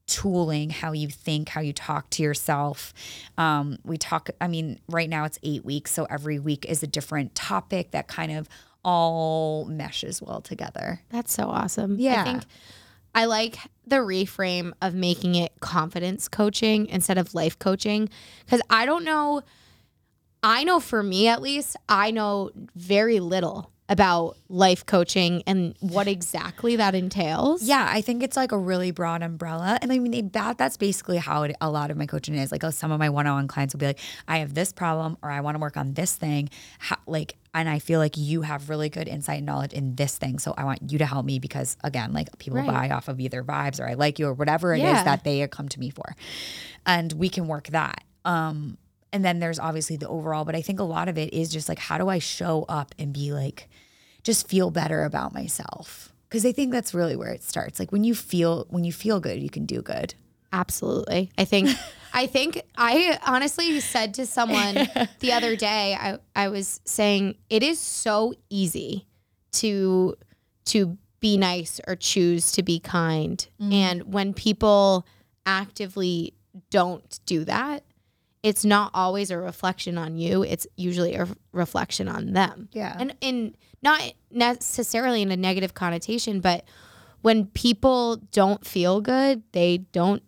retooling 0.08 0.72
how 0.72 0.92
you 0.92 1.10
think, 1.10 1.50
how 1.50 1.62
you 1.62 1.74
talk 1.74 2.10
to 2.12 2.24
yourself. 2.24 2.94
Um, 3.38 3.78
we 3.84 3.98
talk, 3.98 4.30
I 4.40 4.48
mean, 4.48 4.80
right 4.88 5.10
now 5.10 5.26
it's 5.26 5.40
eight 5.44 5.66
weeks. 5.66 5.92
So 5.92 6.06
every 6.10 6.40
week 6.40 6.66
is 6.66 6.84
a 6.84 6.88
different 6.88 7.36
topic 7.36 7.92
that 7.92 8.08
kind 8.08 8.32
of 8.32 8.48
all 8.84 9.66
meshes 9.66 10.22
well 10.22 10.42
together. 10.42 11.02
That's 11.10 11.34
so 11.34 11.50
awesome. 11.50 12.00
Yeah. 12.00 12.22
I 12.22 12.24
think 12.24 12.44
I 13.14 13.26
like 13.26 13.58
the 13.86 13.98
reframe 13.98 14.74
of 14.82 14.94
making 14.94 15.36
it 15.36 15.60
confidence 15.60 16.28
coaching 16.28 16.88
instead 16.88 17.18
of 17.18 17.34
life 17.34 17.58
coaching 17.60 18.10
because 18.46 18.62
I 18.70 18.86
don't 18.86 19.04
know. 19.04 19.42
I 20.44 20.64
know 20.64 20.80
for 20.80 21.02
me 21.02 21.28
at 21.28 21.42
least, 21.42 21.76
I 21.90 22.12
know 22.12 22.52
very 22.76 23.20
little 23.20 23.72
about 23.90 24.36
life 24.50 24.86
coaching 24.86 25.44
and 25.48 25.74
what 25.80 26.08
exactly 26.08 26.76
that 26.76 26.94
entails. 26.94 27.64
Yeah, 27.64 27.88
I 27.90 28.02
think 28.02 28.22
it's 28.22 28.36
like 28.36 28.52
a 28.52 28.58
really 28.58 28.92
broad 28.92 29.24
umbrella. 29.24 29.80
And 29.82 29.94
I 29.94 30.00
mean, 30.00 30.12
they, 30.12 30.22
that 30.22 30.58
that's 30.58 30.76
basically 30.76 31.18
how 31.18 31.44
it, 31.44 31.56
a 31.62 31.70
lot 31.70 31.90
of 31.90 31.96
my 31.98 32.06
coaching 32.06 32.36
is. 32.36 32.52
Like, 32.52 32.64
uh, 32.66 32.72
some 32.72 32.92
of 32.92 33.00
my 33.00 33.10
one-on-one 33.10 33.48
clients 33.48 33.74
will 33.74 33.80
be 33.80 33.86
like, 33.86 34.00
"I 34.28 34.40
have 34.40 34.54
this 34.54 34.74
problem, 34.74 35.18
or 35.22 35.32
I 35.32 35.40
want 35.40 35.56
to 35.56 35.60
work 35.60 35.78
on 35.78 35.94
this 35.94 36.16
thing." 36.16 36.50
How, 36.80 36.98
like, 37.08 37.36
and 37.54 37.70
I 37.70 37.80
feel 37.80 38.00
like 38.00 38.18
you 38.18 38.42
have 38.42 38.70
really 38.70 38.90
good 38.90 39.08
insight 39.08 39.38
and 39.38 39.46
knowledge 39.46 39.72
in 39.74 39.96
this 39.96 40.18
thing, 40.18 40.38
so 40.38 40.54
I 40.58 40.66
want 40.66 40.92
you 40.92 40.98
to 40.98 41.06
help 41.06 41.26
me 41.26 41.40
because, 41.40 41.78
again, 41.84 42.12
like 42.12 42.38
people 42.40 42.60
Right. 42.60 42.68
buy 42.68 42.90
off 42.90 43.08
of 43.08 43.20
either 43.22 43.42
vibes 43.44 43.80
or 43.80 43.88
I 43.88 43.94
like 43.94 44.20
you 44.20 44.28
or 44.28 44.34
whatever 44.34 44.74
it 44.76 44.80
is 44.80 44.84
Yeah. 44.84 45.04
that 45.04 45.24
they 45.24 45.48
come 45.48 45.70
to 45.70 45.80
me 45.80 45.90
for, 45.92 46.16
and 46.86 47.14
we 47.14 47.30
can 47.30 47.48
work 47.48 47.68
that. 47.70 48.04
Um, 48.26 48.78
and 49.14 49.24
then 49.24 49.40
there's 49.40 49.60
obviously 49.60 49.96
the 49.96 50.08
overall, 50.08 50.46
but 50.46 50.56
I 50.56 50.62
think 50.62 50.80
a 50.80 50.84
lot 50.84 51.10
of 51.10 51.18
it 51.18 51.34
is 51.34 51.50
just 51.50 51.70
like, 51.70 51.80
how 51.80 51.98
do 51.98 52.10
I 52.10 52.20
show 52.20 52.66
up 52.68 52.94
and 53.00 53.14
be 53.14 53.32
like, 53.32 53.70
just 54.24 54.50
feel 54.50 54.72
better 54.72 55.04
about 55.04 55.34
myself 55.34 56.14
because 56.30 56.46
I 56.46 56.52
think 56.52 56.72
that's 56.72 56.94
really 56.94 57.16
where 57.16 57.32
it 57.32 57.44
starts. 57.44 57.80
Like 57.80 57.92
when 57.92 58.04
you 58.04 58.14
feel 58.14 58.66
when 58.70 58.84
you 58.84 58.92
feel 58.92 59.20
good, 59.20 59.42
you 59.42 59.50
can 59.50 59.66
do 59.66 59.82
good. 59.82 60.14
Absolutely. 60.52 61.32
I 61.38 61.46
think 61.46 61.70
I 62.14 62.28
think 62.28 62.62
I 62.76 63.20
honestly 63.26 63.80
said 63.80 64.14
to 64.16 64.26
someone 64.26 64.76
the 65.20 65.34
other 65.34 65.56
day, 65.56 65.96
I, 66.00 66.18
I 66.36 66.50
was 66.50 66.82
saying 66.86 67.36
it 67.50 67.64
is 67.64 67.80
so 67.80 68.34
easy 68.50 69.08
to 69.54 70.16
to 70.66 70.98
be 71.20 71.38
nice 71.38 71.80
or 71.88 71.96
choose 71.96 72.52
to 72.54 72.64
be 72.64 72.80
kind. 72.80 73.48
Mm-hmm. 73.62 73.74
And 73.74 74.14
when 74.14 74.34
people 74.34 75.06
actively 75.46 76.34
don't 76.70 77.20
do 77.26 77.44
that, 77.46 77.84
it's 78.48 78.64
not 78.64 78.92
always 78.94 79.30
a 79.30 79.38
reflection 79.38 79.98
on 79.98 80.16
you. 80.16 80.42
It's 80.42 80.66
usually 80.78 81.16
a 81.16 81.28
reflection 81.52 82.08
on 82.08 82.32
them. 82.32 82.70
Yeah. 82.72 82.96
And 82.98 83.14
in 83.20 83.56
not 83.82 84.02
necessarily 84.32 85.22
in 85.22 85.30
a 85.32 85.36
negative 85.36 85.74
connotation, 85.74 86.40
but 86.40 86.64
when 87.24 87.48
people 87.48 88.16
don't 88.32 88.66
feel 88.66 89.02
good, 89.02 89.44
they 89.52 89.80
don't 89.80 90.24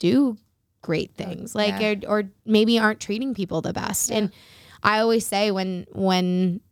do 0.00 0.36
great 0.82 1.12
oh, 1.14 1.22
things. 1.22 1.54
Like 1.54 1.80
yeah. 1.80 1.94
or, 2.08 2.22
or 2.22 2.30
maybe 2.44 2.76
aren't 2.76 2.98
treating 2.98 3.34
people 3.34 3.60
the 3.60 3.72
best. 3.72 4.10
And 4.10 4.32
I 4.82 4.98
always 4.98 5.24
say 5.24 5.52
when 5.52 5.86
when 5.92 6.62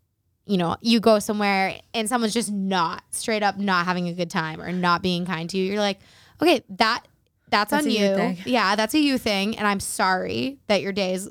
you 0.47 0.57
know, 0.57 0.77
you 0.81 0.99
go 0.99 1.21
somewhere 1.21 1.79
and 1.95 2.09
someone's 2.09 2.35
just 2.35 2.51
not 2.51 3.05
straight 3.11 3.45
up 3.45 3.57
not 3.57 3.85
having 3.85 4.09
a 4.09 4.15
good 4.15 4.31
time 4.31 4.61
or 4.61 4.73
not 4.73 5.01
being 5.01 5.27
kind 5.27 5.49
to 5.51 5.59
you, 5.59 5.65
you're 5.65 5.81
like, 5.81 6.01
okay, 6.43 6.65
that 6.71 7.07
that's, 7.51 7.71
That's 7.71 7.87
on 7.87 7.91
you. 7.91 8.37
Yeah, 8.45 8.77
that's 8.77 8.95
a 8.95 8.99
you 8.99 9.19
thing. 9.19 9.57
And 9.57 9.67
I'm 9.67 9.81
sorry 9.81 10.59
that 10.67 10.83
your 10.83 10.93
day 10.93 11.15
is 11.15 11.31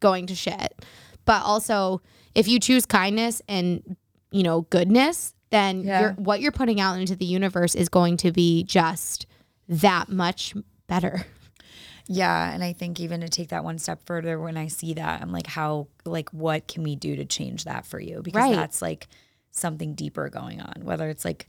going 0.00 0.26
to 0.26 0.34
shit. 0.34 0.84
But 1.24 1.42
also, 1.42 2.02
if 2.34 2.48
you 2.48 2.58
choose 2.58 2.86
kindness 2.86 3.40
and, 3.48 3.96
you 4.30 4.42
know, 4.42 4.62
goodness, 4.62 5.34
then 5.50 5.82
Yeah. 5.84 6.00
you're, 6.00 6.12
what 6.12 6.40
you're 6.40 6.52
putting 6.52 6.80
out 6.80 6.98
into 6.98 7.14
the 7.14 7.24
universe 7.26 7.74
is 7.74 7.88
going 7.88 8.16
to 8.18 8.32
be 8.32 8.64
just 8.64 9.26
that 9.68 10.08
much 10.08 10.54
better. 10.88 11.24
Yeah, 12.08 12.52
and 12.52 12.64
I 12.64 12.72
think 12.72 12.98
even 12.98 13.20
to 13.20 13.28
take 13.28 13.50
that 13.50 13.62
one 13.62 13.78
step 13.78 14.00
further, 14.04 14.38
when 14.40 14.56
I 14.56 14.66
see 14.66 14.94
that, 14.94 15.22
I'm 15.22 15.30
like, 15.30 15.46
how 15.46 15.86
like 16.04 16.30
what 16.30 16.66
can 16.66 16.82
we 16.82 16.96
do 16.96 17.14
to 17.16 17.24
change 17.24 17.64
that 17.64 17.86
for 17.86 18.00
you? 18.00 18.22
Because 18.22 18.40
Right. 18.42 18.56
that's 18.56 18.82
like 18.82 19.06
something 19.52 19.94
deeper 19.94 20.28
going 20.28 20.60
on. 20.60 20.82
Whether 20.82 21.08
it's 21.08 21.24
like 21.24 21.46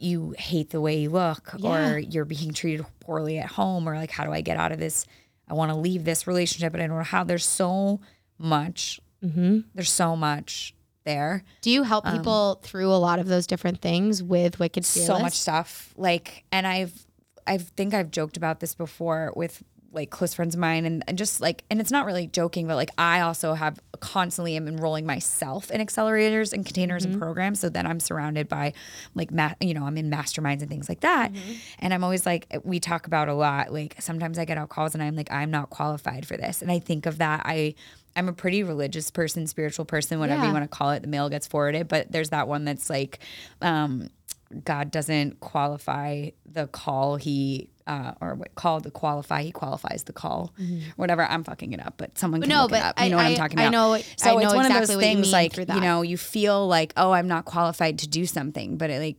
you 0.00 0.34
hate 0.38 0.70
the 0.70 0.80
way 0.80 0.98
you 1.00 1.10
look, 1.10 1.54
Yeah. 1.58 1.92
or 1.94 1.98
you're 1.98 2.24
being 2.24 2.52
treated 2.52 2.84
poorly 3.00 3.38
at 3.38 3.46
home, 3.46 3.88
or 3.88 3.94
like 3.96 4.10
how 4.10 4.24
do 4.24 4.32
I 4.32 4.40
get 4.40 4.56
out 4.56 4.72
of 4.72 4.78
this? 4.78 5.06
I 5.48 5.54
want 5.54 5.70
to 5.72 5.76
leave 5.78 6.04
this 6.04 6.26
relationship, 6.26 6.72
but 6.72 6.80
I 6.80 6.86
don't 6.86 6.96
know 6.98 7.02
how. 7.04 7.24
There's 7.24 7.46
so 7.46 8.00
much. 8.38 9.00
Mm-hmm. 9.24 9.60
There's 9.74 9.90
so 9.90 10.14
much 10.14 10.74
there. 11.04 11.42
Do 11.62 11.70
you 11.70 11.82
help 11.84 12.06
um, 12.06 12.16
people 12.16 12.60
through 12.62 12.90
a 12.92 12.98
lot 12.98 13.18
of 13.18 13.26
those 13.26 13.46
different 13.46 13.80
things 13.80 14.22
with 14.22 14.58
Wicked 14.60 14.84
Fearless? 14.84 15.06
so 15.06 15.18
much 15.18 15.32
stuff 15.32 15.92
like 15.96 16.44
and 16.52 16.66
i've 16.66 16.92
i 17.46 17.56
think 17.56 17.94
i've 17.94 18.10
joked 18.10 18.36
about 18.36 18.60
this 18.60 18.74
before 18.74 19.32
with 19.34 19.62
like 19.90 20.10
close 20.10 20.34
friends 20.34 20.54
of 20.54 20.60
mine 20.60 20.84
and, 20.84 21.02
and 21.08 21.16
just 21.16 21.40
like 21.40 21.64
and 21.70 21.80
it's 21.80 21.90
not 21.90 22.04
really 22.04 22.26
joking 22.26 22.66
but 22.66 22.76
like 22.76 22.90
i 22.98 23.20
also 23.20 23.54
have 23.54 23.80
constantly 24.00 24.54
am 24.54 24.68
enrolling 24.68 25.06
myself 25.06 25.70
in 25.70 25.80
accelerators 25.80 26.52
and 26.52 26.66
containers 26.66 27.06
and 27.06 27.18
programs 27.18 27.58
so 27.60 27.68
then 27.70 27.86
i'm 27.86 27.98
surrounded 27.98 28.48
by 28.48 28.72
like 29.14 29.30
ma- 29.30 29.54
you 29.60 29.72
know 29.72 29.84
i'm 29.84 29.96
in 29.96 30.10
masterminds 30.10 30.60
and 30.60 30.68
things 30.68 30.88
like 30.90 31.00
that. 31.00 31.32
And 31.78 31.94
i'm 31.94 32.04
always 32.04 32.26
like 32.26 32.46
we 32.64 32.80
talk 32.80 33.06
about 33.06 33.28
a 33.28 33.34
lot 33.34 33.72
like 33.72 33.96
sometimes 33.98 34.38
i 34.38 34.44
get 34.44 34.58
out 34.58 34.68
calls 34.68 34.92
and 34.94 35.02
i'm 35.02 35.16
like 35.16 35.32
i'm 35.32 35.50
not 35.50 35.70
qualified 35.70 36.26
for 36.26 36.36
this. 36.36 36.60
And 36.60 36.70
i 36.70 36.78
think 36.78 37.06
of 37.06 37.18
that 37.18 37.42
i 37.46 37.74
i'm 38.14 38.28
a 38.28 38.32
pretty 38.34 38.62
religious 38.62 39.10
person 39.10 39.46
spiritual 39.46 39.86
person 39.86 40.18
whatever 40.20 40.42
Yeah. 40.42 40.48
you 40.48 40.52
want 40.52 40.64
to 40.64 40.68
call 40.76 40.90
it 40.90 41.00
the 41.00 41.08
mail 41.08 41.28
gets 41.30 41.46
forwarded 41.46 41.88
but 41.88 42.12
there's 42.12 42.28
that 42.30 42.46
one 42.46 42.64
that's 42.66 42.90
like 42.90 43.20
um 43.62 44.10
God 44.64 44.90
doesn't 44.90 45.40
qualify 45.40 46.30
the 46.50 46.66
call 46.68 47.16
he 47.16 47.68
uh, 47.88 48.12
or 48.20 48.34
what 48.34 48.54
call 48.54 48.78
the 48.80 48.90
qualify 48.90 49.42
he 49.42 49.50
qualifies 49.50 50.04
the 50.04 50.12
call 50.12 50.52
whatever 50.96 51.22
I'm 51.24 51.42
fucking 51.42 51.72
it 51.72 51.84
up 51.84 51.94
but 51.96 52.16
someone 52.18 52.40
can 52.42 52.50
Mm-hmm. 52.50 52.56
no, 52.58 52.62
look 52.62 52.70
but 52.72 52.76
it 52.80 52.84
up 52.84 52.94
I- 52.98 53.04
you 53.06 53.10
know 53.10 53.16
what 53.16 53.26
I- 53.26 53.30
I'm 53.30 53.36
talking 53.36 53.58
about. 53.58 53.66
I 53.66 53.70
know- 53.70 53.98
so 54.16 54.30
I 54.30 54.32
know 54.34 54.38
it's 54.40 54.54
one 54.54 54.66
exactly 54.66 54.82
of 54.82 54.88
those 54.88 54.96
what 54.96 55.04
you 55.04 55.14
things 55.22 55.32
like 55.32 55.56
you 55.56 55.80
know 55.80 56.02
you 56.02 56.16
feel 56.18 56.68
like 56.68 56.92
oh 56.96 57.10
I'm 57.12 57.26
not 57.28 57.44
qualified 57.46 57.98
to 58.00 58.06
do 58.08 58.26
something 58.26 58.76
but 58.76 58.90
it 58.90 59.00
like 59.00 59.16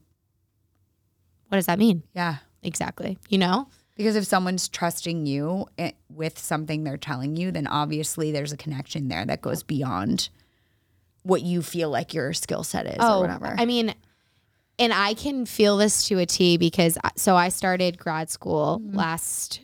What 1.49 1.57
does 1.57 1.65
that 1.65 1.79
mean? 1.79 2.03
yeah 2.13 2.37
Exactly. 2.61 3.17
You 3.29 3.37
know? 3.37 3.67
because 3.95 4.15
if 4.15 4.25
someone's 4.25 4.67
trusting 4.69 5.25
you 5.25 5.65
eh, 5.77 5.91
with 6.09 6.37
something 6.39 6.83
they're 6.83 6.95
telling 6.97 7.35
you 7.35 7.51
then 7.51 7.67
obviously 7.67 8.31
there's 8.31 8.53
a 8.53 8.57
connection 8.57 9.07
there 9.09 9.25
that 9.25 9.41
goes 9.41 9.61
beyond 9.63 10.29
what 11.23 11.41
you 11.41 11.61
feel 11.61 11.89
like 11.89 12.13
your 12.13 12.31
skill 12.33 12.63
set 12.63 12.85
is 12.85 12.95
oh, 12.99 13.17
or 13.17 13.21
whatever. 13.21 13.53
I 13.57 13.65
mean, 13.65 13.93
and 14.79 14.93
I 14.93 15.13
can 15.13 15.45
feel 15.45 15.77
this 15.77 16.07
to 16.07 16.17
a 16.19 16.25
T 16.25 16.57
because 16.57 16.97
I- 17.03 17.11
so 17.15 17.35
I 17.35 17.49
started 17.49 17.97
grad 17.99 18.29
school 18.29 18.81
mm. 18.83 18.95
last 18.95 19.61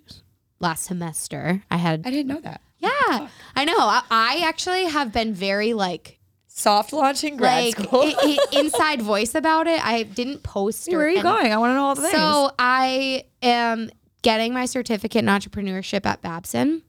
last 0.60 0.84
semester. 0.86 1.64
I 1.72 1.78
had 1.78 2.06
I 2.06 2.12
didn't 2.12 2.28
know 2.28 2.42
that. 2.42 2.62
yeah, 2.80 3.28
I 3.56 3.66
know. 3.66 3.78
I, 3.78 4.02
I 4.10 4.42
actually 4.46 4.86
have 4.86 5.12
been 5.12 5.34
very 5.34 5.74
like 5.74 6.20
Soft 6.48 6.94
launching 6.94 7.36
grad 7.36 7.66
like 7.66 7.78
school. 7.78 8.02
i- 8.04 8.16
i- 8.54 8.58
inside 8.60 9.02
voice 9.02 9.36
about 9.36 9.68
it. 9.68 9.86
I 9.86 10.04
didn't 10.04 10.42
post. 10.44 10.88
Where 10.90 11.02
are 11.02 11.10
you 11.10 11.16
any- 11.20 11.24
going? 11.24 11.52
I 11.52 11.58
want 11.58 11.72
to 11.72 11.76
know 11.76 11.84
all 11.86 11.96
the 11.96 12.02
things. 12.04 12.14
So 12.14 12.52
I 12.58 13.26
am 13.42 13.90
getting 14.22 14.54
my 14.54 14.66
certificate 14.66 15.20
in 15.24 15.26
entrepreneurship 15.26 16.06
at 16.06 16.22
Babson. 16.22 16.82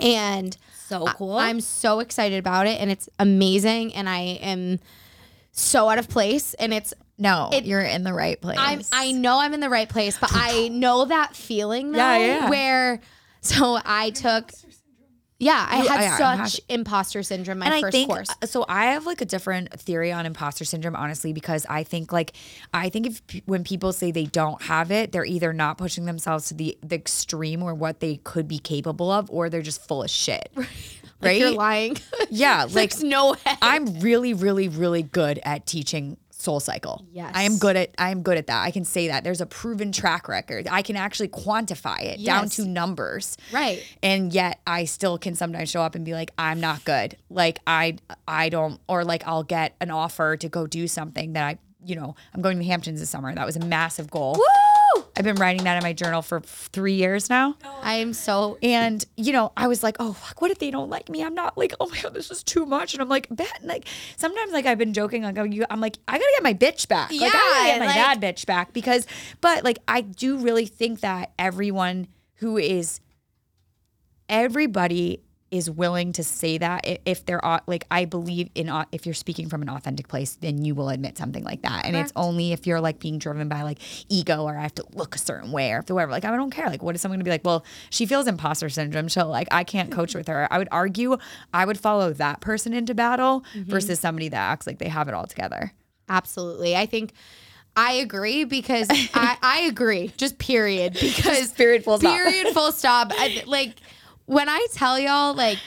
And 0.00 0.56
so 0.88 1.06
cool. 1.06 1.36
I'm 1.36 1.60
so 1.60 2.00
excited 2.00 2.38
about 2.38 2.66
it 2.66 2.80
and 2.80 2.90
it's 2.90 3.08
amazing 3.18 3.94
and 3.94 4.08
I 4.08 4.20
am 4.42 4.80
so 5.52 5.88
out 5.88 5.98
of 5.98 6.08
place 6.08 6.54
and 6.54 6.72
it's 6.74 6.92
no, 7.20 7.50
it- 7.52 7.64
you're 7.66 7.80
in 7.80 8.02
the 8.02 8.12
right 8.12 8.40
place. 8.40 8.58
I'm 8.60 8.80
I 8.92 9.12
know 9.12 9.38
I'm 9.38 9.54
in 9.54 9.60
the 9.60 9.70
right 9.70 9.88
place, 9.88 10.18
but 10.18 10.30
I 10.32 10.68
know 10.72 11.04
that 11.04 11.36
feeling 11.36 11.92
though 11.92 11.98
Yeah, 11.98 12.16
yeah. 12.18 12.50
where 12.50 13.00
so 13.42 13.78
I 13.84 14.10
took 14.10 14.50
yeah, 15.42 15.66
I 15.70 15.82
You- 15.82 15.88
had 15.88 16.00
yeah, 16.00 16.16
such 16.18 16.30
imposter- 16.38 16.62
imposter 16.68 17.22
syndrome 17.22 17.58
my 17.60 17.64
and 17.66 17.74
I 17.74 17.80
first 17.80 17.92
think 17.92 18.10
course. 18.10 18.28
Uh, 18.42 18.46
so. 18.46 18.66
I 18.68 18.86
have 18.92 19.06
like 19.06 19.22
a 19.22 19.24
different 19.24 19.72
theory 19.80 20.12
on 20.12 20.26
imposter 20.26 20.66
syndrome, 20.66 20.94
honestly, 20.94 21.32
because 21.32 21.64
I 21.66 21.82
think 21.82 22.12
like 22.12 22.32
I 22.74 22.90
think 22.90 23.06
if 23.06 23.22
when 23.46 23.64
people 23.64 23.94
say 23.94 24.10
they 24.10 24.26
don't 24.26 24.60
have 24.60 24.90
it, 24.90 25.12
they're 25.12 25.24
either 25.24 25.54
not 25.54 25.78
pushing 25.78 26.04
themselves 26.04 26.48
to 26.48 26.54
the 26.54 26.76
the 26.82 26.94
extreme 26.96 27.62
or 27.62 27.72
what 27.74 28.00
they 28.00 28.16
could 28.16 28.48
be 28.48 28.58
capable 28.58 29.10
of, 29.10 29.30
or 29.30 29.48
they're 29.48 29.62
just 29.62 29.86
full 29.88 30.02
of 30.02 30.10
shit. 30.10 30.50
Like, 31.22 31.28
Right? 31.32 31.40
you're 31.42 31.50
lying. 31.50 31.96
Yeah, 32.30 32.62
like 32.70 32.92
There's 32.92 33.02
no 33.02 33.32
way. 33.32 33.38
I'm 33.60 34.00
really, 34.00 34.32
really, 34.32 34.68
really 34.68 35.02
good 35.02 35.38
at 35.42 35.66
teaching 35.66 36.16
soul 36.40 36.60
cycle. 36.60 37.04
Yes. 37.12 37.32
I 37.34 37.42
am 37.42 37.58
good 37.58 37.76
at 37.76 37.94
I 37.98 38.10
am 38.10 38.22
good 38.22 38.38
at 38.38 38.46
that. 38.46 38.62
I 38.62 38.70
can 38.70 38.84
say 38.84 39.08
that. 39.08 39.24
There's 39.24 39.40
a 39.40 39.46
proven 39.46 39.92
track 39.92 40.28
record. 40.28 40.68
I 40.70 40.82
can 40.82 40.96
actually 40.96 41.28
quantify 41.28 42.02
it 42.02 42.24
down 42.24 42.48
to 42.50 42.64
numbers. 42.66 43.36
Right. 43.52 43.84
And 44.02 44.32
yet 44.32 44.60
I 44.66 44.84
still 44.84 45.18
can 45.18 45.34
sometimes 45.34 45.70
show 45.70 45.82
up 45.82 45.94
and 45.94 46.04
be 46.04 46.14
like, 46.14 46.32
I'm 46.38 46.60
not 46.60 46.84
good. 46.84 47.16
Like 47.28 47.58
I 47.66 47.98
I 48.26 48.48
don't 48.48 48.80
or 48.88 49.04
like 49.04 49.26
I'll 49.26 49.44
get 49.44 49.76
an 49.80 49.90
offer 49.90 50.36
to 50.36 50.48
go 50.48 50.66
do 50.66 50.88
something 50.88 51.34
that 51.34 51.44
I 51.44 51.58
you 51.84 51.96
know, 51.96 52.14
I'm 52.34 52.42
going 52.42 52.56
to 52.56 52.62
the 52.62 52.68
Hamptons 52.68 53.00
this 53.00 53.10
summer. 53.10 53.34
That 53.34 53.46
was 53.46 53.56
a 53.56 53.60
massive 53.64 54.10
goal. 54.10 54.34
Woo! 54.34 55.04
I've 55.16 55.24
been 55.24 55.36
writing 55.36 55.64
that 55.64 55.76
in 55.76 55.82
my 55.82 55.92
journal 55.92 56.22
for 56.22 56.40
three 56.40 56.94
years 56.94 57.28
now. 57.28 57.56
I'm 57.82 58.12
so 58.12 58.58
And 58.62 59.04
you 59.16 59.32
know, 59.32 59.52
I 59.56 59.66
was 59.66 59.82
like, 59.82 59.96
oh 59.98 60.12
fuck, 60.12 60.40
what 60.40 60.50
if 60.50 60.58
they 60.58 60.70
don't 60.70 60.88
like 60.88 61.08
me? 61.08 61.22
I'm 61.22 61.34
not 61.34 61.58
like, 61.58 61.74
oh 61.80 61.88
my 61.88 62.00
god, 62.00 62.14
this 62.14 62.30
is 62.30 62.42
too 62.42 62.64
much. 62.64 62.94
And 62.94 63.02
I'm 63.02 63.08
like, 63.08 63.26
bet 63.30 63.52
like 63.62 63.86
sometimes 64.16 64.52
like 64.52 64.66
I've 64.66 64.78
been 64.78 64.94
joking, 64.94 65.22
like 65.22 65.36
oh, 65.38 65.42
you, 65.44 65.64
I'm 65.68 65.80
like, 65.80 65.98
I 66.08 66.12
gotta 66.12 66.30
get 66.36 66.42
my 66.42 66.54
bitch 66.54 66.88
back. 66.88 67.10
Like 67.10 67.20
I 67.22 67.28
gotta 67.32 67.58
Yeah, 67.58 67.72
get 67.72 67.80
my 67.80 67.86
like- 67.86 68.20
bad 68.20 68.20
bitch 68.36 68.46
back 68.46 68.72
because, 68.72 69.06
but 69.40 69.64
like 69.64 69.78
I 69.88 70.00
do 70.00 70.38
really 70.38 70.66
think 70.66 71.00
that 71.00 71.32
everyone 71.38 72.06
who 72.36 72.56
is, 72.56 73.00
everybody 74.28 75.20
is 75.50 75.70
willing 75.70 76.12
to 76.12 76.22
say 76.22 76.58
that 76.58 76.84
if 77.04 77.24
they're 77.26 77.40
like 77.66 77.86
I 77.90 78.04
believe 78.04 78.50
in 78.54 78.70
if 78.92 79.06
you're 79.06 79.14
speaking 79.14 79.48
from 79.48 79.62
an 79.62 79.68
authentic 79.68 80.08
place 80.08 80.36
then 80.40 80.64
you 80.64 80.74
will 80.74 80.88
admit 80.88 81.18
something 81.18 81.42
like 81.44 81.62
that 81.62 81.86
and 81.86 81.96
it's 81.96 82.12
only 82.16 82.52
if 82.52 82.66
you're 82.66 82.80
like 82.80 82.98
being 82.98 83.18
driven 83.18 83.48
by 83.48 83.62
like 83.62 83.78
ego 84.08 84.44
or 84.44 84.56
I 84.56 84.62
have 84.62 84.74
to 84.76 84.84
look 84.92 85.14
a 85.14 85.18
certain 85.18 85.52
way 85.52 85.72
or 85.72 85.82
whatever 85.88 86.12
like 86.12 86.24
I 86.24 86.34
don't 86.36 86.50
care 86.50 86.68
like 86.68 86.82
what 86.82 86.94
is 86.94 87.00
someone 87.00 87.18
gonna 87.18 87.24
be 87.24 87.30
like 87.30 87.44
well 87.44 87.64
she 87.90 88.06
feels 88.06 88.26
imposter 88.26 88.68
syndrome 88.68 89.08
so 89.08 89.28
like 89.28 89.48
I 89.50 89.64
can't 89.64 89.90
coach 90.00 90.14
with 90.14 90.28
her 90.28 90.46
I 90.50 90.58
would 90.58 90.68
argue 90.70 91.16
I 91.52 91.64
would 91.64 91.78
follow 91.78 92.12
that 92.14 92.40
person 92.40 92.72
into 92.72 92.94
battle 92.94 93.44
mm-hmm. 93.54 93.70
versus 93.70 93.98
somebody 94.00 94.28
that 94.28 94.36
acts 94.36 94.66
like 94.66 94.78
they 94.78 94.88
have 94.88 95.08
it 95.08 95.14
all 95.14 95.26
together 95.26 95.72
Absolutely. 96.10 96.76
I 96.76 96.86
think 96.86 97.12
I 97.76 97.92
agree 97.92 98.44
because 98.44 98.88
I, 98.90 99.38
I 99.40 99.60
agree. 99.60 100.12
Just 100.16 100.38
period. 100.38 100.94
Because 100.94 101.52
period, 101.52 101.84
full 101.84 101.98
stop. 101.98 102.14
Period 102.14 102.52
full 102.52 102.72
stop. 102.72 103.12
I, 103.12 103.44
like 103.46 103.76
when 104.30 104.48
I 104.48 104.66
tell 104.72 104.98
y'all, 104.98 105.34
like 105.34 105.58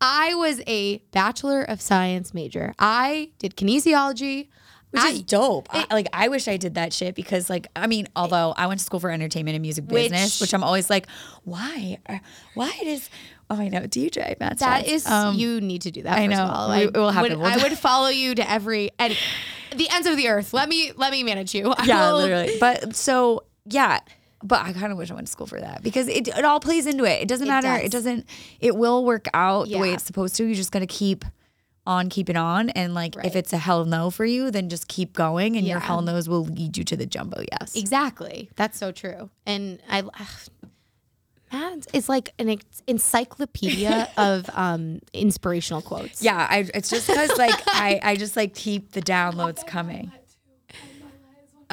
I 0.00 0.34
was 0.34 0.60
a 0.66 0.98
bachelor 1.10 1.62
of 1.62 1.80
science 1.80 2.32
major. 2.32 2.72
I 2.78 3.30
did 3.38 3.56
kinesiology. 3.56 4.48
which 4.90 5.02
I, 5.02 5.08
is 5.10 5.22
dope 5.22 5.68
I, 5.70 5.86
like 5.90 6.06
I 6.12 6.28
wish 6.28 6.46
I 6.48 6.56
did 6.56 6.74
that 6.74 6.92
shit 6.92 7.14
because 7.14 7.48
like 7.48 7.66
I 7.74 7.86
mean 7.86 8.06
although 8.14 8.52
I 8.56 8.66
went 8.66 8.78
to 8.80 8.84
school 8.84 9.00
for 9.00 9.10
entertainment 9.10 9.54
and 9.54 9.62
music 9.62 9.86
business 9.88 10.38
Which- 10.38 10.48
which 10.48 10.54
I'm 10.54 10.62
always 10.62 10.90
like 10.90 11.06
why 11.44 11.98
why 12.54 12.70
does 12.82 13.08
oh 13.48 13.56
I 13.56 13.68
know 13.68 13.80
DJ 13.80 14.38
Matt 14.38 14.58
that 14.58 14.84
Strauss. 14.86 15.08
Um, 15.08 15.34
you 15.36 15.60
need 15.62 15.82
to 15.82 15.90
do 15.90 16.02
that. 16.02 16.18
I 16.18 16.26
first 16.26 16.38
of 16.40 16.46
know. 16.48 16.54
I 16.54 16.78
it 16.80 16.94
will 16.94 17.10
happen. 17.10 17.30
Would, 17.32 17.38
We'll 17.40 17.60
I 17.60 17.62
would 17.62 17.78
follow 17.78 18.08
you 18.08 18.34
to 18.34 18.50
every 18.50 18.90
and 18.98 19.16
the 19.74 19.88
ends 19.90 20.06
of 20.06 20.16
the 20.18 20.28
earth. 20.28 20.52
Let 20.52 20.68
me 20.68 20.92
let 20.94 21.10
me 21.10 21.22
manage 21.22 21.54
you. 21.54 21.72
I 21.72 21.84
yeah 21.86 22.12
will- 22.12 22.18
literally 22.18 22.56
but 22.60 22.94
so 22.94 23.44
yeah 23.64 24.00
but 24.42 24.62
I 24.64 24.72
kind 24.72 24.92
of 24.92 24.98
wish 24.98 25.10
I 25.10 25.14
went 25.14 25.26
to 25.26 25.32
school 25.32 25.46
for 25.46 25.60
that 25.60 25.82
because 25.82 26.08
it, 26.08 26.28
it 26.28 26.44
all 26.44 26.60
plays 26.60 26.86
into 26.86 27.04
it. 27.04 27.22
It 27.22 27.28
doesn't 27.28 27.46
It 27.46 27.50
matter. 27.50 27.68
does. 27.68 27.82
It 27.84 27.92
doesn't. 27.92 28.26
It 28.60 28.76
will 28.76 29.04
work 29.04 29.26
out 29.34 29.68
the 29.68 29.78
way 29.78 29.92
it's 29.92 30.04
supposed 30.04 30.36
to. 30.36 30.44
You're 30.44 30.54
just 30.54 30.72
gotta 30.72 30.86
keep 30.86 31.24
on 31.84 32.08
keeping 32.08 32.36
on, 32.36 32.70
and 32.70 32.94
like 32.94 33.16
if 33.24 33.34
it's 33.34 33.52
a 33.52 33.58
hell 33.58 33.84
no 33.84 34.08
for 34.10 34.24
you, 34.24 34.50
then 34.52 34.68
just 34.68 34.86
keep 34.88 35.12
going, 35.14 35.56
and 35.56 35.66
your 35.66 35.80
hell 35.80 36.00
no's 36.02 36.28
will 36.28 36.44
lead 36.44 36.76
you 36.76 36.84
to 36.84 36.96
the 36.96 37.06
jumbo 37.06 37.42
yes. 37.60 37.74
Exactly. 37.74 38.48
That's 38.56 38.78
so 38.78 38.92
true. 38.92 39.30
And 39.46 39.80
I, 39.88 40.02
Matt 41.52 41.86
is 41.92 42.08
like 42.08 42.32
an 42.38 42.56
encyclopedia 42.86 44.08
of 44.16 44.48
um, 44.54 45.00
inspirational 45.12 45.82
quotes. 45.82 46.22
Yeah, 46.22 46.46
I, 46.48 46.68
it's 46.72 46.88
just 46.88 47.06
because 47.06 47.36
like 47.36 47.54
I, 47.66 48.00
I 48.02 48.16
just 48.16 48.36
like 48.36 48.54
keep 48.54 48.92
the 48.92 49.02
downloads 49.02 49.66
coming. 49.66 50.12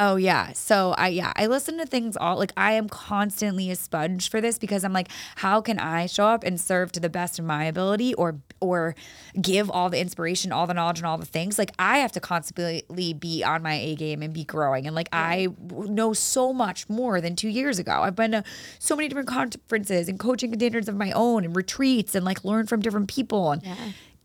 Oh 0.02 0.16
yeah. 0.16 0.54
So 0.54 0.96
I 0.98 1.10
yeah, 1.10 1.34
I 1.36 1.48
listen 1.48 1.78
to 1.78 1.86
things 1.86 2.16
all 2.16 2.38
like 2.38 2.54
I 2.56 2.72
am 2.72 2.88
constantly 2.88 3.70
a 3.70 3.76
sponge 3.76 4.30
for 4.30 4.40
this 4.40 4.58
because 4.58 4.86
I'm 4.86 4.94
like, 4.94 5.10
how 5.36 5.60
can 5.60 5.78
I 5.78 6.06
show 6.06 6.26
up 6.26 6.46
and 6.46 6.60
serve 6.60 6.94
to 6.94 7.02
the 7.02 7.10
best 7.10 7.38
of 7.38 7.44
my 7.44 7.66
ability 7.66 8.14
or 8.14 8.40
or 8.62 8.96
give 9.42 9.70
all 9.70 9.90
the 9.90 10.00
inspiration, 10.00 10.54
all 10.54 10.66
the 10.68 10.74
knowledge 10.74 11.00
and 11.00 11.06
all 11.06 11.18
the 11.18 11.26
things? 11.26 11.60
Like 11.60 11.74
I 11.78 11.98
have 11.98 12.14
to 12.14 12.22
constantly 12.22 13.14
be 13.14 13.44
on 13.44 13.62
my 13.62 13.74
A 13.74 13.96
game 13.96 14.24
and 14.24 14.34
be 14.34 14.46
growing. 14.46 14.88
And 14.88 14.96
like 14.96 15.10
I 15.12 15.50
know 15.70 16.14
so 16.14 16.54
much 16.54 16.88
more 16.88 17.20
than 17.20 17.36
two 17.36 17.50
years 17.50 17.78
ago. 17.78 18.02
I've 18.02 18.16
been 18.16 18.32
to 18.32 18.44
so 18.80 18.96
many 18.96 19.10
different 19.10 19.28
conferences 19.28 20.08
and 20.08 20.18
coaching 20.18 20.52
containers 20.52 20.88
of 20.88 20.96
my 20.96 21.12
own 21.12 21.44
and 21.44 21.54
retreats 21.54 22.16
and 22.16 22.24
like 22.24 22.46
learn 22.46 22.68
from 22.68 22.82
different 22.82 23.10
people 23.10 23.52
and 23.52 23.62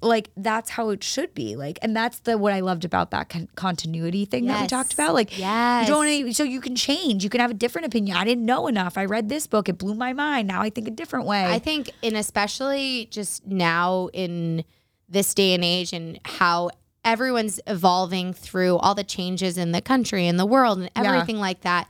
like 0.04 0.30
that's 0.36 0.70
how 0.70 0.90
it 0.90 1.02
should 1.02 1.34
be 1.34 1.56
like 1.56 1.78
and 1.82 1.96
that's 1.96 2.18
the 2.20 2.36
what 2.38 2.52
i 2.52 2.60
loved 2.60 2.84
about 2.84 3.10
that 3.10 3.28
con- 3.28 3.48
continuity 3.56 4.24
thing 4.24 4.46
that 4.46 4.60
we 4.60 4.66
talked 4.66 4.92
about 4.92 5.14
like 5.14 5.38
yeah 5.38 5.80
you 5.80 5.86
don't 5.86 6.32
so 6.34 6.42
you 6.44 6.60
can 6.60 6.76
change 6.76 7.24
you 7.24 7.30
can 7.30 7.40
have 7.40 7.50
a 7.50 7.54
different 7.54 7.86
opinion 7.86 8.16
i 8.16 8.24
didn't 8.24 8.44
know 8.44 8.66
enough 8.66 8.96
i 8.98 9.04
read 9.04 9.28
this 9.28 9.46
book 9.46 9.68
it 9.68 9.78
blew 9.78 9.94
my 9.94 10.12
mind 10.12 10.46
now 10.46 10.60
i 10.60 10.68
think 10.70 10.86
a 10.86 10.90
different 10.90 11.26
way 11.26 11.44
I 11.46 11.58
think, 11.58 11.90
and 12.02 12.16
especially 12.16 13.06
just 13.10 13.46
now 13.46 14.08
in 14.12 14.64
this 15.08 15.34
day 15.34 15.54
and 15.54 15.62
age, 15.64 15.92
and 15.92 16.18
how 16.24 16.70
everyone's 17.04 17.60
evolving 17.66 18.32
through 18.32 18.76
all 18.78 18.94
the 18.94 19.04
changes 19.04 19.58
in 19.58 19.72
the 19.72 19.80
country 19.82 20.26
and 20.26 20.38
the 20.40 20.46
world 20.46 20.78
and 20.78 20.90
Yeah. 20.96 21.12
everything 21.12 21.38
like 21.38 21.60
that. 21.60 21.88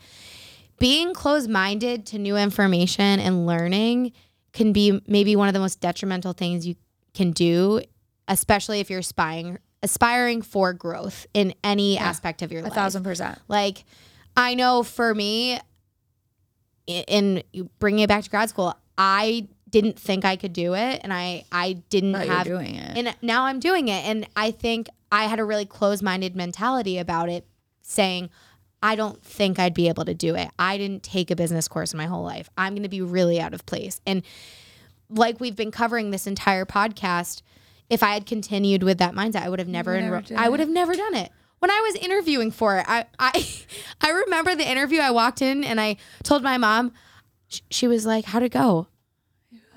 Being 0.78 1.14
closed 1.14 1.48
minded 1.48 2.04
to 2.06 2.18
new 2.18 2.36
information 2.36 3.20
and 3.20 3.46
learning 3.46 4.12
can 4.52 4.72
be 4.72 5.00
maybe 5.06 5.36
one 5.36 5.46
of 5.48 5.54
the 5.54 5.60
most 5.60 5.80
detrimental 5.80 6.32
things 6.32 6.66
you 6.66 6.74
can 7.14 7.30
do, 7.30 7.80
especially 8.28 8.80
if 8.80 8.90
you're 8.90 9.00
aspiring 9.00 9.58
aspiring 9.82 10.40
for 10.42 10.72
growth 10.72 11.26
in 11.34 11.52
any 11.62 11.98
aspect 11.98 12.40
of 12.42 12.50
your 12.50 12.62
life. 12.62 12.72
a 12.72 12.74
thousand 12.74 13.02
percent 13.04 13.38
Like, 13.48 13.84
I 14.36 14.54
know 14.54 14.82
for 14.82 15.14
me, 15.14 15.58
i- 16.88 17.04
in 17.08 17.42
bringing 17.78 18.00
it 18.04 18.08
back 18.08 18.24
to 18.24 18.30
grad 18.30 18.48
school, 18.48 18.74
I 18.96 19.48
didn't 19.68 19.98
think 19.98 20.24
I 20.24 20.36
could 20.36 20.52
do 20.52 20.74
it, 20.74 21.00
and 21.02 21.12
I 21.12 21.44
I 21.52 21.74
didn't 21.90 22.12
But 22.12 22.28
have 22.28 22.46
doing 22.46 22.76
it. 22.76 22.96
and 22.96 23.14
now 23.22 23.44
I'm 23.44 23.60
doing 23.60 23.88
it, 23.88 24.04
and 24.04 24.26
I 24.36 24.50
think 24.52 24.88
I 25.10 25.24
had 25.24 25.38
a 25.38 25.44
really 25.44 25.66
closed 25.66 26.02
minded 26.02 26.34
mentality 26.36 26.98
about 26.98 27.28
it, 27.28 27.46
saying. 27.82 28.30
I 28.86 28.96
don't 28.96 29.24
think 29.24 29.58
I'd 29.58 29.72
be 29.72 29.88
able 29.88 30.04
to 30.04 30.12
do 30.12 30.34
it. 30.34 30.50
I 30.58 30.76
didn't 30.76 31.02
take 31.02 31.30
a 31.30 31.36
business 31.36 31.68
course 31.68 31.94
in 31.94 31.96
my 31.96 32.04
whole 32.04 32.22
life. 32.22 32.50
I'm 32.58 32.74
going 32.74 32.82
to 32.82 32.90
be 32.90 33.00
really 33.00 33.40
out 33.40 33.54
of 33.54 33.64
place. 33.64 33.98
And 34.06 34.22
like 35.08 35.40
we've 35.40 35.56
been 35.56 35.70
covering 35.70 36.10
this 36.10 36.26
entire 36.26 36.66
podcast, 36.66 37.40
if 37.90 38.02
I 38.02 38.14
had 38.14 38.26
continued 38.26 38.82
with 38.82 38.98
that 38.98 39.14
mindset, 39.14 39.42
I 39.42 39.48
would 39.48 39.58
have 39.58 39.68
never, 39.68 40.00
never 40.00 40.20
enro- 40.22 40.36
I 40.36 40.48
would 40.48 40.60
have 40.60 40.68
never 40.68 40.94
done 40.94 41.14
it. 41.14 41.30
When 41.58 41.70
I 41.70 41.80
was 41.80 41.94
interviewing 41.96 42.50
for 42.50 42.78
it, 42.78 42.84
I 42.88 43.06
I 43.18 43.46
I 44.00 44.10
remember 44.10 44.54
the 44.54 44.68
interview. 44.68 45.00
I 45.00 45.10
walked 45.10 45.40
in 45.42 45.64
and 45.64 45.80
I 45.80 45.96
told 46.22 46.42
my 46.42 46.58
mom. 46.58 46.92
sh- 47.48 47.60
She 47.70 47.86
was 47.88 48.04
like, 48.04 48.24
"How'd 48.26 48.42
it 48.42 48.52
go?" 48.52 48.88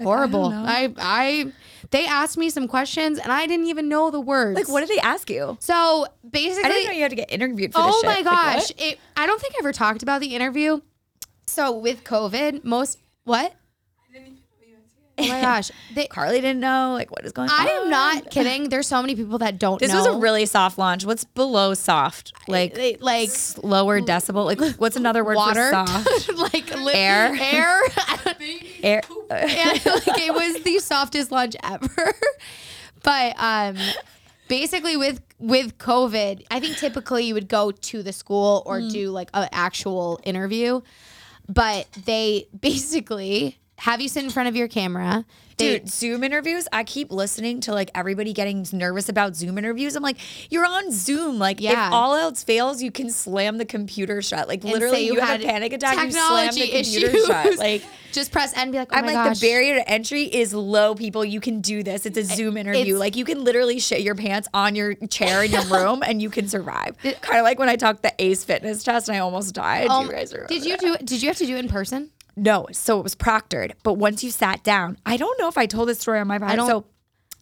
Horrible. 0.01 0.51
know. 0.51 0.64
I, 0.68 0.93
I 0.97 1.51
they 1.89 2.05
asked 2.05 2.38
me 2.38 2.49
some 2.51 2.68
questions 2.68 3.18
and 3.18 3.32
I 3.32 3.47
didn't 3.47 3.66
even 3.66 3.89
know 3.89 4.12
the 4.12 4.20
words. 4.22 4.55
like 4.55 4.70
what 4.70 4.82
did 4.82 4.89
they 4.89 4.99
ask 5.01 5.28
you 5.30 5.58
So 5.60 6.05
basically, 6.30 6.66
i 6.70 6.74
didn't 6.74 6.86
know 6.86 6.91
you 6.91 7.01
had 7.01 7.10
to 7.10 7.16
get 7.16 7.32
interviewed 7.32 7.74
for 7.74 7.82
this 7.82 7.95
Oh 7.95 8.01
my 8.05 8.14
Like, 8.16 8.24
gosh! 8.26 8.55
what? 8.70 8.74
it, 8.78 8.99
I 9.16 9.26
don't 9.26 9.41
think 9.41 9.55
I 9.55 9.60
ever 9.60 9.72
talked 9.74 10.03
about 10.03 10.22
the 10.22 10.36
interview. 10.36 10.82
So 11.47 11.72
with 11.72 12.03
COVID, 12.03 12.64
most 12.64 12.99
what? 13.24 13.55
Oh 15.20 15.28
my 15.28 15.41
gosh. 15.41 15.72
They, 15.95 16.05
Carly 16.07 16.41
didn't 16.41 16.59
know 16.59 16.93
like 16.93 17.09
what 17.11 17.26
is 17.26 17.32
going 17.32 17.49
on. 17.49 17.59
I 17.59 17.70
am 17.72 17.89
not 17.89 18.30
kidding. 18.30 18.70
There's 18.70 18.86
so 18.88 19.01
many 19.01 19.15
people 19.15 19.39
that 19.39 19.57
don't 19.57 19.80
This 19.80 19.91
know. 19.91 19.97
was 19.97 20.05
a 20.05 20.18
really 20.18 20.45
soft 20.45 20.78
launch. 20.78 21.05
What's 21.05 21.24
below 21.24 21.74
soft? 21.74 22.34
Like 22.47 22.76
They- 22.76 22.97
like 22.97 23.32
lower 23.63 23.99
decibel. 23.99 24.45
Like 24.45 24.59
what's 24.80 24.95
another 24.95 25.24
word 25.24 25.36
water, 25.36 25.72
for 25.72 25.86
soft? 25.88 26.34
like 26.38 26.76
li- 26.78 26.93
Air. 26.93 27.36
air. 27.39 27.80
Air. 28.84 29.01
and 29.32 29.86
like 29.86 30.20
it 30.20 30.34
was 30.34 30.61
the 30.63 30.78
softest 30.80 31.32
launch 31.32 31.55
ever. 31.63 32.13
but 33.03 33.34
um 33.39 33.76
basically 34.47 34.97
with 34.97 35.22
with 35.39 35.78
COVID, 35.80 36.45
I 36.51 36.59
think 36.59 36.78
typically 36.78 37.26
you 37.26 37.34
would 37.34 37.47
go 37.47 37.72
to 37.72 38.03
the 38.03 38.13
school 38.13 38.61
or 38.65 38.80
Mm. 38.82 38.91
do 38.91 39.09
like 39.11 39.30
an 39.34 39.49
actual 39.51 40.20
interview. 40.24 40.82
But 41.49 41.88
they 42.05 42.47
basically 42.59 43.57
have 43.78 44.01
you 44.01 44.09
sit 44.09 44.23
in 44.23 44.30
front 44.30 44.49
of 44.49 44.55
your 44.55 44.67
camera. 44.67 45.23
They- 45.57 45.80
Dude, 45.80 45.89
Zoom 45.89 46.23
interviews. 46.23 46.67
I 46.71 46.84
keep 46.84 47.11
listening 47.11 47.61
to 47.61 47.73
like 47.73 47.89
everybody 47.95 48.32
getting 48.32 48.65
nervous 48.73 49.09
about 49.09 49.36
Zoom 49.36 49.57
interviews. 49.57 49.95
I'm 49.95 50.03
like, 50.03 50.17
you're 50.51 50.65
on 50.67 50.91
Zoom. 50.91 51.39
Like, 51.39 51.59
Yeah. 51.59 51.88
if 51.88 51.93
all 51.93 52.13
else 52.15 52.43
fails, 52.43 52.84
you 52.84 52.91
can 52.91 53.09
slam 53.09 53.57
the 53.57 53.65
computer 53.65 54.21
shut. 54.21 54.47
Like, 54.47 54.63
and 54.63 54.71
literally, 54.73 54.97
say 54.97 55.05
you, 55.05 55.19
have 55.19 55.41
a 55.41 55.43
panic 55.45 55.73
attack, 55.73 55.95
you 56.05 56.11
slam 56.11 56.53
the 56.53 56.59
technology 56.61 56.84
computer 56.84 57.25
shut. 57.25 57.45
issues. 57.47 57.57
Like, 57.67 57.82
just 58.11 58.32
press 58.32 58.53
N 58.55 58.63
and 58.63 58.71
be 58.71 58.78
like, 58.78 58.89
oh 58.91 58.97
I'm 58.97 59.05
like, 59.05 59.15
gosh. 59.15 59.39
the 59.39 59.47
barrier 59.47 59.75
to 59.75 59.89
entry 59.89 60.23
is 60.23 60.53
low, 60.53 60.93
people. 60.93 61.25
You 61.25 61.39
can 61.39 61.61
do 61.61 61.82
this. 61.82 62.05
It's 62.05 62.17
a 62.19 62.23
Zoom 62.23 62.55
interview. 62.57 62.82
it's- 62.82 62.99
like, 62.99 63.15
you 63.15 63.25
can 63.25 63.43
literally 63.43 63.80
shit 63.80 64.01
your 64.01 64.15
pants 64.15 64.47
on 64.53 64.75
your 64.75 64.93
chair 65.09 65.43
in 65.43 65.51
your 65.51 65.65
room 65.71 66.03
and 66.05 66.21
you 66.21 66.30
can 66.30 66.47
survive. 66.47 66.97
kind 67.21 67.39
of 67.39 67.43
like 67.43 67.57
when 67.57 67.69
I 67.69 67.75
took 67.78 68.01
the 68.03 68.13
ACE 68.19 68.43
fitness 68.43 68.84
test 68.84 69.07
and 69.09 69.15
I 69.15 69.19
almost 69.21 69.55
died. 69.55 69.88
Um, 69.88 70.05
you 70.05 70.11
guys 70.11 70.32
did 70.47 70.65
you 70.65 70.78
that? 70.78 70.80
do? 70.99 71.05
Did 71.05 71.21
you 71.23 71.30
have 71.30 71.38
to 71.38 71.45
do 71.47 71.55
it 71.55 71.59
in 71.59 71.67
person? 71.67 72.11
No, 72.38 72.67
so 72.71 72.99
it 72.99 73.03
was 73.03 73.15
proctored. 73.15 73.73
But 73.83 73.93
once 73.95 74.23
you 74.23 74.29
sat 74.31 74.63
down, 74.63 74.97
I 75.05 75.17
don't 75.17 75.38
know 75.39 75.47
if 75.47 75.57
I 75.57 75.65
told 75.65 75.89
this 75.89 75.99
story 75.99 76.19
on 76.19 76.27
my 76.27 76.38
podcast. 76.38 76.67
so, 76.67 76.85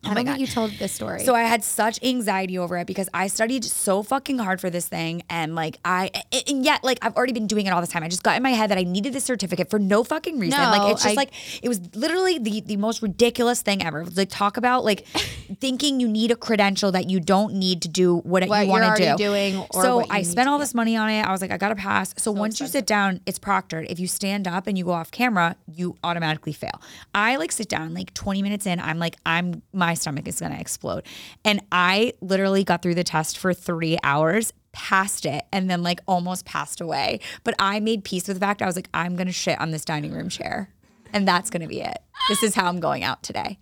I 0.05 0.13
don't 0.13 0.25
think 0.25 0.39
you 0.39 0.47
told 0.47 0.71
this 0.71 0.91
story. 0.91 1.23
so 1.23 1.33
I 1.35 1.43
had 1.43 1.63
such 1.63 2.01
anxiety 2.03 2.57
over 2.57 2.77
it 2.77 2.87
because 2.87 3.09
I 3.13 3.27
studied 3.27 3.63
so 3.63 4.03
fucking 4.03 4.37
hard 4.39 4.61
for 4.61 4.69
this 4.69 4.87
thing, 4.87 5.23
and 5.29 5.55
like 5.55 5.79
I, 5.85 6.11
and 6.47 6.63
yet 6.63 6.83
like 6.83 6.99
I've 7.01 7.15
already 7.15 7.33
been 7.33 7.47
doing 7.47 7.65
it 7.65 7.71
all 7.71 7.81
this 7.81 7.89
time. 7.89 8.03
I 8.03 8.07
just 8.07 8.23
got 8.23 8.37
in 8.37 8.43
my 8.43 8.51
head 8.51 8.69
that 8.71 8.77
I 8.77 8.83
needed 8.83 9.13
this 9.13 9.23
certificate 9.25 9.69
for 9.69 9.79
no 9.79 10.03
fucking 10.03 10.39
reason. 10.39 10.59
No, 10.59 10.69
like 10.69 10.91
it's 10.93 11.03
just 11.03 11.13
I- 11.13 11.21
like 11.21 11.31
it 11.63 11.67
was 11.69 11.79
literally 11.95 12.37
the 12.37 12.61
the 12.61 12.77
most 12.77 13.01
ridiculous 13.01 13.61
thing 13.61 13.83
ever. 13.83 14.05
Like 14.05 14.29
talk 14.29 14.57
about 14.57 14.83
like 14.85 15.05
thinking 15.59 15.99
you 15.99 16.07
need 16.07 16.31
a 16.31 16.35
credential 16.35 16.91
that 16.91 17.09
you 17.09 17.19
don't 17.19 17.53
need 17.55 17.81
to 17.83 17.87
do 17.87 18.17
what, 18.17 18.47
What 18.47 18.65
you 18.65 18.71
want 18.71 18.97
to 18.97 19.11
do. 19.11 19.17
doing 19.17 19.57
or 19.73 19.83
so 19.83 20.05
I 20.09 20.21
spent 20.21 20.49
all 20.49 20.59
this 20.59 20.73
money 20.73 20.95
on 20.95 21.09
it. 21.09 21.21
I 21.25 21.31
was 21.31 21.41
like, 21.41 21.51
I 21.51 21.57
gotta 21.57 21.75
pass. 21.75 22.13
So, 22.17 22.31
once 22.31 22.59
you 22.59 22.67
sit 22.67 22.85
down, 22.85 23.21
it's 23.25 23.39
proctored. 23.39 23.87
If 23.89 23.99
you 23.99 24.07
stand 24.07 24.47
up 24.47 24.67
and 24.67 24.77
you 24.77 24.85
go 24.85 24.91
off 24.91 25.11
camera, 25.11 25.55
you 25.67 25.97
automatically 26.03 26.53
fail. 26.53 26.81
I 27.13 27.37
like 27.37 27.51
sit 27.51 27.69
down 27.69 27.93
like 27.93 28.13
20 28.13 28.41
minutes 28.41 28.65
in. 28.65 28.79
I'm 28.79 28.99
like, 28.99 29.17
I'm 29.25 29.61
my 29.73 29.94
stomach 29.95 30.27
is 30.27 30.39
gonna 30.39 30.59
explode, 30.59 31.03
and 31.43 31.61
I 31.71 32.13
literally 32.21 32.63
got 32.63 32.81
through 32.81 32.95
the 32.95 33.03
test 33.03 33.37
for 33.37 33.53
three 33.53 33.97
hours. 34.03 34.53
Passed 34.71 35.25
it 35.25 35.45
and 35.53 35.69
then 35.69 35.83
like 35.83 36.01
almost 36.05 36.43
passed 36.43 36.81
away. 36.81 37.21
But 37.45 37.55
I 37.59 37.79
made 37.79 38.03
peace 38.03 38.27
with 38.27 38.35
the 38.35 38.45
fact 38.45 38.61
I 38.61 38.65
was 38.65 38.75
like, 38.75 38.89
I'm 38.93 39.15
gonna 39.15 39.31
shit 39.31 39.57
on 39.61 39.71
this 39.71 39.85
dining 39.85 40.11
room 40.11 40.27
chair. 40.27 40.69
And 41.15 41.25
that's 41.25 41.49
gonna 41.49 41.67
be 41.67 41.81
it. 41.81 41.97
This 42.27 42.43
is 42.43 42.55
how 42.55 42.67
I'm 42.67 42.79
going 42.79 43.03
out 43.03 43.23
today. 43.23 43.57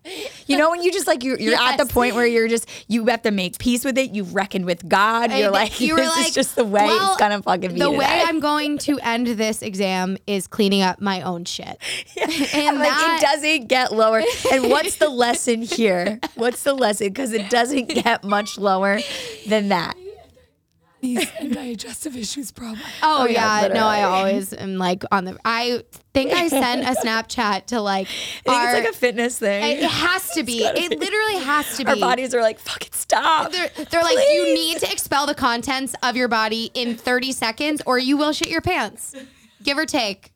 You 0.48 0.58
know, 0.58 0.72
when 0.72 0.82
you 0.82 0.92
just 0.92 1.06
like 1.06 1.24
you're, 1.24 1.40
you're 1.40 1.60
at 1.60 1.78
the 1.78 1.86
point 1.86 2.16
where 2.16 2.26
you're 2.26 2.48
just 2.48 2.68
you 2.88 3.06
have 3.06 3.22
to 3.24 3.32
make 3.32 3.60
peace 3.60 3.86
with 3.86 3.98
it. 3.98 4.12
You've 4.12 4.34
reckoned 4.34 4.66
with 4.66 4.88
God. 4.88 5.32
You're 5.32 5.52
like, 5.52 5.80
you 5.82 5.96
this 5.96 6.16
like, 6.16 6.28
is 6.28 6.34
just 6.34 6.56
the 6.56 6.64
way 6.64 6.86
well, 6.86 7.12
it's 7.12 7.20
gonna 7.20 7.42
fucking 7.42 7.74
be. 7.74 7.80
the 7.80 7.86
today. 7.86 7.98
way 7.98 8.24
I'm 8.26 8.40
going 8.40 8.78
to 8.80 8.98
end 9.00 9.28
this 9.28 9.62
exam 9.62 10.18
is 10.26 10.48
cleaning 10.48 10.82
up 10.82 11.00
my 11.00 11.22
own 11.22 11.46
shit. 11.46 11.78
Yeah. 12.16 12.28
And 12.54 12.80
like 12.80 12.90
that, 12.90 13.20
it 13.20 13.26
doesn't 13.26 13.68
get 13.68 13.92
lower. 13.92 14.22
And 14.52 14.70
what's 14.70 14.98
the 14.98 15.10
lesson 15.10 15.62
here? 15.62 16.20
What's 16.36 16.64
the 16.64 16.74
lesson? 16.74 17.08
Because 17.08 17.34
it 17.34 17.50
doesn't 17.50 17.90
get 17.90 18.24
much 18.24 18.58
lower 18.58 19.00
than 19.48 19.70
that. 19.70 19.96
These 21.04 21.30
digestive 21.52 22.16
issues, 22.16 22.54
probably. 22.54 22.82
Oh, 23.02 23.28
yeah, 23.28 23.64
yeah, 23.64 23.68
no, 23.74 23.86
I 23.86 24.04
uh, 24.04 24.08
always 24.08 24.54
am 24.54 24.78
like 24.78 25.04
on 25.12 25.26
the. 25.26 25.38
I 25.44 25.84
think 26.14 26.32
I 26.32 26.48
sent 26.48 26.84
a 26.84 26.92
Snapchat 27.06 27.66
to 27.68 27.82
like 27.82 28.08
I 28.08 28.50
think 28.50 28.56
our. 28.56 28.70
it's 28.70 28.86
like 28.86 28.96
a 28.96 28.98
fitness 28.98 29.38
thing. 29.38 29.80
it 29.80 29.84
has 29.84 30.30
to 30.30 30.44
be. 30.46 30.64
It 30.64 30.92
be. 30.92 30.96
literally 30.96 31.44
has 31.44 31.76
to 31.76 31.84
be. 31.84 31.90
Our 31.92 31.98
bodies 31.98 32.34
are 32.34 32.42
like, 32.42 32.58
fucking 32.58 32.94
stop. 32.94 33.52
They're, 33.52 33.70
they're 33.92 34.02
like, 34.02 34.18
you 34.18 34.46
need 34.56 34.78
to 34.80 34.90
expel 34.90 35.26
the 35.26 35.36
contents 35.36 35.94
of 36.04 36.16
your 36.16 36.30
body 36.30 36.72
in 36.74 36.96
30 36.96 37.34
seconds 37.34 37.82
or 37.86 38.00
you 38.00 38.16
will 38.16 38.32
shit 38.32 38.48
your 38.48 38.62
pants, 38.62 39.14
give 39.62 39.78
or 39.78 39.86
take. 39.86 40.32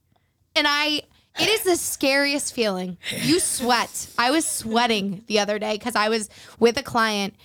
And 0.54 0.68
I, 0.68 1.04
it 1.40 1.48
is 1.48 1.62
the 1.62 1.78
scariest 1.78 2.54
feeling. 2.54 2.98
You 3.22 3.40
sweat. 3.40 4.10
I 4.18 4.32
was 4.32 4.46
sweating 4.46 5.24
the 5.28 5.40
other 5.40 5.60
day 5.60 5.78
because 5.78 5.96
I 5.96 6.10
was 6.10 6.30
with 6.60 6.78
a 6.78 6.84
client 6.84 7.36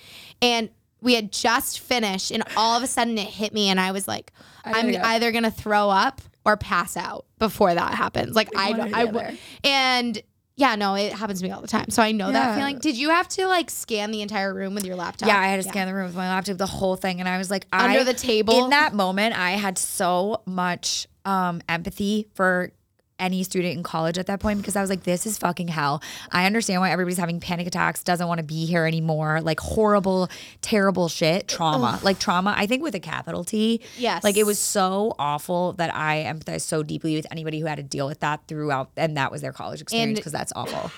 and 0.41 0.71
we 1.03 1.15
had 1.15 1.33
just 1.33 1.81
finished 1.81 2.31
and 2.31 2.43
all 2.57 2.77
of 2.77 2.83
a 2.83 2.87
sudden 2.87 3.19
it 3.19 3.27
hit 3.27 3.53
me 3.53 3.69
and 3.69 3.79
I 3.81 3.93
was 3.93 4.09
like, 4.09 4.33
I'm 4.65 4.93
go. 4.93 5.01
either 5.03 5.33
going 5.33 5.45
to 5.45 5.51
throw 5.51 5.91
up 5.91 6.23
or 6.45 6.57
pass 6.57 6.97
out 6.97 7.27
before 7.39 7.75
that 7.75 7.95
happens. 7.95 8.35
Like, 8.35 8.49
I, 8.57 8.71
one 8.71 8.81
or 8.81 8.89
the 8.89 9.19
I, 9.21 9.39
and 9.65 10.23
yeah, 10.55 10.77
no, 10.77 10.95
it 10.95 11.13
happens 11.13 11.41
to 11.41 11.47
me 11.47 11.51
all 11.53 11.61
the 11.61 11.69
time. 11.69 11.91
So 11.91 12.03
I 12.03 12.13
know 12.13 12.31
that 12.31 12.51
Yeah. 12.51 12.57
feeling. 12.57 12.79
Did 12.79 12.97
you 12.97 13.11
have 13.11 13.27
to 13.29 13.49
like 13.49 13.71
scan 13.71 14.11
the 14.11 14.23
entire 14.23 14.55
room 14.55 14.75
with 14.75 14.85
your 14.85 14.97
laptop? 14.97 15.27
Yeah, 15.29 15.39
I 15.39 15.47
had 15.47 15.63
to 15.63 15.69
scan 15.69 15.89
the 15.89 15.95
room 15.95 16.07
with 16.07 16.15
my 16.15 16.29
laptop, 16.29 16.57
the 16.57 16.67
whole 16.67 16.97
thing, 16.97 17.21
and 17.21 17.29
I 17.29 17.39
was 17.39 17.51
like, 17.51 17.67
Under 17.73 18.01
I, 18.01 18.05
the 18.05 18.15
table? 18.15 18.65
In 18.65 18.71
that 18.71 18.95
moment, 18.95 19.39
I 19.39 19.53
had 19.53 19.79
so 19.79 20.43
much 20.47 21.09
um, 21.25 21.63
empathy 21.69 22.29
for 22.35 22.71
any 23.19 23.43
student 23.45 23.77
in 23.77 23.83
college 23.83 24.19
at 24.19 24.27
that 24.27 24.41
point 24.41 24.59
because 24.59 24.77
I 24.77 24.81
was 24.81 24.91
like, 24.91 25.05
this 25.05 25.27
is 25.27 25.39
fucking 25.39 25.69
hell. 25.69 26.03
I 26.31 26.47
understand 26.47 26.81
why 26.81 26.91
everybody's 26.91 27.19
having 27.19 27.41
panic 27.41 27.67
attacks, 27.67 28.03
doesn't 28.03 28.27
want 28.27 28.39
to 28.39 28.45
be 28.45 28.67
here 28.67 28.85
anymore. 28.85 29.41
Like 29.41 29.61
horrible, 29.61 30.29
terrible 30.61 31.09
shit, 31.09 31.49
trauma, 31.49 32.01
like 32.03 32.19
trauma. 32.19 32.55
I 32.57 32.67
think 32.67 32.83
with 32.83 32.95
a 32.95 33.01
capital 33.01 33.45
T. 33.45 33.81
Yes. 33.97 34.25
Like 34.25 34.37
it 34.37 34.45
was 34.45 34.59
so 34.59 35.15
awful 35.19 35.75
that 35.75 35.95
I 35.95 36.25
empathize 36.25 36.63
so 36.63 36.83
deeply 36.83 37.15
with 37.15 37.27
anybody 37.31 37.61
who 37.61 37.67
had 37.67 37.77
to 37.77 37.83
deal 37.83 38.07
with 38.07 38.21
that 38.21 38.41
throughout, 38.49 38.91
and 38.97 39.17
that 39.17 39.31
was 39.31 39.41
their 39.43 39.53
college 39.53 39.81
experience 39.81 40.19
because 40.19 40.33
that's 40.33 40.53
awful. 40.55 40.91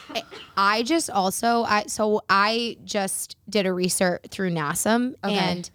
I 0.57 0.83
just 0.83 1.11
also 1.11 1.65
I 1.65 1.85
so 1.87 2.23
I 2.31 2.79
just 2.85 3.37
did 3.49 3.67
a 3.67 3.73
research 3.73 4.23
through 4.31 4.51
NASM 4.51 5.15
and 5.23 5.71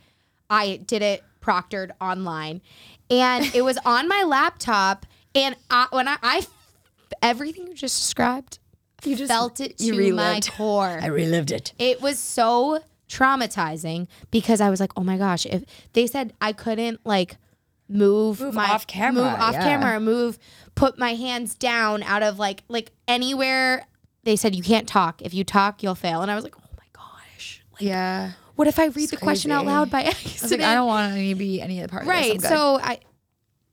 I 0.50 0.78
did 0.78 1.02
it 1.02 1.24
proctored 1.42 1.92
online 2.02 2.62
and 3.10 3.54
it 3.56 3.64
was 3.64 3.78
on 3.86 4.08
my 4.08 4.24
laptop 4.24 5.06
and 5.36 5.55
I, 5.69 5.88
when 5.91 6.07
I, 6.07 6.17
I 6.21 6.45
everything 7.21 7.67
you 7.67 7.73
just 7.73 7.99
described 8.01 8.59
You 9.03 9.15
just 9.15 9.32
felt 9.32 9.59
it 9.59 9.80
you 9.82 9.93
to 9.93 9.97
my 10.13 10.32
relived. 10.32 10.51
core. 10.53 10.99
relived 11.03 11.51
it. 11.51 11.73
It 11.80 12.01
was 12.01 12.19
so 12.19 12.80
traumatizing 13.07 14.07
because 14.32 14.61
I 14.61 14.69
was 14.69 14.80
like, 14.80 14.91
oh 14.97 15.03
my 15.03 15.17
gosh, 15.17 15.45
if 15.45 15.63
they 15.93 16.07
said 16.07 16.34
I 16.41 16.53
couldn't 16.53 17.05
like 17.05 17.38
move, 17.88 18.39
Move 18.39 18.53
my 18.53 18.71
off 18.71 18.86
camera, 18.88 19.23
move 19.23 19.34
off 19.39 19.53
yeah. 19.53 19.63
camera, 19.63 19.99
move, 19.99 20.38
put 20.75 20.97
my 20.99 21.15
hands 21.15 21.55
down 21.55 22.03
out 22.03 22.23
of 22.23 22.38
like 22.39 22.63
like 22.67 22.91
anywhere. 23.07 23.86
They 24.23 24.36
said 24.36 24.55
you 24.55 24.63
can't 24.63 24.88
talk. 24.88 25.21
If 25.21 25.34
you 25.34 25.43
talk, 25.43 25.82
you'll 25.82 25.95
fail. 25.95 26.21
And 26.21 26.30
I 26.30 26.36
was 26.36 26.43
like, 26.43 26.55
oh 26.57 26.63
my 26.77 26.84
gosh, 26.93 27.63
like, 27.73 27.82
Yeah. 27.82 28.32
what 28.55 28.67
if 28.67 28.77
I 28.77 28.88
read 28.88 29.09
the 29.09 29.17
question 29.17 29.49
out 29.51 29.65
loud 29.65 29.89
by 29.89 29.99
I 30.01 30.03
accident? 30.03 30.61
like, 30.61 30.69
I 30.69 30.75
don't 30.75 30.88
want 30.88 31.15
to 31.15 31.36
be 31.36 31.61
any 31.61 31.80
of 31.80 31.88
the 31.88 31.89
part 31.91 32.03
of 32.03 32.07
this. 32.07 32.15
Right. 32.15 32.41
So 32.41 32.80
I 32.82 32.99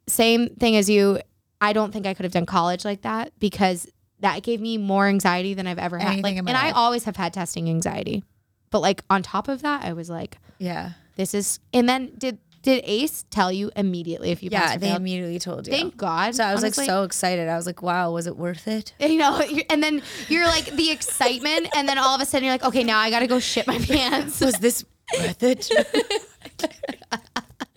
same 0.08 0.48
thing 0.56 0.76
as 0.76 0.88
you. 0.88 1.20
I 1.60 1.72
don't 1.72 1.92
think 1.92 2.06
I 2.06 2.14
could 2.14 2.24
have 2.24 2.32
done 2.32 2.46
college 2.46 2.84
like 2.84 3.02
that 3.02 3.32
because 3.38 3.86
that 4.20 4.42
gave 4.42 4.60
me 4.60 4.78
more 4.78 5.06
anxiety 5.06 5.54
than 5.54 5.66
I've 5.66 5.78
ever 5.78 5.98
had. 5.98 6.08
Anything 6.08 6.22
Like, 6.22 6.32
in 6.32 6.38
and 6.40 6.46
my 6.54 6.60
I 6.60 6.66
life. 6.66 6.74
always 6.76 7.04
have 7.04 7.16
had 7.16 7.32
testing 7.32 7.68
anxiety, 7.68 8.24
but 8.70 8.80
like 8.80 9.02
on 9.10 9.22
top 9.22 9.48
of 9.48 9.62
that, 9.62 9.84
I 9.84 9.92
was 9.92 10.08
like, 10.10 10.38
yeah. 10.58 10.92
this 11.16 11.34
is. 11.34 11.58
And 11.72 11.88
then 11.88 12.12
did 12.18 12.38
did 12.62 12.82
ACE 12.84 13.24
tell 13.30 13.52
you 13.52 13.70
immediately 13.76 14.30
if 14.32 14.42
you 14.42 14.48
Yeah, 14.50 14.60
passed 14.62 14.76
or 14.76 14.78
they 14.80 14.86
failed? 14.88 15.00
immediately 15.00 15.38
told 15.38 15.66
you. 15.68 15.72
Thank 15.72 15.96
God. 15.96 16.34
so 16.34 16.42
I 16.42 16.52
was 16.52 16.64
honestly. 16.64 16.82
like 16.82 16.88
so 16.90 17.04
excited. 17.04 17.48
I 17.48 17.56
was 17.56 17.64
like, 17.64 17.80
wow, 17.80 18.10
was 18.10 18.26
it 18.26 18.36
worth 18.36 18.66
it? 18.66 18.92
You 19.00 19.18
know, 19.18 19.40
and 19.70 19.80
then 19.82 20.02
you're 20.28 20.46
like 20.46 20.64
the 20.66 20.90
excitement, 20.90 21.68
and 21.76 21.88
then 21.88 21.96
all 21.96 22.14
of 22.16 22.20
a 22.20 22.26
sudden 22.26 22.44
you're 22.44 22.54
like, 22.54 22.64
okay, 22.64 22.82
now 22.82 22.98
I 22.98 23.10
got 23.10 23.20
to 23.20 23.28
go 23.28 23.38
shit 23.38 23.66
my 23.68 23.78
pants. 23.78 24.40
Was 24.40 24.54
this 24.54 24.84
worth 25.18 25.42
it? 25.42 25.70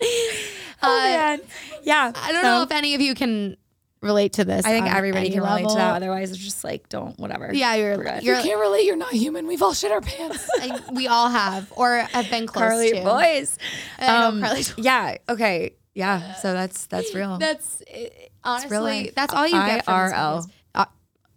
Uh, 0.82 0.86
Man. 0.86 1.40
Yeah. 1.82 2.10
I 2.14 2.32
don't 2.32 2.42
know 2.42 2.62
if 2.62 2.70
any 2.72 2.94
of 2.94 3.02
you 3.02 3.14
can 3.14 3.58
relate 4.02 4.34
to 4.34 4.44
this. 4.44 4.64
I 4.64 4.70
think 4.70 4.86
everybody 4.92 5.26
any 5.26 5.34
can 5.34 5.42
relate 5.42 5.56
level. 5.62 5.70
to 5.70 5.76
that. 5.76 5.96
Otherwise, 5.96 6.30
it's 6.30 6.38
just 6.40 6.64
like, 6.64 6.88
don't, 6.88 7.18
whatever. 7.18 7.50
Yeah, 7.52 7.74
you're, 7.74 7.96
We're 7.98 8.04
good. 8.04 8.22
you're 8.22 8.36
You 8.36 8.42
can't 8.42 8.60
relate. 8.60 8.84
You're 8.84 8.96
not 8.96 9.12
human. 9.12 9.46
We've 9.46 9.62
all 9.62 9.74
shit 9.74 9.92
our 9.92 10.00
pants. 10.00 10.48
I- 10.60 10.80
we 10.92 11.06
all 11.06 11.28
have 11.28 11.72
or 11.76 11.98
have 11.98 12.30
been 12.30 12.46
close 12.46 12.68
Carly 12.68 12.92
to. 12.92 13.02
boys. 13.02 13.58
I 13.98 14.30
know, 14.30 14.46
Carly's- 14.46 14.74
yeah. 14.78 15.16
Okay. 15.28 15.74
Yeah. 15.94 16.34
So 16.34 16.52
that's 16.52 16.86
that's 16.86 17.14
real. 17.14 17.38
That's 17.38 17.82
uh, 17.82 18.08
honestly, 18.44 19.02
real 19.02 19.10
that's 19.14 19.34
all 19.34 19.46
you 19.46 19.52
get 19.52 19.84
from 19.84 20.08
this 20.08 20.12
IRL. 20.14 20.44
podcast. 20.44 20.50
Uh, 20.74 20.86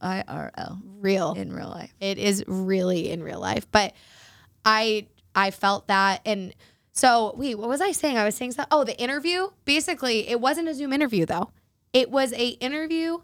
IRL 0.02 0.82
real. 1.00 1.34
in 1.34 1.52
real 1.54 1.70
life. 1.70 1.94
It 2.00 2.18
is 2.18 2.44
really 2.48 3.10
in 3.10 3.24
real 3.24 3.40
life. 3.40 3.66
But 3.72 3.94
I 4.66 5.08
I 5.36 5.52
felt 5.52 5.88
that 5.88 6.22
and 6.26 6.54
so 6.92 7.34
wait, 7.38 7.58
what 7.58 7.68
was 7.70 7.82
I 7.82 7.92
saying? 7.92 8.18
I 8.18 8.26
was 8.26 8.36
saying 8.36 8.52
something. 8.52 8.70
Oh, 8.72 8.84
the 8.84 8.98
interview. 9.02 9.48
Basically, 9.66 10.28
it 10.30 10.40
wasn't 10.40 10.68
a 10.70 10.74
Zoom 10.74 10.94
interview 10.94 11.26
though. 11.26 11.50
It 11.94 12.10
was 12.12 12.34
a 12.34 12.48
interview 12.60 13.20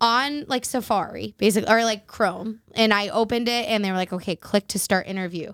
on 0.00 0.44
like 0.46 0.64
Safari, 0.64 1.34
basically, 1.38 1.68
or 1.70 1.84
like 1.84 2.06
Chrome, 2.06 2.60
and 2.74 2.94
I 2.94 3.08
opened 3.08 3.48
it 3.48 3.68
and 3.68 3.84
they 3.84 3.90
were 3.90 3.96
like, 3.96 4.12
okay, 4.12 4.36
click 4.36 4.68
to 4.68 4.78
start 4.78 5.06
interview. 5.08 5.52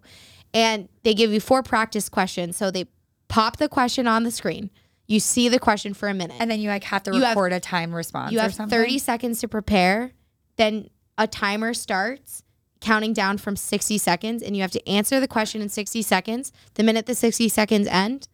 And 0.53 0.89
they 1.03 1.15
give 1.15 1.33
you 1.33 1.41
four 1.41 1.63
practice 1.63 2.09
questions. 2.09 2.57
So 2.57 2.71
they 2.71 2.87
pop 3.29 3.57
the 3.57 3.69
question 3.69 4.07
on 4.07 4.23
the 4.25 4.31
screen. 4.31 4.71
You 5.07 5.19
see 5.21 5.49
the 5.49 5.59
question 5.59 5.95
for 5.95 6.09
a 6.09 6.15
minute. 6.15 6.37
And 6.39 6.51
then 6.51 6.61
you 6.61 6.69
like 6.69 6.85
have 6.85 7.03
to 7.05 7.13
You 7.15 7.23
have- 7.23 7.31
record 7.37 7.53
a 7.53 7.61
time 7.61 7.95
response. 7.95 8.33
you 8.33 8.39
have 8.39 8.55
something? 8.55 8.79
30 8.79 8.99
seconds 8.99 9.41
to 9.41 9.49
prepare. 9.49 10.13
Then 10.57 10.91
a 11.19 11.27
timer 11.27 11.75
starts 11.75 12.43
counting 12.81 13.15
down 13.15 13.39
from 13.39 13.57
60 13.57 13.97
seconds, 13.99 14.43
and 14.43 14.55
you 14.55 14.61
have 14.63 14.71
to 14.73 14.89
answer 14.89 15.19
the 15.19 15.27
question 15.29 15.63
in 15.63 15.69
60 15.71 16.03
seconds. 16.03 16.53
The 16.75 16.83
minute 16.83 17.07
the 17.07 17.15
60 17.15 17.49
seconds 17.49 17.89
end, 17.89 18.29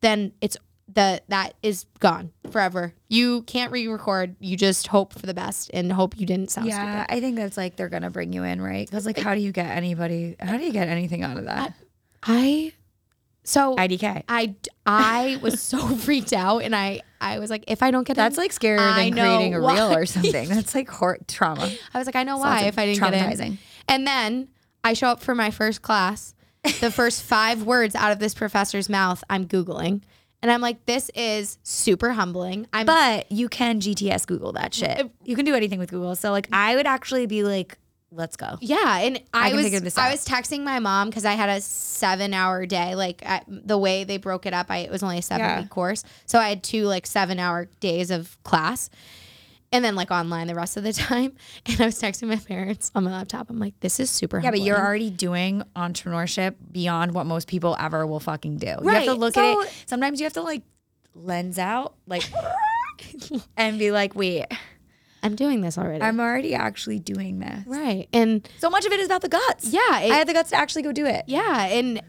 then 0.00 0.32
it's 0.40 0.56
the 0.92 1.20
that 1.28 1.54
is 1.62 1.84
gone 2.00 2.32
forever. 2.50 2.94
You 3.08 3.42
can't 3.42 3.70
re-record. 3.70 4.36
You 4.40 4.56
just 4.56 4.86
hope 4.86 5.12
for 5.12 5.26
the 5.26 5.34
best 5.34 5.70
and 5.74 5.92
hope 5.92 6.18
you 6.18 6.26
didn't 6.26 6.50
sound 6.50 6.66
Yeah, 6.68 7.04
stupid. 7.04 7.14
I 7.14 7.20
think 7.20 7.36
that's 7.36 7.56
like 7.56 7.76
they're 7.76 7.88
gonna 7.90 8.10
bring 8.10 8.32
you 8.32 8.42
in, 8.44 8.60
right? 8.60 8.86
Because 8.88 9.04
like, 9.06 9.18
how 9.18 9.34
do 9.34 9.40
you 9.40 9.52
get 9.52 9.66
anybody? 9.66 10.36
How 10.40 10.56
do 10.56 10.64
you 10.64 10.72
get 10.72 10.88
anything 10.88 11.22
out 11.22 11.36
of 11.36 11.44
that? 11.44 11.74
I 12.22 12.72
so 13.44 13.76
IDK. 13.76 14.24
I 14.28 14.54
I 14.86 15.38
was 15.42 15.60
so 15.60 15.78
freaked 15.96 16.32
out, 16.32 16.62
and 16.62 16.74
I 16.74 17.00
I 17.20 17.38
was 17.38 17.50
like, 17.50 17.64
if 17.68 17.82
I 17.82 17.90
don't 17.90 18.06
get 18.06 18.16
That's 18.16 18.36
in, 18.36 18.42
like 18.44 18.52
scarier 18.52 18.78
I 18.78 19.04
than 19.04 19.12
creating 19.14 19.54
a 19.54 19.60
why. 19.60 19.74
reel 19.74 19.94
or 19.94 20.06
something. 20.06 20.48
That's 20.50 20.74
like 20.74 20.88
hor- 20.88 21.18
trauma. 21.26 21.70
I 21.94 21.98
was 21.98 22.06
like, 22.06 22.16
I 22.16 22.22
know 22.22 22.36
Sounds 22.40 22.44
why 22.62 22.62
if 22.68 22.78
I 22.78 22.86
didn't 22.86 23.00
get 23.00 23.14
in. 23.14 23.20
traumatizing. 23.38 23.56
And 23.88 24.06
then 24.06 24.48
I 24.84 24.92
show 24.94 25.08
up 25.08 25.20
for 25.22 25.34
my 25.34 25.50
first 25.50 25.82
class. 25.82 26.34
The 26.80 26.90
first 26.90 27.22
five 27.24 27.62
words 27.62 27.94
out 27.94 28.12
of 28.12 28.18
this 28.18 28.34
professor's 28.34 28.88
mouth, 28.88 29.24
I'm 29.30 29.46
Googling. 29.46 30.02
And 30.42 30.52
I'm 30.52 30.60
like, 30.60 30.86
this 30.86 31.10
is 31.16 31.58
super 31.64 32.12
humbling. 32.12 32.66
I'm 32.72 32.86
But 32.86 33.30
you 33.32 33.48
can 33.48 33.80
GTS 33.80 34.26
Google 34.26 34.52
that 34.52 34.72
shit. 34.72 35.10
You 35.24 35.34
can 35.34 35.44
do 35.44 35.54
anything 35.54 35.78
with 35.80 35.90
Google. 35.90 36.14
So 36.14 36.30
like, 36.30 36.48
I 36.52 36.76
would 36.76 36.86
actually 36.86 37.26
be 37.26 37.42
like, 37.42 37.76
let's 38.12 38.36
go. 38.36 38.56
yeah, 38.60 38.98
and 39.00 39.20
I, 39.34 39.48
can 39.50 39.56
was 39.56 39.70
this 39.82 39.98
I 39.98 40.10
was 40.10 40.24
texting 40.26 40.62
my 40.62 40.78
mom 40.78 41.10
because 41.10 41.24
I 41.24 41.32
had 41.32 41.50
a 41.50 41.60
seven 41.60 42.32
hour 42.34 42.64
day. 42.66 42.94
Like 42.94 43.22
I, 43.26 43.42
the 43.48 43.76
way 43.76 44.04
they 44.04 44.16
broke 44.16 44.46
it 44.46 44.54
up, 44.54 44.70
I 44.70 44.78
it 44.78 44.90
was 44.90 45.02
only 45.02 45.18
a 45.18 45.22
seven 45.22 45.44
Yeah. 45.44 45.60
week 45.60 45.70
course, 45.70 46.04
so 46.24 46.38
I 46.38 46.48
had 46.48 46.62
two 46.62 46.84
like 46.84 47.06
seven 47.06 47.38
hour 47.38 47.66
days 47.80 48.10
of 48.10 48.42
class, 48.44 48.88
and 49.72 49.84
then 49.84 49.94
like 49.94 50.10
online 50.10 50.46
the 50.46 50.54
rest 50.54 50.76
of 50.76 50.82
the 50.84 50.92
time. 51.08 51.32
And 51.66 51.80
I 51.80 51.86
was 51.86 52.00
texting 52.00 52.28
my 52.28 52.36
parents 52.36 52.90
on 52.94 53.04
my 53.04 53.10
laptop. 53.12 53.50
I'm 53.50 53.58
like, 53.58 53.78
this 53.80 54.00
is 54.00 54.10
super. 54.10 54.40
Helpful. 54.40 54.58
Yeah, 54.58 54.62
but 54.62 54.66
you're 54.66 54.86
already 54.86 55.10
doing 55.10 55.62
entrepreneurship 55.76 56.54
beyond 56.72 57.12
what 57.12 57.26
most 57.26 57.48
people 57.48 57.76
ever 57.78 58.06
will 58.06 58.20
fucking 58.20 58.56
do. 58.58 58.66
You 58.66 58.88
have 58.88 59.04
to 59.04 59.10
Right. 59.10 59.18
look 59.18 59.34
So- 59.34 59.60
at 59.62 59.66
it. 59.66 59.72
Sometimes 59.86 60.20
you 60.20 60.24
have 60.24 60.32
to 60.34 60.42
like 60.42 60.62
lens 61.14 61.58
out, 61.58 61.94
like, 62.06 62.22
and 63.56 63.78
be 63.78 63.90
like, 63.90 64.14
wait, 64.14 64.46
I'm 65.22 65.34
doing 65.34 65.60
this 65.60 65.76
already. 65.78 66.02
I'm 66.02 66.20
already 66.20 66.54
actually 66.54 66.98
doing 67.00 67.40
this. 67.40 67.66
right, 67.66 68.08
and 68.12 68.48
So 68.58 68.70
much 68.70 68.86
of 68.86 68.92
it 68.92 69.00
is 69.00 69.06
about 69.06 69.22
the 69.22 69.28
guts. 69.28 69.66
yeah, 69.72 70.00
it- 70.00 70.12
I 70.12 70.16
had 70.16 70.28
the 70.28 70.32
guts 70.32 70.50
to 70.50 70.56
actually 70.56 70.82
go 70.82 70.92
do 70.92 71.06
it. 71.06 71.24
Yeah, 71.26 71.64
and 71.66 72.00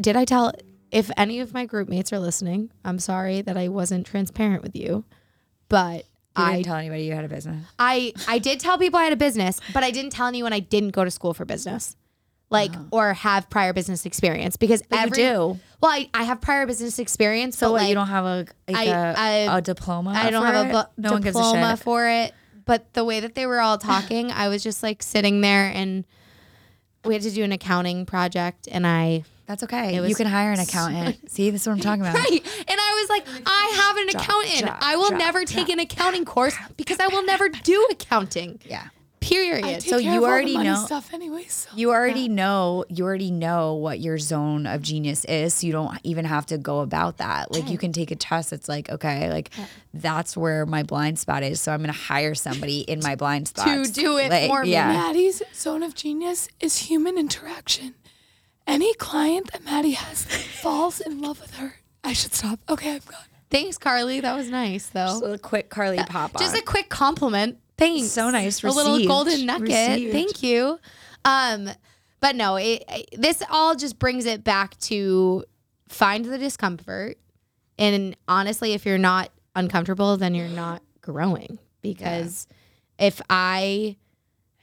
did 0.00 0.16
I 0.16 0.24
tell 0.24 0.52
if 0.92 1.10
any 1.16 1.40
of 1.40 1.52
my 1.52 1.66
group 1.66 1.88
mates 1.88 2.12
are 2.12 2.18
listening? 2.20 2.70
I'm 2.84 2.98
sorry 3.00 3.42
that 3.42 3.56
I 3.56 3.68
wasn't 3.68 4.06
transparent 4.06 4.62
with 4.62 4.76
you, 4.76 5.04
but 5.68 6.04
I 6.44 6.52
didn't 6.54 6.64
tell 6.66 6.76
anybody 6.76 7.04
you 7.04 7.12
had 7.14 7.24
a 7.24 7.28
business. 7.28 7.64
I 7.78 8.12
I 8.26 8.38
did 8.38 8.60
tell 8.60 8.78
people 8.78 8.98
I 8.98 9.04
had 9.04 9.12
a 9.12 9.16
business, 9.16 9.60
but 9.72 9.82
I 9.84 9.90
didn't 9.90 10.10
tell 10.12 10.26
anyone 10.26 10.52
I 10.52 10.60
didn't 10.60 10.90
go 10.90 11.04
to 11.04 11.10
school 11.10 11.34
for 11.34 11.44
business. 11.44 11.96
Like 12.50 12.70
oh. 12.74 12.86
or 12.92 13.12
have 13.12 13.50
prior 13.50 13.74
business 13.74 14.06
experience 14.06 14.56
because 14.56 14.82
But 14.88 14.96
you 14.96 15.02
every 15.02 15.16
do. 15.22 15.60
well 15.82 15.90
I, 15.92 16.08
I 16.14 16.22
have 16.22 16.40
prior 16.40 16.66
business 16.66 16.98
experience 16.98 17.58
So 17.58 17.66
but 17.66 17.72
what? 17.72 17.78
like, 17.82 17.88
you 17.90 17.94
don't 17.94 18.06
have 18.08 18.24
a 18.24 18.46
like 18.66 18.76
I- 18.76 18.84
a 18.84 19.14
I- 19.50 19.58
a 19.58 19.60
diploma. 19.60 20.10
I 20.16 20.30
don't 20.30 20.46
for 20.46 20.52
have 20.52 20.66
a 20.66 20.68
it? 20.70 20.72
bu- 20.72 21.02
no 21.02 21.12
one 21.12 21.20
gives 21.20 21.36
a 21.36 21.40
diploma 21.40 21.70
shit. 21.76 21.78
for 21.84 22.08
it 22.08 22.32
but 22.64 22.90
the 22.94 23.04
way 23.04 23.20
that 23.20 23.34
they 23.34 23.44
were 23.46 23.60
all 23.60 23.76
talking 23.76 24.32
I 24.32 24.48
was 24.48 24.62
just 24.62 24.82
like 24.82 25.02
sitting 25.02 25.42
there 25.42 25.66
and 25.74 26.06
we 27.04 27.12
had 27.12 27.22
to 27.24 27.30
do 27.30 27.44
an 27.44 27.52
accounting 27.52 28.06
project 28.06 28.66
and 28.70 28.86
I 28.86 29.24
That's 29.48 29.62
okay. 29.64 29.96
It 29.96 30.08
you 30.08 30.14
can 30.14 30.26
hire 30.28 30.52
an 30.52 30.60
accountant. 30.66 31.30
See, 31.30 31.50
this 31.50 31.62
is 31.62 31.66
what 31.66 31.72
I'm 31.74 31.80
talking 31.80 32.02
about. 32.02 32.14
Right. 32.14 32.40
And 32.68 32.78
I 32.80 32.98
was 33.00 33.08
like, 33.08 33.26
I 33.46 33.72
have 33.82 33.96
an 33.96 34.08
accountant. 34.10 34.60
job, 34.60 34.76
I 34.80 34.94
will 34.96 35.08
job, 35.10 35.18
never 35.18 35.44
take 35.44 35.68
an 35.70 35.78
accounting 35.80 36.24
course 36.26 36.54
because 36.76 37.00
I 37.00 37.08
will 37.08 37.24
never 37.24 37.48
do 37.48 37.88
accounting. 37.90 38.60
Yeah. 38.66 38.88
Period. 39.20 39.64
I 39.64 39.72
take 39.74 39.82
So 39.82 39.98
care 40.00 40.00
you 40.00 40.08
of 40.10 40.14
all 40.16 40.20
the 40.20 40.26
already 40.26 40.54
money 40.54 40.68
know- 40.68 40.84
stuff 40.84 41.12
anyway. 41.12 41.44
So 41.48 41.70
You 41.74 41.90
already 41.90 42.28
know 42.28 42.84
you 42.88 43.04
already 43.04 43.30
know 43.32 43.74
what 43.74 43.98
your 44.00 44.16
zone 44.18 44.64
of 44.66 44.80
genius 44.80 45.24
is, 45.24 45.54
so 45.54 45.66
you 45.66 45.72
don't 45.72 45.98
even 46.04 46.24
have 46.24 46.46
to 46.46 46.56
go 46.58 46.80
about 46.80 47.16
that. 47.18 47.50
Like 47.52 47.68
you 47.68 47.78
can 47.78 47.92
take 47.92 48.10
a 48.12 48.16
test. 48.16 48.52
It's 48.52 48.68
like 48.68 48.88
okay, 48.90 49.28
like 49.30 49.50
that's 49.92 50.36
where 50.36 50.66
my 50.66 50.82
blind 50.84 51.18
spot 51.18 51.42
is. 51.42 51.60
So 51.60 51.72
I'm 51.72 51.80
gonna 51.80 51.92
hire 51.92 52.34
somebody 52.36 52.80
in 52.82 53.00
my 53.02 53.16
blind 53.16 53.48
spot 53.48 53.66
To 53.66 53.90
do 53.90 54.18
it 54.18 54.30
Like, 54.30 54.48
for 54.48 54.62
me. 54.62 54.72
Yeah, 54.72 54.92
Maddie's 54.92 55.42
zone 55.54 55.82
of 55.82 55.94
genius 55.96 56.48
is 56.60 56.76
human 56.78 57.18
interaction. 57.18 57.94
Any 58.68 58.92
client 58.94 59.50
that 59.52 59.64
Maddie 59.64 59.92
has 59.92 60.24
that 60.26 60.38
falls 60.38 61.00
in 61.00 61.20
love 61.20 61.40
with 61.40 61.54
her, 61.54 61.76
I 62.04 62.12
should 62.12 62.34
stop. 62.34 62.60
Okay, 62.68 62.92
I'm 62.96 63.00
gone. 63.06 63.20
Thanks, 63.50 63.78
Carly. 63.78 64.20
That 64.20 64.36
was 64.36 64.50
nice, 64.50 64.88
though. 64.88 65.18
So 65.20 65.32
a 65.32 65.38
quick 65.38 65.70
Carly 65.70 65.96
pop 65.96 66.34
on. 66.36 66.38
Just 66.40 66.54
a 66.56 66.62
quick 66.62 66.90
compliment. 66.90 67.58
Thanks. 67.78 68.08
So 68.08 68.28
nice. 68.30 68.62
A 68.62 68.68
little 68.70 69.04
golden 69.06 69.46
nugget. 69.46 69.68
Received. 69.68 70.12
Thank 70.12 70.42
you. 70.42 70.78
Um, 71.24 71.70
but 72.20 72.36
no, 72.36 72.56
it, 72.56 72.84
it- 72.88 73.08
this 73.20 73.42
all 73.50 73.74
just 73.74 73.98
brings 73.98 74.26
it 74.26 74.44
back 74.44 74.78
to 74.80 75.44
find 75.88 76.24
the 76.26 76.36
discomfort. 76.38 77.16
And 77.78 78.16
honestly, 78.26 78.74
if 78.74 78.84
you're 78.84 78.98
not 78.98 79.30
uncomfortable, 79.56 80.16
then 80.18 80.34
you're 80.34 80.48
not 80.48 80.82
growing. 81.00 81.58
Because 81.80 82.46
if 82.98 83.22
I 83.30 83.96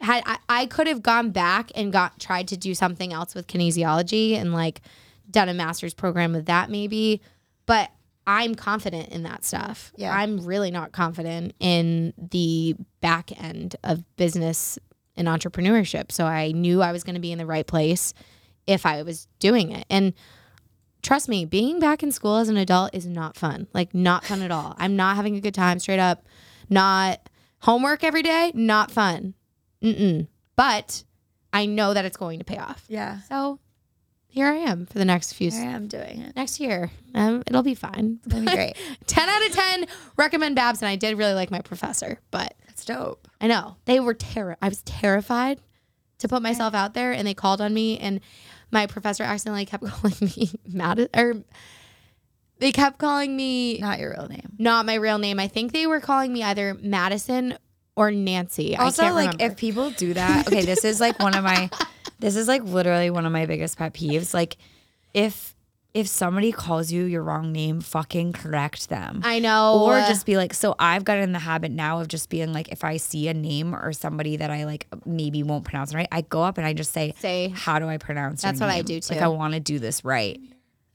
had, 0.06 0.24
I, 0.26 0.38
I 0.48 0.66
could 0.66 0.88
have 0.88 1.04
gone 1.04 1.32
back 1.32 1.72
and 1.76 1.92
got 1.92 2.20
tried 2.20 2.48
to 2.50 2.58
do 2.58 2.74
something 2.74 3.14
else 3.14 3.36
with 3.36 3.48
kinesiology 3.48 4.34
and 4.34 4.54
like 4.54 4.82
done 5.30 5.50
a 5.50 5.54
master's 5.54 5.94
program 5.94 6.34
with 6.34 6.46
that 6.46 6.70
maybe. 6.70 7.22
But 7.66 7.92
I'm 8.28 8.56
confident 8.56 9.10
in 9.10 9.24
that 9.24 9.44
stuff. 9.44 9.92
Yeah. 9.96 10.16
I'm 10.16 10.46
really 10.46 10.72
not 10.72 10.92
confident 10.92 11.54
in 11.60 12.14
the 12.18 12.76
back 13.02 13.32
end 13.42 13.76
of 13.84 14.04
business 14.16 14.80
and 15.16 15.28
entrepreneurship. 15.28 16.12
So 16.12 16.26
I 16.26 16.52
knew 16.52 16.82
I 16.82 16.92
was 16.92 17.04
going 17.04 17.16
to 17.16 17.22
be 17.22 17.32
in 17.32 17.38
the 17.38 17.46
right 17.46 17.66
place 17.66 18.14
if 18.68 18.86
I 18.86 19.04
was 19.04 19.28
doing 19.40 19.72
it. 19.72 19.86
And 19.90 20.14
trust 21.04 21.30
me, 21.30 21.46
being 21.46 21.80
back 21.80 22.02
in 22.02 22.12
school 22.12 22.38
as 22.38 22.50
an 22.50 22.58
adult 22.58 22.94
is 22.94 23.06
not 23.06 23.38
fun. 23.38 23.68
Like 23.74 23.94
not 23.94 24.26
fun 24.26 24.42
at 24.42 24.52
all. 24.52 24.76
I'm 24.78 24.96
not 24.96 25.16
having 25.16 25.36
a 25.36 25.42
good 25.42 25.54
time 25.54 25.80
straight 25.80 26.00
up. 26.00 26.26
Not 26.70 27.30
homework 27.60 28.04
every 28.04 28.24
day, 28.24 28.52
not 28.56 28.92
fun. 28.92 29.36
Mm-mm. 29.84 30.28
But 30.56 31.04
I 31.54 31.66
know 31.66 31.94
that 31.94 32.06
it's 32.06 32.18
going 32.18 32.40
to 32.40 32.46
pay 32.46 32.58
off. 32.58 32.84
yeah. 32.88 33.20
So 33.30 33.60
here 34.28 34.48
I 34.48 34.56
am 34.56 34.86
for 34.86 34.98
the 34.98 35.06
next 35.06 35.34
few 35.34 35.50
I 35.54 35.56
am 35.58 35.88
doing 35.88 36.22
it. 36.22 36.36
next 36.36 36.60
year. 36.60 36.92
Um, 37.14 37.44
it'll 37.48 37.64
be 37.64 37.76
fine. 37.76 38.20
It'll 38.26 38.42
be 38.42 38.46
great. 38.48 38.76
10 39.08 39.30
out 39.30 39.46
of 39.46 39.52
10 39.54 39.86
recommend 40.18 40.56
Babson 40.56 40.88
I 40.88 40.96
did 40.98 41.18
really 41.18 41.34
like 41.34 41.52
my 41.52 41.62
professor, 41.62 42.20
but 42.32 42.54
That's 42.68 42.84
dope. 42.86 43.28
I 43.40 43.48
know 43.48 43.78
they 43.86 44.00
were 44.00 44.14
terror. 44.14 44.58
I 44.62 44.68
was 44.70 44.82
terrified 44.84 45.60
to 46.20 46.28
put 46.28 46.42
myself 46.42 46.74
out 46.74 46.94
there 46.94 47.12
and 47.14 47.26
they 47.28 47.34
called 47.34 47.62
on 47.62 47.74
me 47.74 47.98
and 48.00 48.20
my 48.72 48.88
professor 48.88 49.24
accidentally 49.24 49.66
kept 49.66 49.86
calling 49.88 50.16
me 50.22 50.50
Mad 50.68 51.10
or 51.16 51.36
they 52.60 52.72
kept 52.72 52.98
calling 52.98 53.36
me 53.36 53.80
Not 53.80 54.00
your 54.00 54.12
real 54.18 54.28
name. 54.28 54.54
not 54.58 54.86
my 54.86 54.96
real 54.96 55.18
name. 55.18 55.40
I 55.40 55.48
think 55.48 55.72
they 55.74 55.88
were 55.88 56.00
calling 56.02 56.32
me 56.34 56.44
either 56.44 56.74
Madison 56.82 57.58
or 57.96 58.12
Nancy. 58.12 58.76
Also, 58.76 59.04
like 59.04 59.34
remember. 59.34 59.44
if 59.44 59.58
people 59.58 59.90
do 59.92 60.14
that, 60.14 60.48
okay, 60.48 60.66
this 60.66 60.84
is 60.84 61.00
like 61.00 61.20
one 61.20 61.36
of 61.36 61.44
my, 61.44 61.70
this 62.20 62.36
is 62.36 62.48
like 62.48 62.64
literally 62.64 63.10
one 63.10 63.26
of 63.26 63.32
my 63.32 63.46
biggest 63.46 63.78
pet 63.78 63.94
peeves. 63.94 64.34
Like, 64.34 64.58
if 65.14 65.56
if 65.96 66.08
somebody 66.08 66.52
calls 66.52 66.92
you 66.92 67.06
your 67.06 67.24
wrong 67.24 67.54
name, 67.54 67.80
fucking 67.80 68.34
correct 68.34 68.90
them. 68.90 69.22
I 69.24 69.40
know 69.40 69.80
or 69.82 69.98
just 70.00 70.26
be 70.26 70.36
like, 70.36 70.54
so 70.54 70.76
I've 70.78 71.06
gotten 71.06 71.24
in 71.24 71.32
the 71.32 71.40
habit 71.40 71.72
now 71.72 72.02
of 72.02 72.10
just 72.10 72.30
being 72.30 72.52
like, 72.52 72.68
if 72.68 72.84
I 72.84 72.98
see 72.98 73.30
a 73.30 73.34
name 73.34 73.74
or 73.74 73.94
somebody 73.94 74.36
that 74.36 74.52
I 74.52 74.66
like 74.66 74.88
maybe 75.06 75.42
won't 75.42 75.64
pronounce 75.64 75.96
right, 75.96 76.10
I 76.12 76.20
go 76.20 76.44
up 76.44 76.58
and 76.58 76.68
I 76.68 76.74
just 76.74 76.92
say, 76.92 77.14
Say- 77.20 77.48
how 77.48 77.80
do 77.80 77.88
I 77.88 77.98
pronounce 77.98 78.44
your 78.44 78.52
That's 78.52 78.60
what 78.60 78.70
I 78.70 78.82
do 78.82 79.00
too. 79.00 79.14
Like. 79.14 79.24
I 79.24 79.30
want 79.30 79.54
to 79.54 79.62
do 79.62 79.80
this 79.80 80.04
right. 80.04 80.38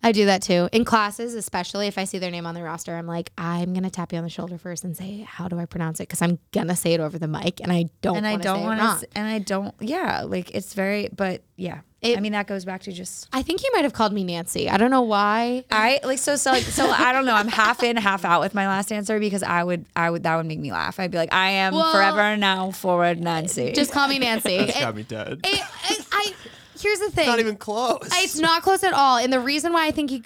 I 0.03 0.13
do 0.13 0.25
that 0.27 0.41
too. 0.43 0.69
In 0.73 0.85
classes, 0.85 1.35
especially 1.35 1.87
if 1.87 1.99
I 1.99 2.05
see 2.05 2.19
their 2.19 2.31
name 2.31 2.47
on 2.47 2.55
the 2.55 2.63
roster, 2.63 2.97
I'm 2.97 3.07
like, 3.07 3.31
I'm 3.37 3.75
gonna 3.75 3.91
tap 3.91 4.13
you 4.13 4.19
on 4.19 4.25
the 4.25 4.31
shoulder 4.31 4.57
first 4.57 4.83
and 4.85 4.97
say, 4.97 5.27
"How 5.29 5.47
do 5.47 5.59
I 5.59 5.67
pronounce 5.67 6.01
it?" 6.01 6.05
Because 6.09 6.23
I'm 6.23 6.39
gonna 6.53 6.75
say 6.77 6.95
it 6.95 7.01
over 7.01 7.19
the 7.19 7.29
mic, 7.29 7.61
and 7.61 7.71
I 7.71 7.87
don't. 8.01 8.17
and 8.17 8.27
I 8.27 8.37
don't 8.37 8.63
want 8.63 9.01
to. 9.01 9.07
and 9.15 9.29
I 9.29 9.39
don't, 9.41 9.75
yeah, 9.81 10.23
like 10.23 10.51
it's 10.55 10.73
very, 10.75 11.09
but 11.15 11.43
yeah. 11.57 11.81
It- 12.01 12.17
I 12.17 12.21
mean, 12.23 12.33
that 12.33 12.47
goes 12.47 12.65
back 12.65 12.81
to 12.85 12.93
just 12.93 13.29
I 13.31 13.43
think 13.43 13.63
you 13.63 13.69
might 13.75 13.83
have 13.85 13.93
called 13.93 14.15
me 14.15 14.25
Nancy. 14.25 14.71
I 14.71 14.79
don't 14.79 14.91
know 14.91 15.03
why. 15.03 15.67
I 15.71 16.01
like 16.03 16.19
so 16.19 16.35
so 16.37 16.53
like 16.53 16.63
so 16.63 16.89
I 16.91 17.13
don't 17.13 17.27
know. 17.27 17.35
I'm 17.35 17.49
half 17.49 17.83
in, 17.83 17.99
half 17.99 18.25
out 18.25 18.41
with 18.41 18.55
my 18.55 18.67
last 18.67 18.91
answer 18.91 19.21
because 19.21 19.43
I 19.43 19.63
would 19.63 19.85
I 19.95 20.09
would 20.09 20.23
that 20.23 20.35
would 20.37 20.47
make 20.47 20.61
me 20.61 20.73
laugh. 20.73 20.99
I'd 20.99 21.11
be 21.11 21.19
like, 21.19 21.35
I 21.35 21.51
am 21.51 21.75
Well- 21.75 21.93
forever 21.93 22.39
now 22.39 22.71
forward 22.71 23.21
Nancy. 23.21 23.73
Just 23.73 23.93
call 23.93 24.09
me 24.09 24.19
Nancy. 24.19 24.57
That's 24.57 24.79
It- 24.79 24.81
got 24.81 24.95
me 24.97 25.03
dead. 25.03 25.41
it- 25.45 25.63
it- 25.91 26.07
I 26.11 26.33
here's 26.81 26.99
the 26.99 27.11
thing. 27.11 27.27
Not 27.27 27.41
even 27.41 27.57
close. 27.57 28.09
It's 28.15 28.39
not 28.39 28.63
close 28.63 28.83
at 28.85 28.93
all. 28.93 29.19
And 29.19 29.33
the 29.33 29.41
reason 29.41 29.73
why 29.73 29.87
I 29.87 29.91
think 29.91 30.11
he. 30.11 30.23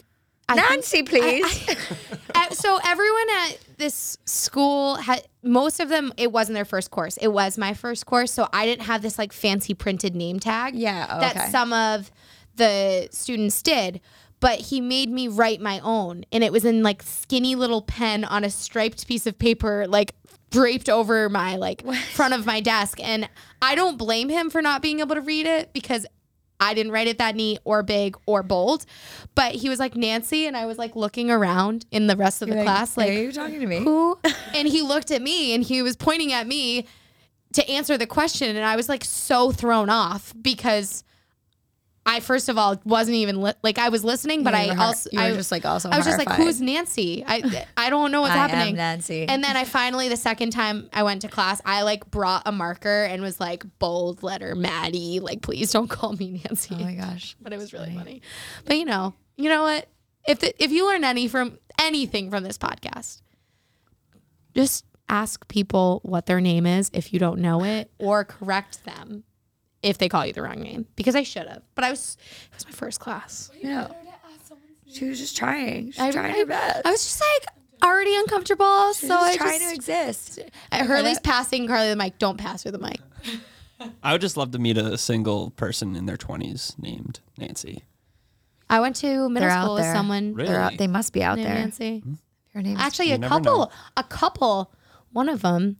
I 0.49 0.57
think- 0.57 0.71
Nancy, 0.71 1.03
please. 1.03 1.77
Uh, 2.37 2.51
so 2.51 2.81
everyone 2.85 3.27
at 3.47 3.59
this 3.79 4.19
school 4.25 4.97
had 4.97 5.23
most 5.45 5.79
of 5.79 5.89
them 5.89 6.13
it 6.17 6.33
wasn't 6.33 6.53
their 6.53 6.65
first 6.65 6.91
course 6.91 7.17
it 7.19 7.29
was 7.29 7.57
my 7.57 7.73
first 7.73 8.07
course 8.07 8.33
so 8.33 8.49
i 8.53 8.67
didn't 8.67 8.85
have 8.87 9.03
this 9.03 9.19
like 9.21 9.33
fancy 9.33 9.73
printed 9.73 10.17
name 10.17 10.41
tag 10.41 10.75
Yeah, 10.75 11.07
oh, 11.11 11.21
that 11.21 11.53
some 11.53 11.73
of 11.73 12.11
the 12.57 13.09
students 13.13 13.63
did 13.63 14.01
but 14.41 14.59
he 14.59 14.81
made 14.81 15.11
me 15.11 15.29
write 15.29 15.61
my 15.61 15.79
own 15.85 16.25
and 16.33 16.43
it 16.43 16.51
was 16.53 16.65
in 16.65 16.83
like 16.83 17.05
skinny 17.05 17.55
little 17.55 17.83
pen 17.83 18.25
on 18.25 18.43
a 18.43 18.51
striped 18.51 19.07
piece 19.07 19.29
of 19.29 19.39
paper 19.39 19.87
like 19.87 20.13
draped 20.51 20.89
over 20.89 21.29
my 21.29 21.55
like 21.55 21.87
front 22.13 22.35
of 22.35 22.45
my 22.45 22.61
desk 22.61 22.99
and 23.01 23.29
i 23.63 23.77
don't 23.77 23.97
blame 23.97 24.29
him 24.29 24.51
for 24.51 24.61
not 24.61 24.83
being 24.83 24.99
able 24.99 25.15
to 25.15 25.21
read 25.21 25.47
it 25.47 25.73
because 25.73 26.05
I 26.61 26.75
didn't 26.75 26.93
write 26.93 27.09
it 27.09 27.19
that 27.19 27.35
neat 27.35 27.59
or 27.65 27.83
big 27.83 28.17
or 28.27 28.43
bold, 28.43 28.87
but 29.35 29.55
he 29.55 29.69
was 29.69 29.79
like 29.79 29.97
Nancy, 29.97 30.47
and 30.47 30.57
I 30.57 30.67
was 30.67 30.79
like 30.79 30.97
looking 30.97 31.31
around 31.31 31.87
in 31.91 32.07
the 32.07 32.17
rest 32.17 32.43
of 32.43 32.49
the 32.49 32.63
class, 32.63 32.97
like 32.97 33.11
are 33.11 33.13
you 33.13 33.33
talking 33.33 33.61
to 33.61 33.67
me? 33.67 33.79
who? 33.79 34.19
and 34.55 34.69
he 34.69 34.83
looked 34.83 35.11
at 35.11 35.23
me 35.23 35.55
and 35.55 35.65
he 35.65 35.83
was 35.83 35.97
pointing 35.97 36.33
at 36.33 36.47
me 36.47 36.87
to 37.55 37.69
answer 37.71 37.97
the 37.97 38.07
question. 38.07 38.57
And 38.57 38.65
I 38.65 38.77
was 38.77 38.89
like 38.89 39.05
so 39.05 39.51
thrown 39.53 39.89
off 39.89 40.35
because 40.41 41.05
I, 42.07 42.21
first 42.21 42.51
of 42.51 42.59
all, 42.59 42.81
wasn't 42.85 43.17
even 43.17 43.41
li- 43.41 43.55
like 43.63 43.79
I 43.79 43.89
was 43.89 44.05
listening, 44.05 44.43
but 44.43 44.53
You 44.53 44.73
I 44.73 44.77
also, 44.77 45.11
I 45.17 45.33
just, 45.33 45.51
like, 45.51 45.65
also 45.65 45.89
I 45.89 45.97
was 45.97 46.05
just 46.05 46.19
like, 46.19 46.31
who's 46.33 46.61
Nancy? 46.61 47.25
I, 47.27 47.67
I 47.79 47.89
don't 47.89 48.13
know 48.13 48.21
what's 48.21 48.35
I 48.35 48.45
am 48.45 48.51
happening. 48.51 48.77
Nancy. 48.77 49.27
And 49.27 49.43
then 49.43 49.57
I 49.57 49.65
finally, 49.65 50.11
the 50.11 50.17
second 50.17 50.51
time 50.51 50.91
I 50.93 51.03
went 51.03 51.23
to 51.23 51.29
class, 51.29 51.63
I 51.65 51.83
like 51.83 52.11
brought 52.11 52.43
a 52.45 52.53
marker 52.53 53.05
and 53.05 53.23
was 53.23 53.41
like, 53.41 53.65
bold 53.79 54.23
letter 54.23 54.55
Maddie, 54.55 55.21
like, 55.21 55.41
please 55.41 55.73
don't 55.73 55.89
call 55.89 56.13
me 56.13 56.43
Nancy 56.45 56.75
oh 56.79 56.85
my 56.85 56.95
gosh. 56.95 57.37
but 57.41 57.55
it 57.55 57.59
was 57.59 57.73
really 57.73 57.95
funny. 57.95 58.21
But 58.67 58.77
you 58.77 58.85
know, 58.85 59.15
you 59.37 59.49
know 59.49 59.63
what? 59.63 59.89
If 60.27 60.41
the, 60.41 60.63
if 60.63 60.73
you 60.73 60.87
learn 60.87 61.05
any 61.05 61.27
from 61.27 61.59
anything 61.81 62.31
from 62.31 62.45
this 62.45 62.59
podcast, 62.59 63.23
just 64.55 64.85
ask 65.09 65.47
people 65.49 66.01
what 66.03 66.27
their 66.27 66.41
name 66.41 66.67
is 66.67 66.91
if 66.93 67.13
you 67.13 67.19
don't 67.19 67.41
know 67.41 67.65
it, 67.65 67.91
or 67.99 68.25
correct 68.25 68.85
them 68.85 69.25
if 69.85 69.99
they 69.99 70.09
call 70.09 70.27
you 70.27 70.33
the 70.33 70.43
wrong 70.43 70.61
name. 70.61 70.87
Because 70.97 71.15
I 71.15 71.23
should 71.23 71.47
have, 71.47 71.63
but 71.75 71.85
I 71.85 71.91
was 71.91 72.17
it 72.51 72.55
was 72.57 72.65
my 72.67 72.73
first 72.73 73.01
class. 73.01 73.51
No. 73.63 73.95
She 74.87 75.07
was 75.09 75.19
just 75.19 75.37
trying. 75.37 75.91
She 75.93 76.01
I, 76.01 76.07
was 76.07 76.15
trying 76.15 76.35
I- 76.35 76.39
her 76.39 76.47
best. 76.47 76.87
I 76.87 76.91
was 76.91 77.03
just 77.05 77.21
like 77.21 77.49
already 77.83 78.15
uncomfortable, 78.17 78.93
She 78.93 79.07
so 79.07 79.17
was 79.17 79.35
I 79.35 79.37
trying 79.37 79.59
just 79.61 79.69
to 79.71 79.75
exist. 79.75 80.39
Hurley's 80.73 81.19
passing 81.21 81.67
Carly 81.67 81.89
the 81.91 81.97
mic. 81.97 82.19
Don't 82.19 82.39
pass 82.39 82.63
her 82.65 82.71
the 82.71 82.79
mic. 82.79 83.01
I 84.03 84.13
would 84.13 84.21
just 84.21 84.37
love 84.37 84.53
to 84.53 84.59
meet 84.59 84.79
a 84.79 84.97
single 84.97 85.51
person 85.51 85.97
in 85.97 86.07
their 86.07 86.17
20s 86.17 86.79
named 86.79 87.21
Nancy. 87.37 87.83
I 88.71 88.81
went 88.81 88.97
to 88.97 89.29
middle 89.29 89.31
They're 89.49 89.51
out 89.51 89.65
school 89.65 89.75
with 89.75 89.85
someone 89.85 90.35
Really? 90.35 90.49
They're 90.49 90.61
out, 90.61 90.79
they 90.79 90.87
must 90.87 91.13
be 91.13 91.23
out 91.23 91.37
named 91.37 91.49
there. 91.49 91.55
Nancy. 91.57 92.03
Her 92.55 92.63
name's 92.63 92.81
Actually, 92.81 93.13
a 93.13 93.19
couple, 93.19 93.59
know. 93.59 93.71
a 93.97 94.05
couple. 94.05 94.73
One 95.13 95.29
of 95.29 95.43
them, 95.43 95.77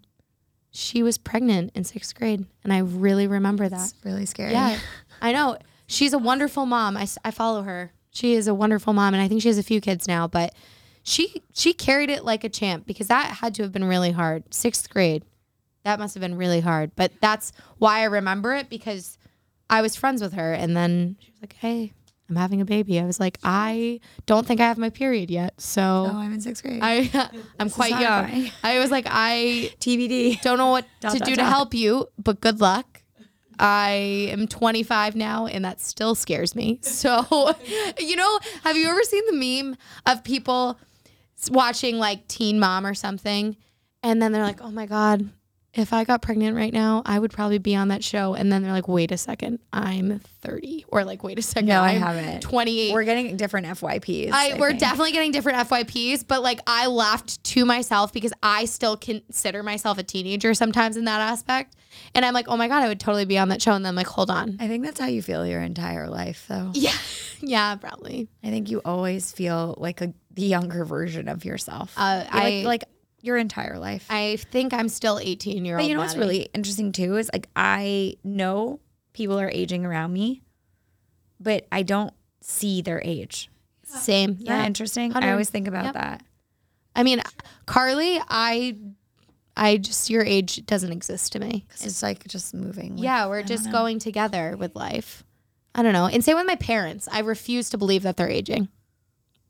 she 0.75 1.05
was 1.05 1.17
pregnant 1.19 1.71
in 1.75 1.85
sixth 1.85 2.15
grade, 2.17 2.45
and 2.65 2.73
I 2.73 2.79
really 2.79 3.29
remember 3.29 3.69
that. 3.69 3.85
It's 3.85 3.95
really 4.05 4.27
scary. 4.27 4.53
Yeah, 4.53 4.77
I 5.23 5.33
know. 5.33 5.57
She's 5.87 6.13
a 6.13 6.19
wonderful 6.19 6.67
mom. 6.67 6.97
I, 6.97 7.07
I 7.25 7.31
follow 7.31 7.63
her. 7.63 7.93
She 8.11 8.35
is 8.35 8.49
a 8.49 8.55
wonderful 8.55 8.93
mom, 8.93 9.15
and 9.15 9.23
I 9.23 9.29
think 9.29 9.41
she 9.41 9.49
has 9.49 9.59
a 9.59 9.63
few 9.63 9.81
kids 9.81 10.09
now. 10.09 10.27
But 10.27 10.53
she 11.05 11.43
she 11.53 11.73
carried 11.73 12.11
it 12.11 12.25
like 12.25 12.43
a 12.43 12.49
champ 12.49 12.87
because 12.87 13.07
that 13.07 13.37
had 13.37 13.55
to 13.55 13.63
have 13.63 13.71
been 13.71 13.85
really 13.85 14.11
hard. 14.11 14.53
Sixth 14.53 14.91
grade, 14.91 15.25
that 15.85 16.01
must 16.01 16.15
have 16.15 16.21
been 16.21 16.37
really 16.37 16.61
hard. 16.61 16.91
But 16.97 17.13
that's 17.21 17.53
why 17.79 18.01
I 18.01 18.05
remember 18.05 18.53
it 18.55 18.69
because 18.69 19.17
I 19.71 19.81
was 19.81 19.95
friends 19.95 20.21
with 20.21 20.33
her, 20.33 20.53
and 20.53 20.77
then 20.77 21.17
she 21.21 21.31
was 21.31 21.41
like, 21.41 21.53
"Hey, 21.55 21.93
I'm 22.29 22.37
having 22.37 22.61
a 22.61 22.65
baby." 22.65 22.99
I 23.01 23.05
was 23.05 23.21
like, 23.21 23.39
"I 23.45 24.01
don't 24.27 24.47
think 24.47 24.61
I 24.61 24.65
have 24.67 24.79
my 24.79 24.91
period 24.91 25.31
yet, 25.31 25.61
so." 25.61 26.11
Oh, 26.11 26.17
I'm 26.17 26.33
in 26.33 26.41
sixth 26.41 26.63
grade. 26.63 26.81
I 26.83 27.31
I'm 27.61 27.71
quite 27.71 27.99
young. 28.01 28.51
I 28.63 28.79
was 28.79 28.91
like, 28.91 29.07
I 29.09 29.73
TBD. 29.81 30.41
don't 30.43 30.59
know 30.59 30.71
what 30.71 30.87
Dot, 31.01 31.13
to 31.13 31.19
dot, 31.19 31.29
do 31.29 31.37
to 31.37 31.45
help 31.45 31.75
you, 31.75 32.09
but 32.23 32.41
good 32.41 32.61
luck. 32.61 33.03
I 33.59 34.29
am 34.33 34.49
25 34.49 35.15
now, 35.15 35.47
and 35.47 35.65
that 35.65 35.81
still 35.81 36.17
scares 36.17 36.57
me. 36.57 36.81
So, 36.83 37.55
you 37.99 38.17
know, 38.17 38.41
have 38.65 38.77
you 38.77 38.89
ever 38.89 39.03
seen 39.05 39.23
the 39.27 39.63
meme 39.63 39.77
of 40.07 40.25
people 40.25 40.79
watching 41.51 41.99
like 41.99 42.27
Teen 42.27 42.59
Mom 42.59 42.85
or 42.87 42.95
something, 42.95 43.57
and 44.03 44.21
then 44.21 44.33
they're 44.33 44.43
like, 44.43 44.61
"Oh 44.61 44.71
my 44.71 44.87
god." 44.87 45.31
If 45.77 45.93
I 45.93 46.05
got 46.05 46.23
pregnant 46.23 46.57
right 46.57 46.73
now, 46.73 47.03
I 47.05 47.19
would 47.19 47.33
probably 47.33 47.59
be 47.59 47.75
on 47.75 47.89
that 47.89 48.05
show. 48.05 48.35
And 48.35 48.53
then 48.53 48.63
they're 48.63 48.73
like, 48.73 48.87
wait 48.87 49.11
a 49.11 49.17
second, 49.17 49.59
I'm 49.73 50.21
30. 50.43 50.85
Or 50.89 51.05
like, 51.05 51.25
wait 51.25 51.39
a 51.39 51.43
second, 51.43 51.67
No, 51.69 51.81
I 51.81 51.91
I'm 51.93 52.01
haven't. 52.01 52.41
28. 52.43 52.93
We're 52.93 53.03
getting 53.05 53.37
different 53.37 53.67
FYPs. 53.67 54.31
I, 54.33 54.57
we're 54.59 54.69
think. 54.69 54.81
definitely 54.81 55.13
getting 55.13 55.33
different 55.33 55.69
FYPs, 55.69 56.25
but 56.27 56.43
like 56.43 56.61
I 56.67 56.87
laughed 56.87 57.43
to 57.45 57.65
myself 57.65 58.13
because 58.13 58.33
I 58.43 58.67
still 58.67 58.97
consider 58.97 59.63
myself 59.63 59.99
a 59.99 60.03
teenager 60.05 60.55
sometimes 60.55 60.97
in 60.97 61.07
that 61.07 61.21
aspect. 61.21 61.75
And 62.15 62.25
I'm 62.25 62.35
like, 62.35 62.47
oh 62.49 62.57
my 62.57 62.69
God, 62.69 62.83
I 62.83 62.89
would 62.89 63.01
totally 63.01 63.25
be 63.25 63.39
on 63.39 63.49
that 63.51 63.61
show. 63.63 63.73
And 63.73 63.85
then 63.85 63.91
I'm 63.91 63.97
like, 63.97 64.07
hold 64.07 64.31
on. 64.31 64.57
I 64.61 64.69
think 64.69 64.85
that's 64.85 64.99
how 65.01 65.07
you 65.07 65.23
feel 65.23 65.47
your 65.47 65.61
entire 65.61 66.09
life, 66.09 66.45
though. 66.49 66.71
Yeah. 66.85 66.93
Yeah, 67.41 67.75
probably. 67.77 68.29
I 68.43 68.49
think 68.51 68.71
you 68.71 68.81
always 68.85 69.31
feel 69.33 69.75
like 69.79 70.01
a 70.01 70.15
the 70.33 70.43
younger 70.43 70.85
version 70.85 71.29
of 71.29 71.45
yourself. 71.45 71.93
Uh, 71.97 72.25
I- 72.31 72.63
like, 72.65 72.65
like 72.65 72.85
your 73.25 73.37
entire 73.37 73.79
life. 73.79 74.07
I 74.11 74.37
think 74.51 74.73
I'm 74.75 74.89
still 74.89 75.19
18 75.19 75.65
year 75.65 75.77
old. 75.77 75.83
but 75.85 75.89
you 75.89 75.95
know 75.95 76.01
what's 76.01 76.17
really 76.17 76.49
interesting 76.55 76.93
too 76.93 77.17
is 77.17 77.31
like 77.33 77.49
I 77.57 78.17
know 78.25 78.81
people 79.13 79.39
are 79.41 79.51
aging 79.51 79.85
around 79.87 80.13
me, 80.13 80.43
but 81.41 81.67
I 81.73 81.83
don't 81.83 82.13
see 82.43 82.83
their 82.83 83.01
age. 83.05 83.51
same. 83.87 84.37
Yeah. 84.41 84.65
interesting? 84.67 85.13
I 85.15 85.31
always 85.31 85.51
think 85.51 85.69
about 85.69 85.85
Yep. 85.85 85.95
that. 85.95 86.23
I 86.97 87.03
mean, 87.03 87.23
Carly, 87.67 88.19
I, 88.29 88.77
I 89.57 89.77
just, 89.77 90.11
your 90.11 90.23
age 90.25 90.65
doesn't 90.67 90.91
exist 90.91 91.33
to 91.33 91.39
me. 91.39 91.65
'Cause 91.71 91.85
it's 91.87 92.03
like 92.03 92.27
just 92.27 92.55
moving. 92.55 92.95
with- 92.95 93.05
Yeah, 93.05 93.27
we're 93.27 93.43
just 93.43 93.71
going 93.71 93.99
together 94.01 94.57
with 94.57 94.75
life. 94.75 95.23
I 95.75 95.83
don't 95.83 95.93
know. 95.93 96.07
And 96.07 96.25
same 96.25 96.37
with 96.37 96.47
my 96.47 96.57
parents. 96.57 97.09
I 97.13 97.21
refuse 97.21 97.69
to 97.71 97.79
believe 97.79 98.03
that 98.03 98.17
they're 98.17 98.29
aging. 98.29 98.69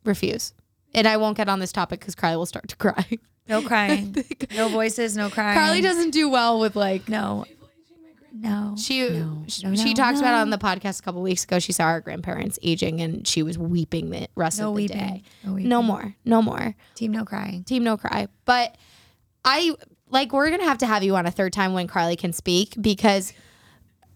Refuse. 0.05 0.53
And 0.95 1.07
I 1.09 1.17
won't 1.17 1.37
get 1.37 1.49
on 1.49 1.59
this 1.61 1.73
topic 1.73 2.01
because 2.01 2.15
Carly 2.15 2.37
will 2.37 2.47
start 2.47 2.69
to 2.69 2.77
cry. 2.85 3.19
No 3.49 3.63
crying. 3.67 4.17
no 4.57 4.69
voices, 4.69 5.17
no 5.17 5.31
crying. 5.31 5.59
Carly 5.59 5.81
doesn't 5.81 6.11
do 6.11 6.29
well 6.29 6.61
with 6.61 6.77
like 6.77 7.09
No. 7.09 7.45
No. 8.37 8.75
she 8.77 9.09
no, 9.09 9.45
sh- 9.47 9.63
no, 9.63 9.75
she 9.77 9.91
no, 9.91 9.95
talked 9.95 10.19
about 10.19 10.35
it 10.39 10.41
on 10.41 10.51
the 10.51 10.59
podcast 10.59 10.99
a 10.99 11.03
couple 11.03 11.23
weeks 11.23 11.45
ago. 11.45 11.61
She 11.61 11.71
saw 11.73 11.93
her 11.93 12.01
grandparents 12.01 12.59
aging 12.63 13.01
and 13.01 13.27
she 13.29 13.45
was 13.45 13.57
weeping 13.57 14.11
the 14.11 14.27
rest 14.35 14.59
No 14.59 14.69
of 14.69 14.75
the 14.75 14.83
weeping. 14.83 14.99
day. 14.99 15.23
No 15.45 15.53
weeping. 15.53 15.69
No 15.69 15.83
more. 15.83 16.17
No 16.25 16.43
more. 16.43 16.75
Team 16.97 17.13
no 17.13 17.25
crying. 17.25 17.63
Team 17.63 17.85
no 17.85 17.97
cry. 17.97 18.27
But 18.45 18.77
I 19.45 19.77
like 20.11 20.33
we're 20.33 20.51
gonna 20.51 20.65
have 20.65 20.79
to 20.79 20.87
have 20.87 21.05
you 21.05 21.15
on 21.15 21.27
a 21.27 21.31
third 21.31 21.53
time 21.53 21.75
when 21.75 21.87
Carly 21.87 22.17
can 22.17 22.33
speak 22.33 22.75
because 22.81 23.33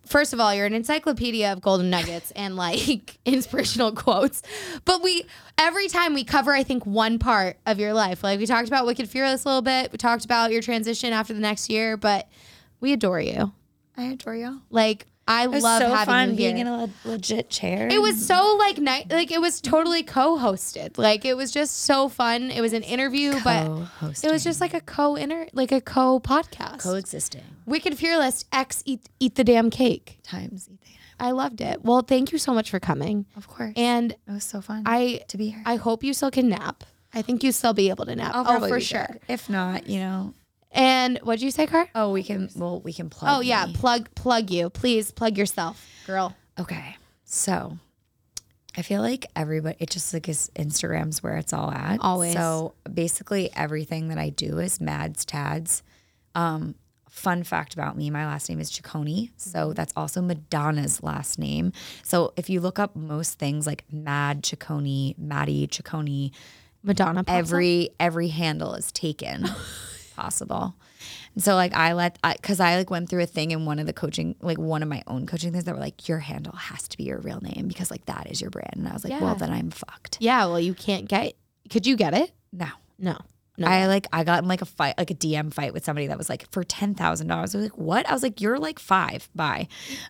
first 0.09 0.33
of 0.33 0.41
all, 0.41 0.55
you're 0.55 0.67
an 0.67 0.75
encyclopedia 0.75 1.53
of 1.53 1.61
golden 1.61 1.91
nuggets 1.91 2.31
and 2.33 2.57
like 2.57 3.19
inspirational 3.25 3.93
quotes. 3.93 4.43
But 4.85 5.03
we 5.03 5.25
every 5.57 5.89
time 5.89 6.15
we 6.15 6.25
cover, 6.25 6.53
I 6.53 6.63
think, 6.63 6.87
one 6.87 7.19
part 7.19 7.59
of 7.67 7.79
your 7.79 7.93
life. 7.93 8.23
Like 8.23 8.39
we 8.39 8.47
talked 8.47 8.69
about 8.69 8.87
Wicked 8.87 9.09
Fearless 9.09 9.45
a 9.45 9.49
little 9.49 9.63
bit. 9.63 9.93
We 9.93 9.99
talked 9.99 10.25
about 10.25 10.51
your 10.53 10.63
transition 10.63 11.13
after 11.13 11.35
the 11.35 11.41
next 11.41 11.71
year, 11.71 11.97
but 11.97 12.29
we 12.81 12.93
adore 12.93 13.21
you. 13.21 13.53
I 13.97 14.05
adore 14.05 14.37
you. 14.37 14.63
Like 14.71 15.07
I 15.29 15.45
It 15.45 15.51
was 15.51 15.63
love 15.63 15.83
so 15.83 15.91
having 15.91 16.07
fun 16.07 16.31
you 16.31 16.37
being 16.37 16.57
here. 16.57 16.67
in 16.67 16.73
a 16.73 16.77
le- 16.85 16.91
legit 17.05 17.51
chair. 17.51 17.87
It 17.91 18.01
was 18.01 18.27
so 18.27 18.57
like 18.59 18.79
night, 18.79 19.11
like 19.11 19.31
it 19.31 19.41
was 19.41 19.61
totally 19.61 20.03
co-hosted. 20.03 20.97
Like 20.99 21.25
it 21.25 21.37
was 21.37 21.53
just 21.53 21.81
so 21.85 22.09
fun. 22.09 22.51
It 22.51 22.61
was 22.63 22.73
an 22.73 22.83
interview, 22.83 23.35
but 23.45 23.67
it 24.25 24.33
was 24.33 24.43
just 24.43 24.61
like 24.61 24.75
a 24.75 24.81
co-inter, 24.81 25.47
like 25.53 25.71
a 25.71 25.81
co-podcast. 25.83 26.81
coexisting 26.81 27.43
Wicked 27.67 27.97
Fearless 27.99 28.47
X 28.53 28.83
eat 28.87 29.03
eat 29.21 29.35
the 29.35 29.45
damn 29.45 29.69
cake. 29.71 30.19
times. 30.23 30.69
Eat 30.73 30.81
the 30.81 30.87
damn. 30.87 30.95
I 31.21 31.33
loved 31.33 31.61
it. 31.61 31.85
Well, 31.85 32.03
thank 32.03 32.33
you 32.33 32.39
so 32.39 32.55
much 32.55 32.71
for 32.71 32.81
coming. 32.81 33.27
Of 33.37 33.49
course. 33.49 33.73
And 33.77 34.13
it 34.13 34.19
was 34.31 34.45
so 34.45 34.61
fun 34.61 34.85
I 34.87 35.21
to 35.29 35.37
be 35.37 35.49
here. 35.51 35.63
I 35.67 35.77
hope 35.77 36.03
you 36.05 36.15
still 36.15 36.31
can 36.31 36.49
nap. 36.49 36.85
I 37.13 37.23
think 37.23 37.43
you 37.43 37.53
still 37.53 37.75
be 37.75 37.89
able 37.91 38.07
to 38.07 38.15
nap. 38.17 38.33
Oh, 38.35 38.45
I'll 38.47 38.65
oh, 38.65 38.69
for 38.69 38.81
sure. 38.81 39.19
If 39.29 39.51
not, 39.51 39.89
you 39.89 40.01
know. 40.01 40.35
And 40.71 41.19
what'd 41.23 41.43
you 41.43 41.51
say, 41.51 41.67
Car? 41.67 41.89
Oh, 41.95 42.13
we 42.13 42.23
can. 42.23 42.51
Well, 42.55 42.81
we 42.81 42.93
can 42.93 43.11
plug. 43.11 43.39
Oh 43.39 43.41
yeah, 43.41 43.67
me. 43.67 43.75
plug 43.75 44.15
plug 44.15 44.51
you. 44.51 44.71
Please 44.71 45.11
plug 45.11 45.39
yourself, 45.39 45.85
girl. 46.07 46.37
Okay. 46.59 46.97
So 47.25 47.79
I 48.77 48.83
feel 48.83 49.03
like 49.03 49.27
everybody, 49.35 49.77
it 49.81 49.91
just 49.91 50.13
like 50.15 50.29
is 50.29 50.51
Instagram's 50.55 51.23
where 51.23 51.37
it's 51.37 51.53
all 51.53 51.71
at. 51.71 51.99
Always. 52.01 52.35
So 52.35 52.75
basically 52.93 53.51
everything 53.57 54.09
that 54.09 54.19
I 54.19 54.29
do 54.31 54.59
is 54.59 54.81
Mads 54.81 55.25
Tads. 55.25 55.83
Um, 56.35 56.75
fun 57.09 57.43
fact 57.43 57.75
about 57.75 57.97
me, 57.97 58.11
my 58.11 58.25
last 58.25 58.49
name 58.49 58.61
is 58.61 58.71
Ciccone. 58.71 59.31
So 59.37 59.73
that's 59.73 59.93
also 59.97 60.23
Madonna's 60.23 61.03
last 61.03 61.39
name. 61.39 61.73
So 62.05 62.33
if 62.37 62.49
you 62.49 62.61
look 62.61 62.79
up 62.79 62.95
most 62.95 63.39
things 63.39 63.67
like 63.67 63.85
Mad 63.91 64.43
Ciccone, 64.43 65.19
Maddie 65.19 65.67
Ciccone, 65.67 66.31
Madonna. 66.83 67.25
every 67.27 67.91
every 67.99 68.29
handle 68.29 68.75
is 68.75 68.93
taken. 68.93 69.49
possible. 70.19 70.75
And 71.35 71.43
so 71.45 71.55
like 71.55 71.75
I 71.75 71.93
let 71.93 72.19
I, 72.25 72.35
because 72.35 72.59
I, 72.61 72.77
like 72.77 72.91
went 72.91 73.09
through 73.09 73.23
a 73.23 73.27
thing 73.27 73.53
in 73.53 73.65
one 73.67 73.79
of 73.79 73.87
the 73.87 73.93
coaching 73.93 74.35
like 74.41 74.59
one 74.59 74.83
of 74.83 74.89
my 74.89 75.03
own 75.07 75.27
coaching 75.27 75.53
things 75.53 75.65
that 75.65 75.75
were 75.75 75.81
like 75.81 76.09
your 76.09 76.19
handle 76.19 76.55
has 76.57 76.89
to 76.89 76.97
be 76.97 77.05
your 77.05 77.19
real 77.19 77.41
name 77.41 77.69
because 77.69 77.91
like 77.91 78.05
that 78.07 78.31
is 78.31 78.41
your 78.41 78.51
brand. 78.51 78.75
And 78.77 78.89
I 78.89 78.93
was 78.93 79.05
like, 79.05 79.13
Yeah. 79.13 79.21
well 79.23 79.35
then 79.37 79.51
I'm 79.51 79.71
fucked. 79.71 80.19
Yeah, 80.21 80.47
well, 80.47 80.61
you 80.61 80.75
can't 80.75 81.09
get. 81.09 81.35
Could 81.71 81.87
you 81.87 81.97
get 81.97 82.15
it? 82.15 82.33
No. 82.53 82.69
No. 82.99 83.17
No. 83.61 83.67
I 83.67 83.89
like 83.89 84.07
I 84.13 84.23
got 84.23 84.41
in 84.45 84.49
like 84.49 84.63
a 84.63 84.67
fight, 84.67 84.95
like 84.99 85.11
a 85.11 85.15
DM 85.17 85.53
fight 85.53 85.73
with 85.73 85.85
somebody 85.85 86.07
that 86.07 86.17
was 86.17 86.29
like 86.29 86.49
for 86.53 86.63
ten 86.63 86.95
thousand 86.95 87.27
dollars. 87.27 87.57
I 87.57 87.59
was 87.59 87.65
like, 87.67 87.77
what? 87.79 88.09
I 88.09 88.13
was 88.13 88.23
like, 88.23 88.41
you're 88.41 88.57
like 88.59 88.79
five. 88.79 89.29
Bye. 89.35 89.67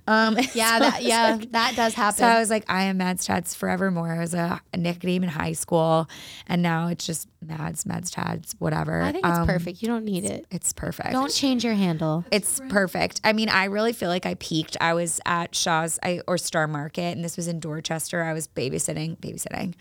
Um, 0.06 0.36
yeah, 0.54 0.78
so 0.78 0.84
that 0.84 1.02
yeah, 1.02 1.30
like- 1.36 1.52
that 1.52 1.74
does 1.74 1.94
happen. 1.94 2.18
So 2.18 2.26
I 2.26 2.38
was 2.40 2.50
like, 2.50 2.64
I 2.68 2.82
am 2.84 2.98
Mads 2.98 3.24
Tads 3.24 3.54
forevermore. 3.54 4.12
I 4.12 4.18
was 4.18 4.34
a, 4.34 4.60
a 4.74 4.76
nickname 4.76 5.22
in 5.22 5.30
high 5.30 5.54
school, 5.54 6.10
and 6.46 6.60
now 6.60 6.88
it's 6.88 7.06
just 7.06 7.26
Mads, 7.40 7.86
Mads 7.86 8.10
Tads, 8.10 8.54
whatever. 8.58 9.00
I 9.00 9.12
think 9.12 9.24
it's 9.26 9.38
Um, 9.38 9.46
perfect. 9.46 9.80
You 9.82 9.88
don't 9.88 10.04
need 10.04 10.24
it. 10.24 10.46
It's 10.50 10.72
perfect. 10.72 11.12
Don't 11.12 11.32
change 11.32 11.64
your 11.64 11.74
handle. 11.74 12.24
It's 12.32 12.60
perfect. 12.68 13.20
I 13.24 13.32
mean, 13.32 13.48
I 13.48 13.66
really 13.66 13.92
feel 13.92 14.08
like 14.08 14.26
I 14.26 14.34
peaked. 14.34 14.76
I 14.80 14.94
was 14.94 15.20
at 15.24 15.54
Shaw's 15.54 15.98
I, 16.02 16.20
or 16.26 16.36
Star 16.38 16.66
Market, 16.66 17.16
and 17.16 17.24
this 17.24 17.36
was 17.36 17.46
in 17.48 17.60
Dorchester. 17.60 18.22
I 18.22 18.32
was 18.32 18.48
babysitting, 18.48 19.16
babysitting, 19.18 19.74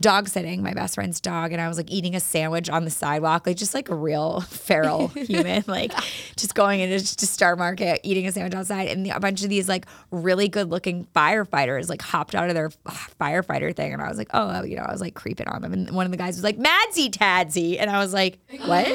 dog 0.00 0.28
sitting 0.28 0.62
my 0.62 0.72
best 0.72 0.94
friend's 0.94 1.20
dog, 1.20 1.52
and 1.52 1.60
I 1.60 1.68
was 1.68 1.76
like 1.76 1.90
eating 1.90 2.14
a 2.14 2.20
sandwich 2.20 2.70
on 2.70 2.84
the 2.84 2.90
sidewalk, 2.90 3.46
like 3.46 3.56
just 3.56 3.74
like 3.74 3.90
a 3.90 3.94
real 3.94 4.40
feral 4.40 5.08
human, 5.14 5.64
like 5.66 5.92
just 6.36 6.54
going 6.54 6.80
into 6.80 6.98
just 7.00 7.18
to 7.18 7.26
Star 7.26 7.54
Market, 7.56 8.00
eating 8.02 8.26
a 8.26 8.32
sandwich 8.32 8.54
outside, 8.54 8.88
and 8.88 9.06
a 9.08 9.20
bunch 9.20 9.42
of 9.44 9.50
these 9.50 9.68
like 9.68 9.86
really 10.10 10.48
good 10.48 10.70
looking 10.70 11.06
firefighters 11.14 11.88
like 11.88 12.00
hopped 12.02 12.34
out 12.34 12.48
of 12.48 12.54
their 12.54 12.70
firefighter 13.20 13.74
thing, 13.74 13.92
and 13.92 14.02
I 14.02 14.08
was 14.08 14.18
like, 14.18 14.28
oh, 14.34 14.62
you 14.64 14.76
know, 14.76 14.82
I 14.82 14.92
was 14.92 15.00
like 15.00 15.14
creeping 15.14 15.48
on 15.48 15.62
them, 15.62 15.72
and 15.72 15.90
one 15.90 16.06
of 16.06 16.12
the 16.12 16.18
guys 16.18 16.36
was 16.36 16.44
like, 16.44 16.58
Tadsy, 17.10 17.78
and 17.80 17.90
I 17.90 17.98
was 17.98 18.12
like, 18.12 18.38
what? 18.64 18.86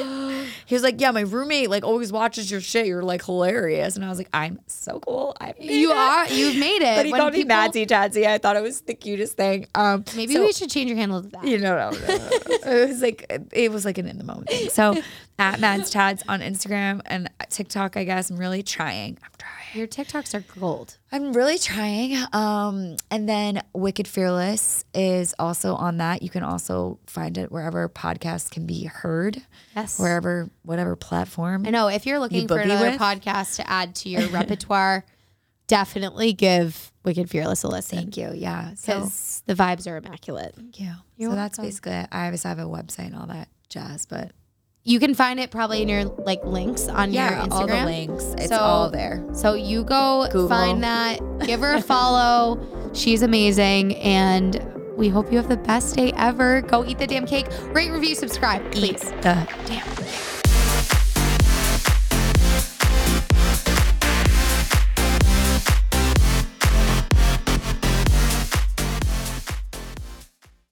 He 0.66 0.74
was 0.76 0.84
like, 0.84 1.00
yeah, 1.00 1.10
my 1.10 1.22
roommate 1.22 1.68
like 1.68 1.82
always 1.84 2.12
watches 2.12 2.48
your 2.50 2.60
shit. 2.60 2.86
You're 2.86 3.02
like 3.02 3.24
hilarious, 3.24 3.96
and 3.96 4.04
I 4.04 4.08
was 4.08 4.18
like, 4.18 4.28
I'm 4.32 4.60
so 4.68 5.00
cool. 5.00 5.36
I 5.40 5.54
You 5.60 5.90
are. 5.90 6.28
You've 6.28 6.56
made 6.56 6.82
it. 6.82 6.96
But 6.96 7.06
he 7.06 7.12
When 7.12 7.20
called 7.20 7.32
me 7.32 7.40
people- 7.40 7.56
Madsy 7.56 7.86
Tadsy. 7.86 8.26
I 8.26 8.38
thought 8.38 8.56
it 8.56 8.62
was 8.62 8.82
the 8.82 8.94
cutest 8.94 9.36
thing. 9.36 9.66
Um, 9.74 10.04
Maybe 10.16 10.34
so- 10.34 10.44
we 10.44 10.52
should 10.52 10.70
change 10.70 10.88
your 10.88 10.96
handle 10.98 11.22
to 11.22 11.28
that. 11.30 11.44
you 11.44 11.58
know, 11.58 11.90
no, 11.90 11.90
no, 11.98 12.06
no, 12.06 12.16
no. 12.16 12.72
it 12.72 12.88
was 12.88 13.02
like 13.02 13.26
it 13.52 13.72
was 13.72 13.84
like 13.84 13.98
an 13.98 14.06
in 14.06 14.18
the 14.18 14.24
moment 14.24 14.48
thing. 14.48 14.68
So 14.70 14.96
at 15.40 15.58
Mads 15.58 15.88
Tads 15.90 16.22
on 16.28 16.40
Instagram 16.40 17.00
and 17.06 17.30
TikTok, 17.48 17.96
I 17.96 18.04
guess 18.04 18.30
I'm 18.30 18.36
really 18.36 18.62
trying. 18.62 19.18
I'm 19.22 19.30
trying. 19.38 19.54
Your 19.72 19.86
TikToks 19.86 20.34
are 20.34 20.44
gold. 20.60 20.98
I'm 21.10 21.32
really 21.32 21.58
trying. 21.58 22.14
Um, 22.34 22.96
and 23.10 23.26
then 23.26 23.62
Wicked 23.72 24.06
Fearless 24.06 24.84
is 24.92 25.34
also 25.38 25.74
on 25.74 25.96
that. 25.96 26.22
You 26.22 26.28
can 26.28 26.42
also 26.42 26.98
find 27.06 27.38
it 27.38 27.50
wherever 27.50 27.88
podcasts 27.88 28.50
can 28.50 28.66
be 28.66 28.84
heard. 28.84 29.40
Yes. 29.74 29.98
Wherever, 29.98 30.50
whatever 30.62 30.94
platform. 30.94 31.64
I 31.66 31.70
know 31.70 31.88
if 31.88 32.04
you're 32.04 32.18
looking 32.18 32.46
for 32.46 32.58
another 32.58 32.90
with? 32.90 33.00
podcast 33.00 33.56
to 33.56 33.70
add 33.70 33.94
to 33.96 34.10
your 34.10 34.28
repertoire, 34.28 35.06
definitely 35.68 36.34
give 36.34 36.92
Wicked 37.02 37.30
Fearless 37.30 37.62
a 37.62 37.68
listen 37.68 37.96
Thank 37.96 38.16
you. 38.18 38.32
Yeah. 38.34 38.74
So 38.74 39.00
because 39.00 39.42
the 39.46 39.54
vibes 39.54 39.90
are 39.90 39.96
immaculate. 39.96 40.54
thank 40.54 40.78
you. 40.78 40.92
You're 41.16 41.30
so 41.30 41.36
that's 41.36 41.58
basically 41.58 41.92
it. 41.92 42.08
I 42.12 42.26
always 42.26 42.42
have 42.42 42.58
a 42.58 42.64
website 42.64 43.06
and 43.06 43.16
all 43.16 43.26
that 43.28 43.48
jazz, 43.70 44.04
but 44.04 44.32
You 44.90 44.98
can 44.98 45.14
find 45.14 45.38
it 45.38 45.52
probably 45.52 45.82
in 45.82 45.88
your 45.88 46.02
like 46.04 46.44
links 46.44 46.88
on 46.88 47.12
your 47.12 47.22
yeah, 47.22 47.46
Instagram. 47.46 47.52
all 47.52 47.66
the 47.68 47.84
links. 47.84 48.24
It's 48.38 48.48
So- 48.48 48.58
all 48.58 48.90
there. 48.90 49.22
So 49.32 49.54
you 49.54 49.84
go 49.84 50.26
Google. 50.32 50.48
find 50.48 50.82
that, 50.82 51.20
give 51.46 51.60
her 51.60 51.74
a 51.74 51.80
follow. 51.94 52.58
She's 52.92 53.22
amazing, 53.22 53.94
and 53.98 54.60
we 54.96 55.08
hope 55.08 55.30
you 55.30 55.38
have 55.38 55.48
the 55.48 55.58
best 55.58 55.94
day 55.94 56.12
ever. 56.16 56.62
Go 56.62 56.84
eat 56.84 56.98
the 56.98 57.06
damn 57.06 57.24
cake, 57.24 57.46
rate, 57.72 57.92
review, 57.92 58.16
subscribe, 58.16 58.72
please. 58.72 59.00
The 59.22 59.46
damn 59.66 59.86